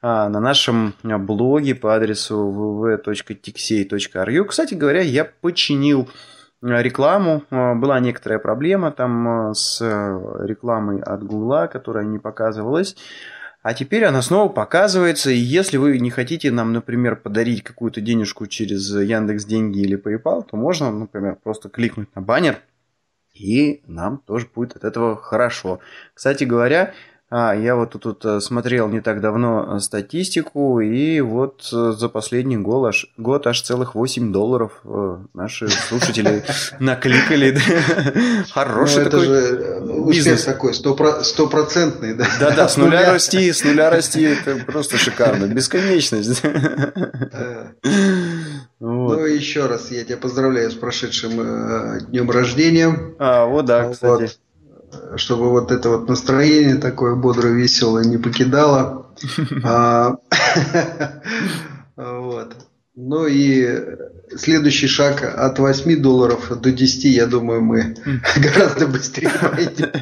а, 0.02 0.28
на 0.28 0.40
нашем 0.40 0.94
блоге 1.02 1.74
по 1.74 1.94
адресу 1.94 2.36
www.tixey.ru. 2.36 4.44
Кстати 4.44 4.74
говоря, 4.74 5.00
я 5.00 5.24
починил 5.24 6.08
рекламу. 6.62 7.42
А, 7.50 7.74
была 7.74 8.00
некоторая 8.00 8.38
проблема 8.38 8.90
там 8.90 9.28
а, 9.28 9.54
с 9.54 9.80
рекламой 9.80 11.00
от 11.00 11.22
Гугла, 11.22 11.66
которая 11.66 12.04
не 12.04 12.18
показывалась. 12.18 12.96
А 13.64 13.72
теперь 13.72 14.04
она 14.04 14.20
снова 14.20 14.52
показывается, 14.52 15.30
и 15.30 15.36
если 15.36 15.78
вы 15.78 15.98
не 15.98 16.10
хотите 16.10 16.50
нам, 16.50 16.74
например, 16.74 17.16
подарить 17.16 17.62
какую-то 17.62 18.02
денежку 18.02 18.46
через 18.46 18.94
Яндекс 18.94 19.46
Деньги 19.46 19.78
или 19.78 19.96
PayPal, 19.96 20.46
то 20.46 20.58
можно, 20.58 20.92
например, 20.92 21.38
просто 21.42 21.70
кликнуть 21.70 22.14
на 22.14 22.20
баннер, 22.20 22.58
и 23.32 23.82
нам 23.86 24.18
тоже 24.18 24.48
будет 24.54 24.76
от 24.76 24.84
этого 24.84 25.16
хорошо. 25.16 25.80
Кстати 26.12 26.44
говоря, 26.44 26.82
а, 26.82 26.92
я 27.36 27.74
вот 27.74 28.00
тут 28.00 28.24
э, 28.24 28.40
смотрел 28.40 28.88
не 28.88 29.00
так 29.00 29.20
давно 29.20 29.76
э, 29.76 29.80
статистику, 29.80 30.78
и 30.78 31.20
вот 31.20 31.68
э, 31.72 31.92
за 31.98 32.08
последний 32.08 32.56
год 32.56 32.86
аж, 32.86 33.12
год 33.16 33.48
аж 33.48 33.60
целых 33.60 33.96
8 33.96 34.30
долларов 34.30 34.80
наши 35.34 35.66
слушатели 35.68 36.44
накликали. 36.78 37.58
Хороший 38.52 39.04
ну, 39.04 39.10
такой 39.10 40.12
бизнес. 40.12 40.44
такой, 40.44 40.74
стопроцентный, 40.74 42.14
да? 42.14 42.26
Да-да, 42.38 42.68
с 42.68 42.76
нуля 42.76 43.12
расти, 43.12 43.52
с 43.52 43.64
нуля 43.64 43.90
расти, 43.90 44.22
это 44.22 44.56
просто 44.64 44.96
шикарно, 44.96 45.46
бесконечность. 45.46 46.40
Ну, 48.80 49.24
еще 49.24 49.66
раз 49.66 49.90
я 49.90 50.04
тебя 50.04 50.18
поздравляю 50.18 50.70
с 50.70 50.74
прошедшим 50.74 52.00
днем 52.10 52.30
рождения. 52.30 53.14
А, 53.18 53.46
вот 53.46 53.64
да, 53.64 53.90
кстати 53.90 54.30
чтобы 55.16 55.50
вот 55.50 55.70
это 55.70 55.90
вот 55.90 56.08
настроение 56.08 56.76
такое 56.76 57.14
бодрое, 57.14 57.54
веселое 57.54 58.04
не 58.04 58.18
покидало. 58.18 59.06
А. 62.96 62.96
Ну 62.96 63.26
и 63.26 63.66
следующий 64.36 64.86
шаг 64.86 65.22
от 65.22 65.58
8 65.58 66.00
долларов 66.00 66.60
до 66.60 66.70
10, 66.70 67.04
я 67.04 67.26
думаю, 67.26 67.60
мы 67.60 67.96
гораздо 68.36 68.86
быстрее 68.86 69.32
пойдем. 69.40 69.90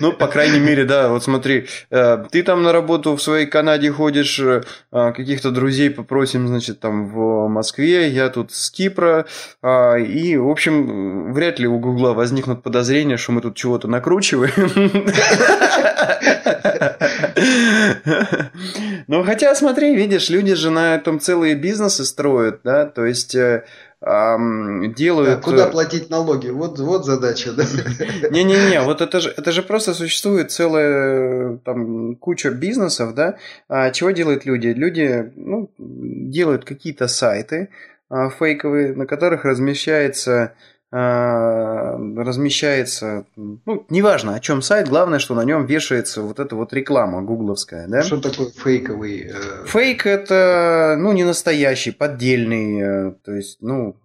Ну, 0.00 0.12
по 0.12 0.26
крайней 0.26 0.60
мере, 0.60 0.84
да. 0.84 1.08
Вот 1.08 1.24
смотри, 1.24 1.66
э, 1.90 2.24
ты 2.30 2.42
там 2.42 2.62
на 2.62 2.72
работу 2.72 3.16
в 3.16 3.22
своей 3.22 3.46
Канаде 3.46 3.90
ходишь, 3.90 4.38
э, 4.40 4.62
каких-то 4.90 5.50
друзей 5.50 5.90
попросим, 5.90 6.48
значит, 6.48 6.80
там 6.80 7.08
в 7.08 7.48
Москве, 7.48 8.08
я 8.08 8.28
тут 8.28 8.52
с 8.52 8.70
Кипра. 8.70 9.26
А, 9.62 9.96
и, 9.96 10.36
в 10.36 10.48
общем, 10.48 11.32
вряд 11.32 11.58
ли 11.58 11.66
у 11.66 11.78
Гугла 11.78 12.12
возникнут 12.12 12.62
подозрения, 12.62 13.16
что 13.16 13.32
мы 13.32 13.40
тут 13.40 13.56
чего-то 13.56 13.88
накручиваем. 13.88 14.52
Ну, 19.08 19.22
хотя, 19.24 19.54
смотри, 19.54 19.94
видишь, 19.94 20.30
люди 20.30 20.54
же 20.54 20.70
на 20.70 20.94
этом 20.96 21.20
целые 21.20 21.54
бизнесы 21.54 22.04
строят, 22.04 22.60
да, 22.64 22.86
то 22.86 23.04
есть 23.04 23.34
э, 23.34 23.64
делают... 24.00 25.38
А 25.38 25.42
куда 25.42 25.66
платить 25.68 26.10
налоги? 26.10 26.48
Вот, 26.48 26.78
вот 26.78 27.04
задача, 27.04 27.52
да? 27.52 27.64
Не-не-не, 28.30 28.82
вот 28.82 29.00
это 29.00 29.20
же, 29.20 29.32
это 29.36 29.52
же 29.52 29.62
просто 29.62 29.94
существует 29.94 30.50
целая 30.50 31.58
там 31.58 32.16
куча 32.16 32.50
бизнесов, 32.50 33.14
да? 33.14 33.36
А 33.68 33.90
чего 33.90 34.10
делают 34.10 34.44
люди? 34.44 34.68
Люди 34.68 35.32
ну, 35.36 35.70
делают 35.78 36.64
какие-то 36.64 37.08
сайты 37.08 37.68
а, 38.08 38.30
фейковые, 38.30 38.94
на 38.94 39.06
которых 39.06 39.44
размещается 39.44 40.54
размещается, 40.92 43.26
ну, 43.34 43.86
неважно, 43.90 44.34
о 44.34 44.40
чем 44.40 44.62
сайт, 44.62 44.88
главное, 44.88 45.18
что 45.18 45.34
на 45.34 45.44
нем 45.44 45.66
вешается 45.66 46.22
вот 46.22 46.38
эта 46.38 46.54
вот 46.54 46.72
реклама 46.72 47.22
гугловская, 47.22 47.88
да? 47.88 48.02
Что 48.02 48.20
такое 48.20 48.50
фейковый? 48.50 49.32
Э... 49.32 49.66
Фейк 49.66 50.06
это, 50.06 50.96
ну, 50.98 51.12
не 51.12 51.24
настоящий, 51.24 51.90
поддельный, 51.90 52.80
э, 52.80 53.12
то 53.24 53.32
есть, 53.32 53.58
ну, 53.60 53.96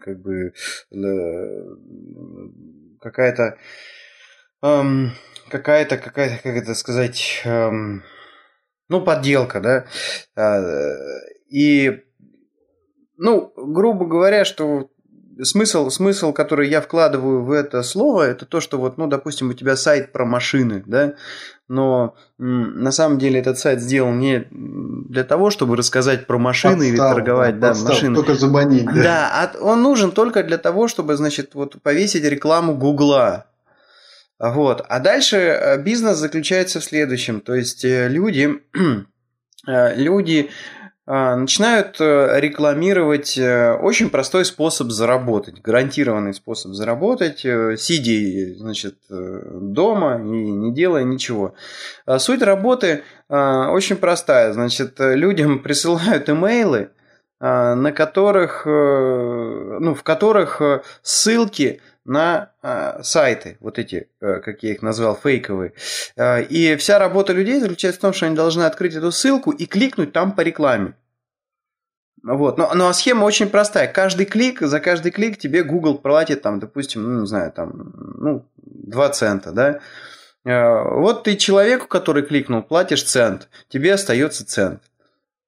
как 0.00 0.20
бы 0.20 0.52
э, 0.90 1.76
какая-то 3.00 3.56
эм, 4.62 5.12
какая-то, 5.50 5.98
какая-то, 5.98 6.42
как 6.42 6.56
это 6.56 6.74
сказать, 6.74 7.42
эм, 7.44 8.02
ну, 8.88 9.02
подделка, 9.02 9.60
да, 9.60 9.86
э, 10.36 10.96
и, 11.50 12.02
ну, 13.16 13.52
грубо 13.56 14.06
говоря, 14.06 14.44
что 14.44 14.90
смысл, 15.42 15.90
смысл, 15.90 16.32
который 16.32 16.68
я 16.68 16.80
вкладываю 16.80 17.44
в 17.44 17.52
это 17.52 17.82
слово, 17.82 18.22
это 18.22 18.46
то, 18.46 18.60
что 18.60 18.78
вот, 18.78 18.98
ну, 18.98 19.06
допустим, 19.06 19.50
у 19.50 19.52
тебя 19.52 19.76
сайт 19.76 20.12
про 20.12 20.24
машины, 20.24 20.82
да, 20.86 21.14
но 21.68 22.14
на 22.38 22.90
самом 22.92 23.18
деле 23.18 23.40
этот 23.40 23.58
сайт 23.58 23.80
сделан 23.80 24.18
не 24.18 24.46
для 24.50 25.24
того, 25.24 25.50
чтобы 25.50 25.76
рассказать 25.76 26.26
про 26.26 26.38
машины 26.38 26.74
подстав, 26.74 26.88
или 26.88 26.96
торговать, 26.96 27.60
да, 27.60 27.74
да 27.74 27.80
машины. 27.80 28.14
Только 28.14 28.34
заманить, 28.34 28.86
да. 28.86 29.02
Да, 29.02 29.30
а 29.32 29.58
он 29.60 29.82
нужен 29.82 30.12
только 30.12 30.42
для 30.42 30.58
того, 30.58 30.88
чтобы, 30.88 31.16
значит, 31.16 31.54
вот 31.54 31.80
повесить 31.82 32.24
рекламу 32.24 32.76
Гугла. 32.76 33.46
Вот. 34.38 34.84
А 34.88 35.00
дальше 35.00 35.36
э, 35.36 35.82
бизнес 35.82 36.16
заключается 36.18 36.80
в 36.80 36.84
следующем. 36.84 37.40
То 37.40 37.54
есть 37.54 37.84
э, 37.84 38.08
люди, 38.08 38.62
э, 39.66 39.96
люди 39.96 40.50
начинают 41.08 41.98
э, 42.00 42.38
рекламировать 42.38 43.38
э, 43.38 43.72
очень 43.72 44.10
простой 44.10 44.44
способ 44.44 44.90
заработать, 44.90 45.62
гарантированный 45.62 46.34
способ 46.34 46.72
заработать, 46.72 47.46
э, 47.46 47.78
сидя 47.78 48.58
значит, 48.58 48.96
дома 49.08 50.16
и 50.16 50.50
не 50.50 50.74
делая 50.74 51.04
ничего. 51.04 51.54
А 52.04 52.18
суть 52.18 52.42
работы 52.42 53.04
а, 53.30 53.70
очень 53.70 53.96
простая. 53.96 54.52
Значит, 54.52 54.96
людям 54.98 55.58
присылают 55.62 56.28
имейлы, 56.28 56.90
на 57.40 57.92
которых, 57.92 58.66
ну, 58.66 59.94
в 59.94 60.02
которых 60.02 60.60
ссылки 61.02 61.80
на 62.08 62.52
э, 62.62 63.02
сайты, 63.02 63.58
вот 63.60 63.78
эти, 63.78 64.08
э, 64.20 64.40
как 64.40 64.62
я 64.62 64.72
их 64.72 64.82
назвал, 64.82 65.14
фейковые. 65.14 65.74
Э, 66.16 66.42
и 66.42 66.74
вся 66.76 66.98
работа 66.98 67.32
людей 67.32 67.60
заключается 67.60 67.98
в 67.98 68.02
том, 68.02 68.12
что 68.12 68.26
они 68.26 68.34
должны 68.34 68.62
открыть 68.62 68.94
эту 68.94 69.12
ссылку 69.12 69.50
и 69.50 69.66
кликнуть 69.66 70.12
там 70.12 70.32
по 70.32 70.40
рекламе. 70.40 70.94
Вот. 72.22 72.58
Но, 72.58 72.70
ну 72.74 72.88
а 72.88 72.94
схема 72.94 73.24
очень 73.24 73.48
простая. 73.48 73.86
Каждый 73.86 74.26
клик, 74.26 74.60
за 74.60 74.80
каждый 74.80 75.12
клик 75.12 75.38
тебе 75.38 75.62
Google 75.62 75.98
платит, 75.98 76.42
там, 76.42 76.58
допустим, 76.58 77.02
ну, 77.02 77.20
не 77.20 77.26
знаю, 77.26 77.52
там, 77.52 77.92
ну, 78.18 78.48
2 78.56 79.08
цента, 79.10 79.52
да. 79.52 79.80
Вот 80.44 81.24
ты 81.24 81.36
человеку, 81.36 81.88
который 81.88 82.22
кликнул, 82.22 82.62
платишь 82.62 83.04
цент, 83.04 83.48
тебе 83.68 83.92
остается 83.92 84.46
цент. 84.46 84.82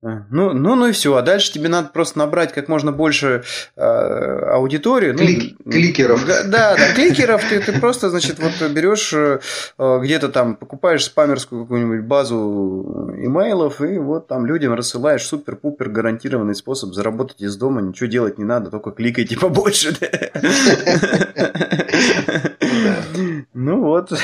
Ну, 0.03 0.55
ну, 0.55 0.77
ну 0.77 0.87
и 0.87 0.93
все. 0.93 1.15
А 1.15 1.21
дальше 1.21 1.53
тебе 1.53 1.69
надо 1.69 1.91
просто 1.91 2.19
набрать 2.19 2.55
как 2.55 2.69
можно 2.69 2.91
больше 2.91 3.43
э, 3.77 3.83
аудиторию. 3.83 5.15
Клик, 5.15 5.57
ну, 5.63 5.73
кликеров. 5.73 6.27
Да, 6.27 6.45
да, 6.45 6.95
кликеров. 6.95 7.45
Ты, 7.47 7.61
ты 7.61 7.79
просто, 7.79 8.09
значит, 8.09 8.39
вот 8.39 8.71
берешь 8.71 9.13
э, 9.13 9.41
где-то 9.77 10.31
там, 10.31 10.57
покупаешь 10.57 11.05
спамерскую 11.05 11.65
какую-нибудь 11.65 12.07
базу 12.07 13.13
имейлов, 13.19 13.83
и 13.83 13.99
вот 13.99 14.27
там 14.27 14.47
людям 14.47 14.73
рассылаешь 14.73 15.27
супер-пупер 15.27 15.91
гарантированный 15.91 16.55
способ 16.55 16.95
заработать 16.95 17.43
из 17.43 17.55
дома. 17.57 17.83
Ничего 17.83 18.09
делать 18.09 18.39
не 18.39 18.45
надо, 18.45 18.71
только 18.71 18.93
кликайте 18.93 19.37
побольше. 19.41 19.95
Ну 23.55 23.81
вот. 23.81 24.13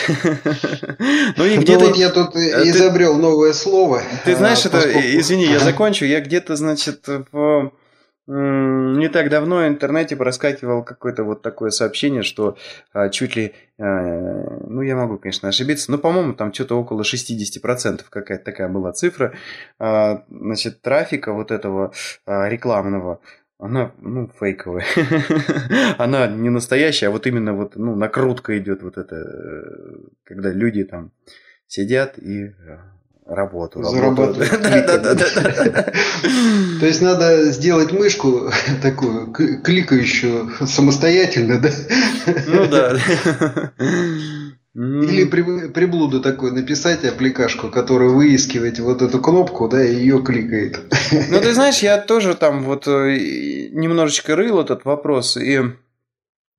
Ну 1.36 1.44
и 1.44 1.58
где-то... 1.58 1.86
Вот 1.86 1.96
я 1.96 2.10
тут 2.10 2.34
изобрел 2.36 3.18
новое 3.18 3.52
слово. 3.52 4.02
Ты 4.24 4.36
знаешь, 4.36 4.64
это, 4.64 4.80
извини, 5.18 5.44
я 5.44 5.58
закончу. 5.58 6.04
Я 6.04 6.20
где-то, 6.20 6.56
значит, 6.56 7.06
в 7.32 7.72
не 8.28 9.08
так 9.08 9.30
давно 9.30 9.58
в 9.58 9.68
интернете 9.68 10.16
проскакивал 10.16 10.82
какое-то 10.82 11.22
вот 11.22 11.42
такое 11.42 11.70
сообщение, 11.70 12.22
что 12.22 12.56
а, 12.92 13.08
чуть 13.08 13.36
ли, 13.36 13.54
а, 13.78 13.84
ну 14.66 14.82
я 14.82 14.96
могу, 14.96 15.16
конечно, 15.18 15.48
ошибиться, 15.48 15.92
но, 15.92 15.98
по-моему, 15.98 16.34
там 16.34 16.52
что-то 16.52 16.76
около 16.76 17.02
60% 17.02 18.02
какая-то 18.10 18.44
такая 18.44 18.68
была 18.68 18.92
цифра, 18.92 19.34
а, 19.78 20.24
значит, 20.28 20.82
трафика 20.82 21.32
вот 21.32 21.52
этого 21.52 21.92
а, 22.26 22.48
рекламного, 22.48 23.20
она, 23.58 23.92
ну, 24.00 24.30
фейковая. 24.38 24.84
она 25.98 26.26
не 26.26 26.50
настоящая, 26.50 27.08
а 27.08 27.10
вот 27.10 27.26
именно 27.26 27.54
вот, 27.54 27.76
ну, 27.76 27.96
накрутка 27.96 28.58
идет 28.58 28.82
вот 28.82 28.98
это, 28.98 29.16
э, 29.16 29.96
когда 30.24 30.52
люди 30.52 30.84
там 30.84 31.10
сидят 31.66 32.18
и 32.18 32.44
э, 32.44 32.52
работу. 33.24 33.82
Зарабатывают. 33.82 34.50
То 36.80 36.86
есть 36.86 37.00
надо 37.00 37.50
сделать 37.52 37.92
мышку 37.92 38.50
такую, 38.82 39.32
кликающую 39.32 40.50
самостоятельно, 40.66 41.58
да? 41.60 41.70
Ну 42.46 42.66
да. 42.66 42.98
Или 44.76 45.24
при, 45.24 45.68
приблуду 45.68 46.20
такой 46.20 46.52
написать 46.52 47.02
аппликашку, 47.02 47.70
которая 47.70 48.10
выискивает 48.10 48.78
вот 48.78 49.00
эту 49.00 49.22
кнопку, 49.22 49.68
да, 49.68 49.82
и 49.82 49.94
ее 49.94 50.22
кликает. 50.22 50.78
Ну, 51.30 51.40
ты 51.40 51.54
знаешь, 51.54 51.78
я 51.78 51.98
тоже 51.98 52.34
там 52.34 52.62
вот 52.62 52.86
э, 52.86 53.70
немножечко 53.70 54.36
рыл 54.36 54.60
этот 54.60 54.84
вопрос, 54.84 55.38
и 55.38 55.54
э, 55.54 55.70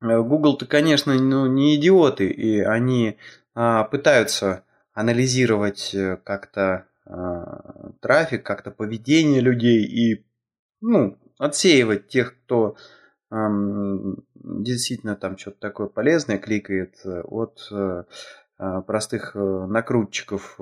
Google-то, 0.02 0.66
конечно, 0.66 1.14
ну, 1.14 1.46
не 1.46 1.76
идиоты, 1.76 2.28
и 2.28 2.60
они 2.60 3.18
а, 3.54 3.84
пытаются 3.84 4.64
анализировать 4.94 5.94
э, 5.94 6.18
как-то 6.24 6.86
а, 7.06 7.92
трафик, 8.02 8.42
как-то 8.42 8.72
поведение 8.72 9.42
людей 9.42 9.84
и 9.84 10.26
ну, 10.82 11.20
отсеивать 11.38 12.08
тех, 12.08 12.36
кто 12.36 12.78
действительно 13.30 15.16
там 15.16 15.38
что-то 15.38 15.60
такое 15.60 15.88
полезное 15.88 16.38
кликает 16.38 16.96
э, 17.04 17.22
от 17.22 17.68
э, 17.72 18.04
а, 18.58 18.82
простых 18.82 19.36
накрутчиков 19.36 20.58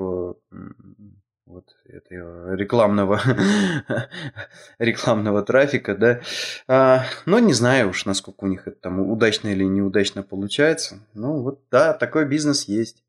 вот 1.46 1.76
этого 1.86 2.56
рекламного 2.56 3.22
рекламного 4.80 5.44
трафика, 5.44 5.96
да. 5.96 6.22
А, 6.68 7.06
но 7.26 7.40
не 7.40 7.54
знаю 7.54 7.90
уж, 7.90 8.06
насколько 8.06 8.46
у 8.46 8.48
них 8.48 8.68
это 8.68 8.78
там 8.78 9.00
удачно 9.00 9.50
или 9.50 9.64
неудачно 9.64 10.24
получается. 10.24 11.00
Ну 11.14 11.42
вот, 11.42 11.62
да, 11.70 11.94
такой 11.94 12.26
бизнес 12.26 12.64
есть. 12.64 13.04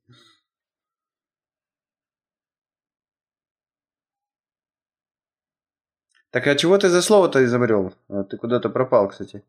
Так 6.37 6.47
а 6.49 6.55
чего 6.55 6.77
ты 6.77 6.91
за 6.91 7.01
слово-то 7.01 7.43
изобрел? 7.47 7.95
А, 8.11 8.23
ты 8.23 8.37
куда-то 8.37 8.69
пропал, 8.69 9.09
кстати. 9.09 9.43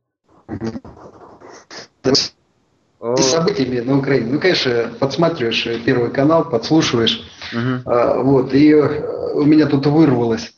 О. 3.01 3.17
событиями 3.17 3.81
на 3.81 3.97
Украине. 3.97 4.31
Ну, 4.31 4.39
конечно, 4.39 4.93
подсматриваешь 4.97 5.67
Первый 5.85 6.11
канал, 6.11 6.49
подслушиваешь. 6.49 7.29
Угу. 7.51 7.91
А, 7.91 8.21
вот, 8.23 8.53
и 8.53 8.71
э, 8.71 9.33
у 9.33 9.43
меня 9.43 9.65
тут 9.65 9.85
вырвалось. 9.85 10.53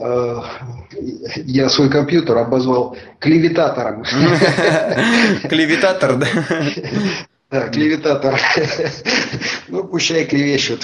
А, 0.00 0.44
я 1.44 1.68
свой 1.68 1.90
компьютер 1.90 2.38
обозвал 2.38 2.96
клеветатором. 3.18 4.04
Клеветатор, 5.48 6.18
да? 6.18 6.28
Да, 7.54 7.68
клеветатор. 7.68 8.40
ну, 9.68 9.84
пущай 9.84 10.24
клевещут. 10.24 10.82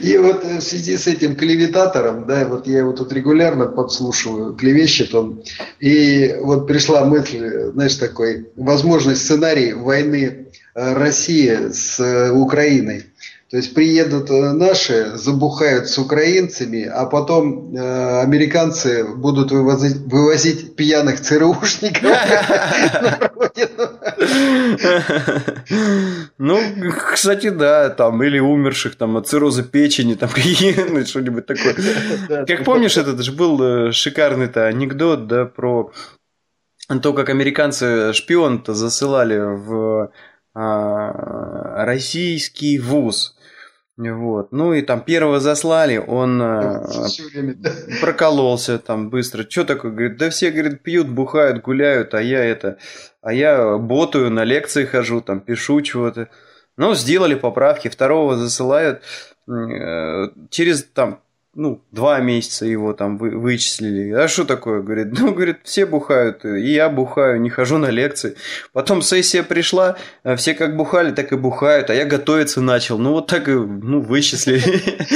И 0.00 0.18
вот 0.18 0.44
в 0.44 0.60
связи 0.60 0.96
с 0.96 1.06
этим 1.06 1.36
клеветатором, 1.36 2.26
да, 2.26 2.44
вот 2.44 2.66
я 2.66 2.78
его 2.78 2.92
тут 2.92 3.12
регулярно 3.12 3.66
подслушиваю, 3.66 4.54
клевещет 4.54 5.14
он. 5.14 5.44
И 5.78 6.34
вот 6.40 6.66
пришла 6.66 7.04
мысль, 7.04 7.70
знаешь, 7.72 7.94
такой, 7.94 8.48
возможный 8.56 9.14
сценарий 9.14 9.74
войны 9.74 10.48
э, 10.74 10.94
России 10.94 11.70
с 11.70 12.00
э, 12.00 12.32
Украиной. 12.32 13.04
То 13.50 13.56
есть 13.56 13.72
приедут 13.72 14.30
э, 14.30 14.52
наши, 14.52 15.16
забухают 15.16 15.88
с 15.88 15.96
украинцами, 15.96 16.84
а 16.84 17.06
потом 17.06 17.74
э, 17.74 18.20
американцы 18.20 19.04
будут 19.04 19.50
вывозить, 19.52 19.96
вывозить 19.96 20.76
пьяных 20.76 21.20
ЦРУшников 21.22 22.12
Ну, 26.36 26.60
кстати, 27.12 27.48
да, 27.48 27.88
там, 27.88 28.22
или 28.22 28.38
умерших 28.38 28.96
там 28.96 29.16
от 29.16 29.28
цирроза 29.28 29.62
печени, 29.62 30.14
там, 30.14 30.28
что-нибудь 31.06 31.46
такое. 31.46 31.74
Как 32.46 32.64
помнишь, 32.64 32.98
этот 32.98 33.22
же 33.22 33.32
был 33.32 33.62
э, 33.62 33.92
шикарный-то 33.92 34.66
анекдот, 34.66 35.26
да, 35.26 35.46
про 35.46 35.90
то, 37.02 37.12
как 37.14 37.30
американцы 37.30 38.12
шпион-то 38.12 38.74
засылали 38.74 39.38
в 39.38 40.10
российский 41.84 42.78
вуз. 42.78 43.34
Вот. 43.98 44.52
Ну 44.52 44.74
и 44.74 44.82
там 44.82 45.00
первого 45.00 45.40
заслали, 45.40 45.96
он 45.96 46.40
э, 46.40 46.86
прокололся 48.00 48.78
там 48.78 49.10
быстро. 49.10 49.44
Что 49.48 49.64
такое? 49.64 49.90
Говорит, 49.90 50.16
да 50.18 50.30
все, 50.30 50.52
говорит, 50.52 50.84
пьют, 50.84 51.08
бухают, 51.08 51.62
гуляют, 51.62 52.14
а 52.14 52.22
я 52.22 52.44
это... 52.44 52.78
А 53.22 53.32
я 53.32 53.76
ботаю, 53.76 54.30
на 54.30 54.44
лекции 54.44 54.84
хожу, 54.84 55.20
там 55.20 55.40
пишу 55.40 55.80
чего-то. 55.80 56.28
Ну, 56.76 56.94
сделали 56.94 57.34
поправки, 57.34 57.88
второго 57.88 58.36
засылают. 58.36 59.02
Э, 59.48 60.28
через 60.50 60.84
там 60.84 61.20
ну, 61.54 61.82
два 61.90 62.20
месяца 62.20 62.66
его 62.66 62.92
там 62.92 63.18
вы, 63.18 63.30
вычислили. 63.30 64.12
А 64.12 64.28
что 64.28 64.44
такое? 64.44 64.80
Говорит, 64.80 65.08
ну, 65.18 65.32
говорит, 65.32 65.58
все 65.64 65.86
бухают, 65.86 66.44
и 66.44 66.72
я 66.72 66.88
бухаю, 66.88 67.40
не 67.40 67.50
хожу 67.50 67.78
на 67.78 67.90
лекции. 67.90 68.36
Потом 68.72 69.02
сессия 69.02 69.42
пришла, 69.42 69.96
а 70.22 70.36
все 70.36 70.54
как 70.54 70.76
бухали, 70.76 71.10
так 71.12 71.32
и 71.32 71.36
бухают, 71.36 71.90
а 71.90 71.94
я 71.94 72.04
готовиться 72.04 72.60
начал. 72.60 72.98
Ну, 72.98 73.12
вот 73.12 73.26
так 73.26 73.48
и, 73.48 73.52
ну, 73.52 74.00
вычислили. 74.00 74.82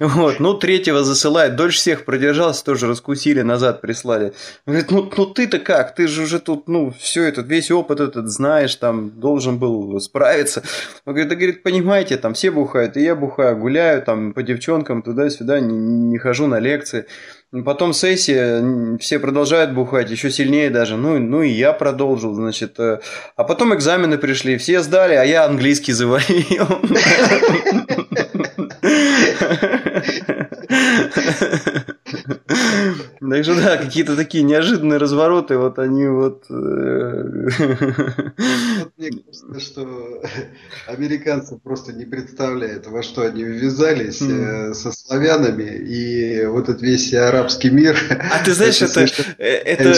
Вот, 0.00 0.40
ну, 0.40 0.54
третьего 0.54 1.04
засылает, 1.04 1.54
дольше 1.54 1.78
всех 1.78 2.04
продержался, 2.04 2.64
тоже 2.64 2.88
раскусили, 2.88 3.42
назад 3.42 3.80
прислали. 3.80 4.32
Говорит, 4.66 4.90
ну, 4.90 5.10
ну 5.16 5.26
ты-то 5.26 5.60
как? 5.60 5.94
Ты 5.94 6.08
же 6.08 6.22
уже 6.22 6.40
тут, 6.40 6.68
ну, 6.68 6.92
все 6.98 7.22
этот, 7.22 7.46
весь 7.46 7.70
опыт 7.70 8.00
этот 8.00 8.28
знаешь, 8.28 8.74
там, 8.76 9.20
должен 9.20 9.58
был 9.58 10.00
справиться. 10.00 10.62
Он 11.04 11.12
говорит, 11.14 11.28
да, 11.28 11.36
говорит, 11.36 11.62
понимаете, 11.62 12.16
там 12.16 12.34
все 12.34 12.50
бухают, 12.50 12.96
и 12.96 13.02
я 13.02 13.14
бухаю, 13.14 13.56
гуляю 13.56 14.02
там 14.02 14.32
по 14.32 14.42
девчонкам 14.42 15.02
туда-сюда, 15.02 15.60
не 15.72 16.18
хожу 16.18 16.46
на 16.46 16.58
лекции. 16.58 17.06
Потом 17.64 17.92
сессия, 17.92 18.96
все 18.98 19.18
продолжают 19.18 19.72
бухать, 19.72 20.10
еще 20.10 20.30
сильнее 20.30 20.70
даже. 20.70 20.96
Ну, 20.96 21.18
ну 21.18 21.42
и 21.42 21.50
я 21.50 21.72
продолжил, 21.72 22.34
значит. 22.34 22.80
Э, 22.80 23.00
а 23.36 23.44
потом 23.44 23.74
экзамены 23.74 24.16
пришли, 24.16 24.56
все 24.56 24.80
сдали, 24.80 25.14
а 25.14 25.24
я 25.24 25.44
английский 25.44 25.92
завалил. 25.92 26.66
Так 33.30 33.44
что 33.44 33.54
да, 33.54 33.76
какие-то 33.76 34.16
такие 34.16 34.42
неожиданные 34.42 34.98
развороты, 34.98 35.56
вот 35.56 35.78
они 35.78 36.06
вот... 36.08 36.44
Э, 36.50 36.54
мне 38.96 39.10
кажется, 39.10 39.60
что 39.60 40.22
американцы 40.88 41.56
просто 41.56 41.92
не 41.92 42.04
представляют, 42.04 42.88
во 42.88 43.02
что 43.04 43.22
они 43.22 43.44
ввязались 43.44 44.20
э, 44.22 44.74
со 44.74 44.90
славянами, 44.90 45.70
и 45.86 46.44
вот 46.46 46.68
этот 46.68 46.82
весь 46.82 47.14
арабский 47.14 47.70
мир... 47.70 47.96
А 48.10 48.44
ты 48.44 48.54
знаешь, 48.54 48.82
это, 48.82 49.06
это, 49.38 49.88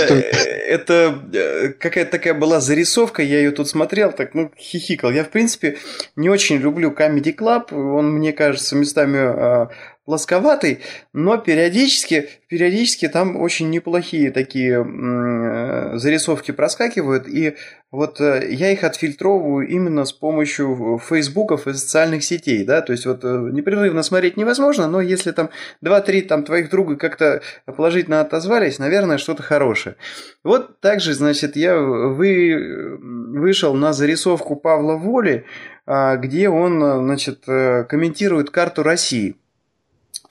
это 0.68 1.74
какая-то 1.78 2.10
такая 2.10 2.34
была 2.34 2.60
зарисовка, 2.60 3.22
я 3.22 3.38
ее 3.38 3.52
тут 3.52 3.68
смотрел, 3.68 4.12
так, 4.12 4.34
ну, 4.34 4.50
хихикал. 4.58 5.10
Я, 5.10 5.24
в 5.24 5.30
принципе, 5.30 5.78
не 6.14 6.28
очень 6.28 6.56
люблю 6.56 6.90
Comedy 6.90 7.34
Club, 7.34 7.72
он, 7.72 8.12
мне 8.12 8.34
кажется, 8.34 8.76
местами 8.76 9.18
а, 9.18 9.70
плосковатый, 10.04 10.80
но 11.12 11.38
периодически, 11.38 12.28
периодически 12.48 13.08
там 13.08 13.36
очень 13.36 13.70
неплохие 13.70 14.30
такие 14.30 14.84
э, 14.84 15.96
зарисовки 15.96 16.50
проскакивают, 16.50 17.26
и 17.26 17.56
вот 17.90 18.20
э, 18.20 18.48
я 18.50 18.70
их 18.70 18.84
отфильтровываю 18.84 19.66
именно 19.66 20.04
с 20.04 20.12
помощью 20.12 21.00
фейсбуков 21.02 21.66
и 21.66 21.72
социальных 21.72 22.22
сетей, 22.22 22.64
да, 22.64 22.82
то 22.82 22.92
есть 22.92 23.06
вот 23.06 23.24
э, 23.24 23.48
непрерывно 23.52 24.02
смотреть 24.02 24.36
невозможно, 24.36 24.88
но 24.88 25.00
если 25.00 25.30
там 25.30 25.48
2-3 25.82 26.22
там 26.22 26.44
твоих 26.44 26.68
друга 26.68 26.96
как-то 26.96 27.40
положительно 27.64 28.20
отозвались, 28.20 28.78
наверное, 28.78 29.16
что-то 29.16 29.42
хорошее. 29.42 29.96
Вот 30.42 30.80
также, 30.80 31.14
значит, 31.14 31.56
я 31.56 31.78
вы, 31.78 32.98
вышел 33.00 33.74
на 33.74 33.94
зарисовку 33.94 34.56
Павла 34.56 34.96
Воли, 34.96 35.46
а, 35.86 36.16
где 36.16 36.50
он, 36.50 36.80
значит, 37.06 37.44
комментирует 37.46 38.50
карту 38.50 38.82
России– 38.82 39.36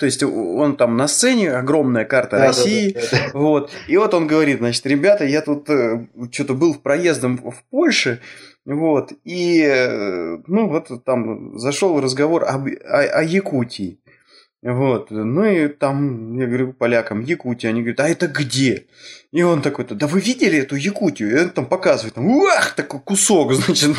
то 0.03 0.07
есть 0.07 0.21
он 0.21 0.75
там 0.75 0.97
на 0.97 1.07
сцене, 1.07 1.53
огромная 1.53 2.03
карта 2.03 2.35
да, 2.35 2.47
России. 2.47 2.91
Да, 2.91 2.99
да, 2.99 3.17
да. 3.31 3.39
Вот. 3.39 3.71
И 3.87 3.95
вот 3.95 4.13
он 4.13 4.27
говорит, 4.27 4.57
значит, 4.57 4.85
ребята, 4.85 5.23
я 5.23 5.41
тут 5.41 5.69
э, 5.69 6.07
что-то 6.29 6.55
был 6.55 6.73
в 6.73 6.81
проездом 6.81 7.37
в 7.37 7.63
Польше, 7.69 8.19
вот, 8.65 9.13
и, 9.23 9.61
э, 9.65 10.39
ну, 10.45 10.67
вот 10.67 11.05
там 11.05 11.57
зашел 11.57 12.01
разговор 12.01 12.43
об, 12.43 12.67
о, 12.67 12.99
о 12.99 13.23
Якутии. 13.23 14.01
Вот, 14.63 15.11
ну 15.11 15.43
и 15.43 15.67
там, 15.67 16.39
я 16.39 16.47
говорю 16.47 16.71
полякам, 16.71 17.19
Якутия, 17.19 17.69
они 17.69 17.81
говорят, 17.81 17.99
а 17.99 18.07
это 18.07 18.27
где? 18.27 18.85
И 19.33 19.41
он 19.41 19.61
такой, 19.61 19.83
да 19.89 20.07
вы 20.07 20.21
видели 20.21 20.59
эту 20.59 20.77
Якутию? 20.77 21.31
И 21.31 21.41
он 21.41 21.49
там 21.49 21.65
показывает, 21.65 22.13
там, 22.13 22.27
уах, 22.27 22.73
такой 22.73 23.01
кусок, 23.01 23.53
значит, 23.55 23.89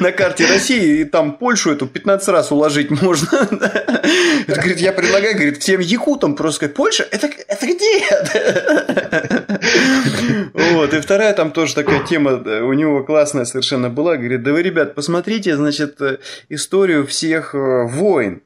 на, 0.00 0.12
карте 0.12 0.46
России, 0.46 1.00
и 1.00 1.04
там 1.04 1.36
Польшу 1.36 1.72
эту 1.72 1.86
15 1.86 2.28
раз 2.28 2.50
уложить 2.50 2.90
можно. 2.90 3.28
Говорит, 4.46 4.78
я 4.78 4.92
предлагаю, 4.92 5.34
говорит, 5.34 5.58
всем 5.58 5.80
якутам 5.80 6.34
просто 6.34 6.56
сказать, 6.56 6.74
Польша, 6.74 7.06
это, 7.10 7.28
это 7.48 7.66
где? 7.66 8.06
Вот, 10.72 10.94
и 10.94 11.00
вторая 11.00 11.32
там 11.34 11.50
тоже 11.52 11.74
такая 11.74 12.04
тема 12.06 12.32
у 12.32 12.72
него 12.72 13.02
классная 13.04 13.44
совершенно 13.44 13.90
была, 13.90 14.16
говорит, 14.16 14.42
да 14.42 14.52
вы, 14.52 14.62
ребят, 14.62 14.94
посмотрите, 14.94 15.56
значит, 15.56 16.00
историю 16.48 17.06
всех 17.06 17.54
э, 17.54 17.86
войн. 17.86 18.42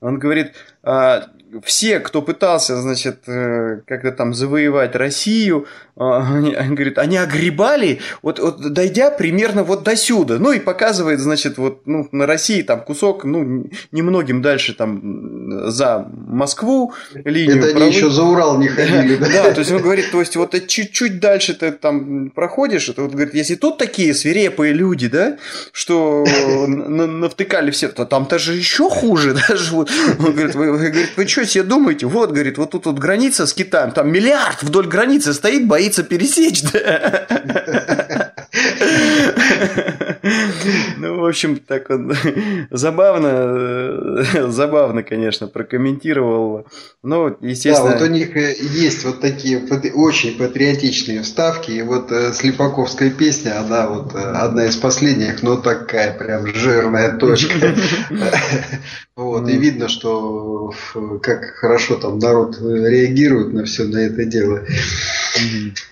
Он 0.00 0.18
говорит, 0.18 0.54
а, 0.82 1.30
все, 1.64 2.00
кто 2.00 2.22
пытался, 2.22 2.80
значит, 2.80 3.20
э, 3.26 3.80
как-то 3.86 4.12
там 4.12 4.34
завоевать 4.34 4.94
Россию, 4.94 5.66
а, 5.96 6.34
они, 6.34 6.54
они 6.54 6.74
говорят, 6.74 6.98
они 6.98 7.16
огребали, 7.16 8.00
вот, 8.22 8.38
вот 8.38 8.72
дойдя 8.72 9.10
примерно 9.10 9.64
вот 9.64 9.82
до 9.82 9.96
сюда. 9.96 10.38
Ну 10.38 10.52
и 10.52 10.60
показывает, 10.60 11.18
значит, 11.18 11.58
вот 11.58 11.86
ну, 11.86 12.08
на 12.12 12.26
России 12.26 12.62
там 12.62 12.82
кусок, 12.82 13.24
ну, 13.24 13.68
немногим 13.90 14.40
дальше 14.40 14.74
там 14.74 15.70
за 15.70 16.06
Москву 16.12 16.94
линию. 17.14 17.58
Это 17.58 17.76
они 17.76 17.88
еще 17.88 18.10
за 18.10 18.22
Урал 18.22 18.58
не 18.58 18.68
ходили, 18.68 19.16
да? 19.16 19.52
То 19.52 19.60
есть 19.60 19.72
он 19.72 19.82
говорит, 19.82 20.10
то 20.12 20.20
есть 20.20 20.36
вот 20.36 20.54
чуть-чуть 20.68 21.18
дальше 21.18 21.54
ты 21.54 21.72
там 21.72 22.30
проходишь, 22.30 22.88
это 22.88 23.02
вот 23.02 23.12
говорит, 23.12 23.34
если 23.34 23.56
тут 23.56 23.78
такие 23.78 24.14
свирепые 24.14 24.72
люди, 24.72 25.08
да, 25.08 25.38
что 25.72 26.24
навтыкали 26.68 27.70
все, 27.72 27.88
то 27.88 28.04
там-то 28.04 28.38
же 28.38 28.54
еще 28.54 28.88
хуже 28.88 29.34
даже. 29.48 29.74
Он 29.74 29.86
говорит, 30.32 30.54
вы, 30.54 30.70
вы, 30.70 30.90
говорит, 30.90 31.10
вы 31.16 31.26
что 31.38 31.46
себе 31.46 31.64
думаете? 31.64 32.06
Вот, 32.06 32.32
говорит, 32.32 32.58
вот 32.58 32.72
тут 32.72 32.86
вот 32.86 32.98
граница 32.98 33.46
с 33.46 33.54
Китаем, 33.54 33.92
там 33.92 34.10
миллиард 34.10 34.62
вдоль 34.62 34.88
границы 34.88 35.32
стоит, 35.32 35.68
боится 35.68 36.02
пересечь? 36.02 36.62
Ну, 40.98 41.20
в 41.20 41.26
общем, 41.26 41.56
так 41.56 41.90
он 41.90 42.12
забавно, 42.70 44.24
забавно, 44.50 45.02
конечно, 45.02 45.46
прокомментировал. 45.46 46.66
Но, 47.02 47.36
естественно... 47.40 47.92
Да, 47.92 47.98
вот 47.98 48.08
у 48.08 48.12
них 48.12 48.36
э, 48.36 48.54
есть 48.60 49.04
вот 49.04 49.20
такие 49.20 49.62
очень 49.94 50.36
патриотичные 50.36 51.22
вставки. 51.22 51.70
И 51.70 51.82
вот 51.82 52.10
э, 52.10 52.32
Слепаковская 52.32 53.10
песня, 53.10 53.60
она 53.60 53.88
вот 53.88 54.14
э, 54.14 54.18
одна 54.18 54.66
из 54.66 54.76
последних, 54.76 55.42
но 55.42 55.56
такая 55.56 56.16
прям 56.16 56.46
жирная 56.46 57.16
точка. 57.16 57.74
Вот, 59.16 59.48
и 59.48 59.56
видно, 59.56 59.88
что 59.88 60.72
как 61.22 61.44
хорошо 61.56 61.96
там 61.96 62.18
народ 62.18 62.56
реагирует 62.60 63.52
на 63.52 63.64
все 63.64 63.84
на 63.84 63.98
это 63.98 64.24
дело. 64.24 64.64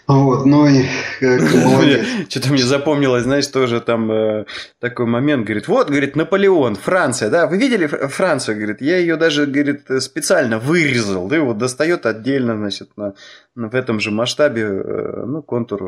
Вот, 0.07 0.47
ну 0.47 0.67
и 0.67 0.85
Что-то 2.29 2.53
мне 2.53 2.63
запомнилось, 2.63 3.25
знаешь, 3.25 3.47
тоже 3.47 3.81
там 3.81 4.11
э, 4.11 4.45
такой 4.81 5.07
момент, 5.07 5.45
говорит, 5.45 5.69
вот, 5.69 5.89
говорит, 5.89 6.17
Наполеон, 6.17 6.77
Франция, 6.77 7.31
да, 7.31 7.47
вы 7.47 7.59
видели 7.59 7.87
Францию, 7.87 8.57
говорит, 8.57 8.81
я 8.81 8.99
ее 8.99 9.17
даже, 9.17 9.47
говорит, 9.47 9.87
специально 10.01 10.59
вырезал, 10.59 11.27
да, 11.29 11.41
вот 11.41 11.59
достает 11.59 12.07
отдельно, 12.07 12.57
значит, 12.57 12.91
на, 12.97 13.15
в 13.57 13.75
этом 13.75 14.01
же 14.01 14.11
масштабе, 14.11 14.63
э, 14.63 15.25
ну, 15.27 15.43
контур 15.43 15.81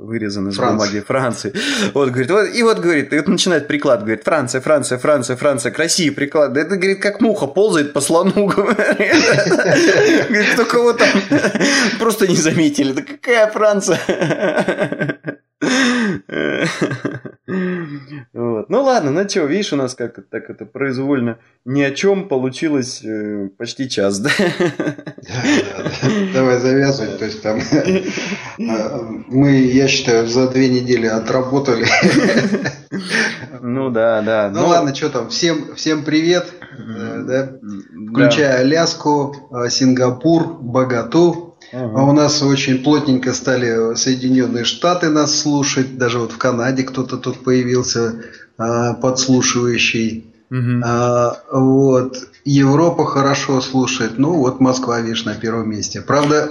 вырезан 0.00 0.48
из 0.48 0.56
Франция. 0.56 0.76
бумаги 0.76 1.04
Франции. 1.06 1.54
Вот, 1.94 2.10
говорит, 2.10 2.30
вот, 2.30 2.48
и 2.52 2.62
вот, 2.64 2.80
говорит, 2.80 3.12
и 3.12 3.16
вот 3.16 3.28
начинает 3.28 3.68
приклад, 3.68 4.00
говорит, 4.00 4.24
Франция, 4.24 4.60
Франция, 4.60 4.98
Франция, 4.98 5.36
Франция, 5.36 5.70
к 5.70 5.78
России 5.78 6.10
приклад. 6.10 6.56
Это, 6.56 6.76
говорит, 6.76 7.00
как 7.00 7.20
муха 7.20 7.46
ползает 7.46 7.92
по 7.92 8.00
слону, 8.00 8.46
говорит. 8.46 9.14
Говорит, 10.28 10.56
только 10.56 10.82
вот 10.82 10.98
там 10.98 11.08
просто 12.00 12.26
не 12.26 12.36
заметили. 12.36 12.92
Да 12.94 13.02
какая 13.02 13.50
Франция? 13.50 13.98
Вот. 18.32 18.68
Ну 18.68 18.82
ладно, 18.82 19.10
ну 19.10 19.28
что, 19.28 19.44
видишь, 19.44 19.72
у 19.72 19.76
нас 19.76 19.94
как 19.94 20.18
так 20.30 20.50
это 20.50 20.66
произвольно 20.66 21.38
ни 21.64 21.82
о 21.82 21.90
чем 21.92 22.28
получилось 22.28 23.02
э, 23.04 23.48
почти 23.56 23.88
час, 23.88 24.18
да? 24.18 24.30
Да, 24.38 24.52
да, 25.24 25.90
да. 26.02 26.32
Давай 26.34 26.58
завязывать. 26.58 27.18
То 27.18 27.24
есть 27.24 27.42
там 27.42 27.58
э, 27.58 28.02
мы, 29.28 29.56
я 29.56 29.88
считаю, 29.88 30.26
за 30.26 30.48
две 30.48 30.68
недели 30.68 31.06
отработали. 31.06 31.86
Ну 33.60 33.90
да, 33.90 34.20
да. 34.20 34.50
Ну, 34.52 34.60
ну 34.60 34.68
ладно, 34.68 34.94
что 34.94 35.08
там, 35.08 35.30
всем, 35.30 35.74
всем 35.74 36.04
привет, 36.04 36.52
э, 36.60 37.22
да? 37.26 37.52
включая 38.10 38.58
Аляску, 38.60 39.34
э, 39.50 39.70
Сингапур, 39.70 40.58
Богату, 40.60 41.53
Ага. 41.74 41.92
А 42.00 42.04
у 42.04 42.12
нас 42.12 42.42
очень 42.42 42.82
плотненько 42.82 43.32
стали 43.32 43.94
Соединенные 43.96 44.64
Штаты 44.64 45.10
нас 45.10 45.36
слушать. 45.40 45.98
Даже 45.98 46.18
вот 46.18 46.32
в 46.32 46.38
Канаде 46.38 46.84
кто-то 46.84 47.16
тут 47.16 47.42
появился 47.42 48.22
а, 48.56 48.94
подслушивающий. 48.94 50.26
Угу. 50.50 50.82
А, 50.84 51.38
вот. 51.50 52.28
Европа 52.44 53.06
хорошо 53.06 53.60
слушает. 53.60 54.18
Ну, 54.18 54.34
вот 54.34 54.60
Москва, 54.60 55.00
видишь, 55.00 55.24
на 55.24 55.34
первом 55.34 55.70
месте. 55.70 56.02
Правда, 56.02 56.50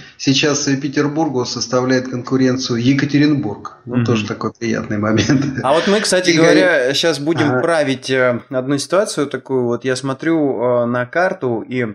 сейчас 0.16 0.64
Петербургу 0.64 1.44
составляет 1.44 2.08
конкуренцию 2.08 2.82
Екатеринбург. 2.82 3.76
Ну, 3.84 3.96
угу. 3.96 4.04
тоже 4.04 4.26
такой 4.26 4.52
приятный 4.52 4.98
момент. 4.98 5.60
А 5.62 5.74
вот 5.74 5.86
мы, 5.86 6.00
кстати 6.00 6.30
И 6.30 6.36
говоря, 6.36 6.92
сейчас 6.94 7.20
будем 7.20 7.50
ага. 7.50 7.60
править 7.60 8.10
э, 8.10 8.40
одну 8.48 8.78
ситуацию 8.78 9.28
такую. 9.28 9.64
Вот 9.64 9.84
я 9.84 9.94
смотрю 9.94 10.60
э, 10.60 10.86
на 10.86 11.06
карту, 11.06 11.60
и 11.60 11.94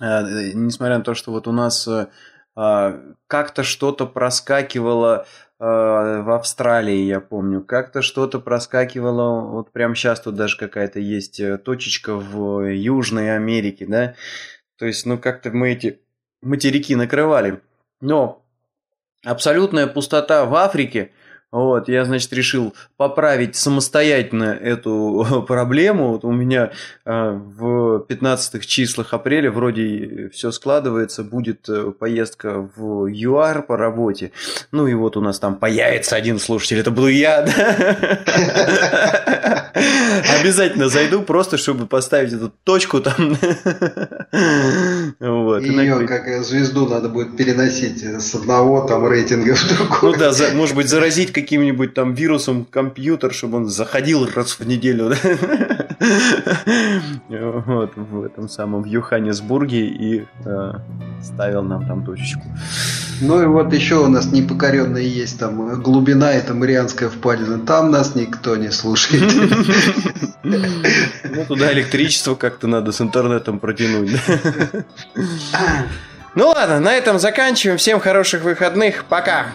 несмотря 0.00 0.98
на 0.98 1.04
то, 1.04 1.14
что 1.14 1.32
вот 1.32 1.48
у 1.48 1.52
нас 1.52 1.88
как-то 2.54 3.62
что-то 3.62 4.06
проскакивало 4.06 5.26
Э, 5.58 6.20
в 6.20 6.30
Австралии, 6.34 7.04
я 7.06 7.18
помню, 7.20 7.62
как-то 7.62 8.02
что-то 8.02 8.40
проскакивало, 8.40 9.40
вот 9.40 9.72
прям 9.72 9.94
сейчас 9.94 10.20
тут 10.20 10.34
даже 10.34 10.58
какая-то 10.58 11.00
есть 11.00 11.40
э, 11.40 11.56
точечка 11.56 12.14
в 12.14 12.70
Южной 12.70 13.34
Америке, 13.34 13.86
да, 13.86 14.14
то 14.76 14.84
есть, 14.84 15.06
ну, 15.06 15.16
как-то 15.16 15.50
мы 15.50 15.70
эти 15.72 15.98
материки 16.42 16.94
накрывали, 16.94 17.62
но 18.02 18.44
абсолютная 19.24 19.86
пустота 19.86 20.44
в 20.44 20.54
Африке– 20.54 21.12
вот, 21.52 21.88
я, 21.88 22.04
значит, 22.04 22.32
решил 22.32 22.74
поправить 22.96 23.54
самостоятельно 23.54 24.58
эту 24.60 25.44
проблему. 25.48 26.12
Вот 26.12 26.24
у 26.24 26.32
меня 26.32 26.72
э, 27.04 27.30
в 27.30 28.00
15 28.00 28.66
числах 28.66 29.14
апреля 29.14 29.52
вроде 29.52 30.28
все 30.32 30.50
складывается, 30.50 31.22
будет 31.22 31.68
э, 31.68 31.92
поездка 31.92 32.68
в 32.74 33.06
ЮАР 33.06 33.62
по 33.62 33.76
работе. 33.76 34.32
Ну 34.72 34.88
и 34.88 34.94
вот 34.94 35.16
у 35.16 35.20
нас 35.20 35.38
там 35.38 35.54
появится 35.56 36.16
один 36.16 36.40
слушатель, 36.40 36.80
это 36.80 36.90
буду 36.90 37.08
я. 37.08 37.42
Обязательно 40.40 40.88
зайду, 40.88 41.22
просто 41.22 41.58
чтобы 41.58 41.86
поставить 41.86 42.32
эту 42.32 42.52
точку 42.64 43.00
там. 43.00 43.38
Вот. 45.20 45.62
Ее 45.62 46.06
как 46.06 46.44
звезду 46.44 46.88
надо 46.88 47.08
будет 47.08 47.36
переносить 47.36 48.02
с 48.02 48.34
одного 48.34 48.86
там 48.86 49.06
рейтинга 49.06 49.54
в 49.54 49.68
другой. 49.68 50.12
Ну 50.12 50.18
да, 50.18 50.32
может 50.54 50.74
быть, 50.74 50.88
заразить 50.88 51.32
каким-нибудь 51.36 51.92
там 51.92 52.14
вирусом 52.14 52.64
компьютер, 52.64 53.34
чтобы 53.34 53.58
он 53.58 53.66
заходил 53.66 54.26
раз 54.34 54.58
в 54.58 54.66
неделю. 54.66 55.12
Вот, 57.28 57.92
в 57.96 58.22
этом 58.22 58.48
самом 58.48 58.82
в 58.82 58.86
Йоханнесбурге 58.86 59.86
и 59.86 60.26
э, 60.44 60.72
ставил 61.22 61.62
нам 61.62 61.86
там 61.86 62.04
точечку. 62.04 62.42
Ну 63.20 63.42
и 63.42 63.46
вот 63.46 63.72
еще 63.72 63.96
у 63.96 64.08
нас 64.08 64.30
непокоренные 64.32 65.08
есть 65.08 65.38
там 65.38 65.82
глубина, 65.82 66.32
это 66.32 66.54
Марианская 66.54 67.08
впадина. 67.08 67.58
Там 67.58 67.90
нас 67.90 68.14
никто 68.14 68.56
не 68.56 68.70
слушает. 68.70 69.32
Ну, 70.42 71.44
туда 71.48 71.72
электричество 71.72 72.34
как-то 72.34 72.66
надо 72.66 72.92
с 72.92 73.00
интернетом 73.00 73.58
протянуть. 73.58 74.10
Ну 76.34 76.48
ладно, 76.48 76.80
на 76.80 76.94
этом 76.94 77.18
заканчиваем. 77.18 77.78
Всем 77.78 77.98
хороших 77.98 78.42
выходных. 78.42 79.04
Пока. 79.06 79.46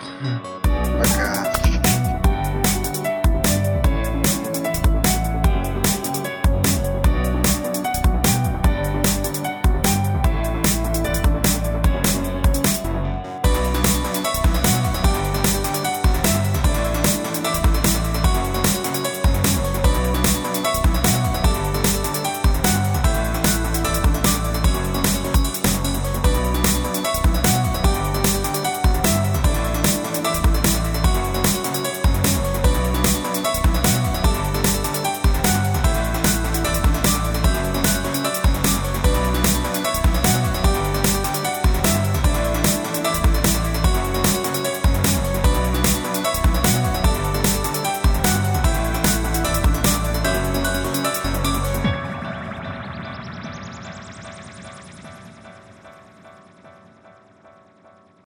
Пока. 1.00 1.51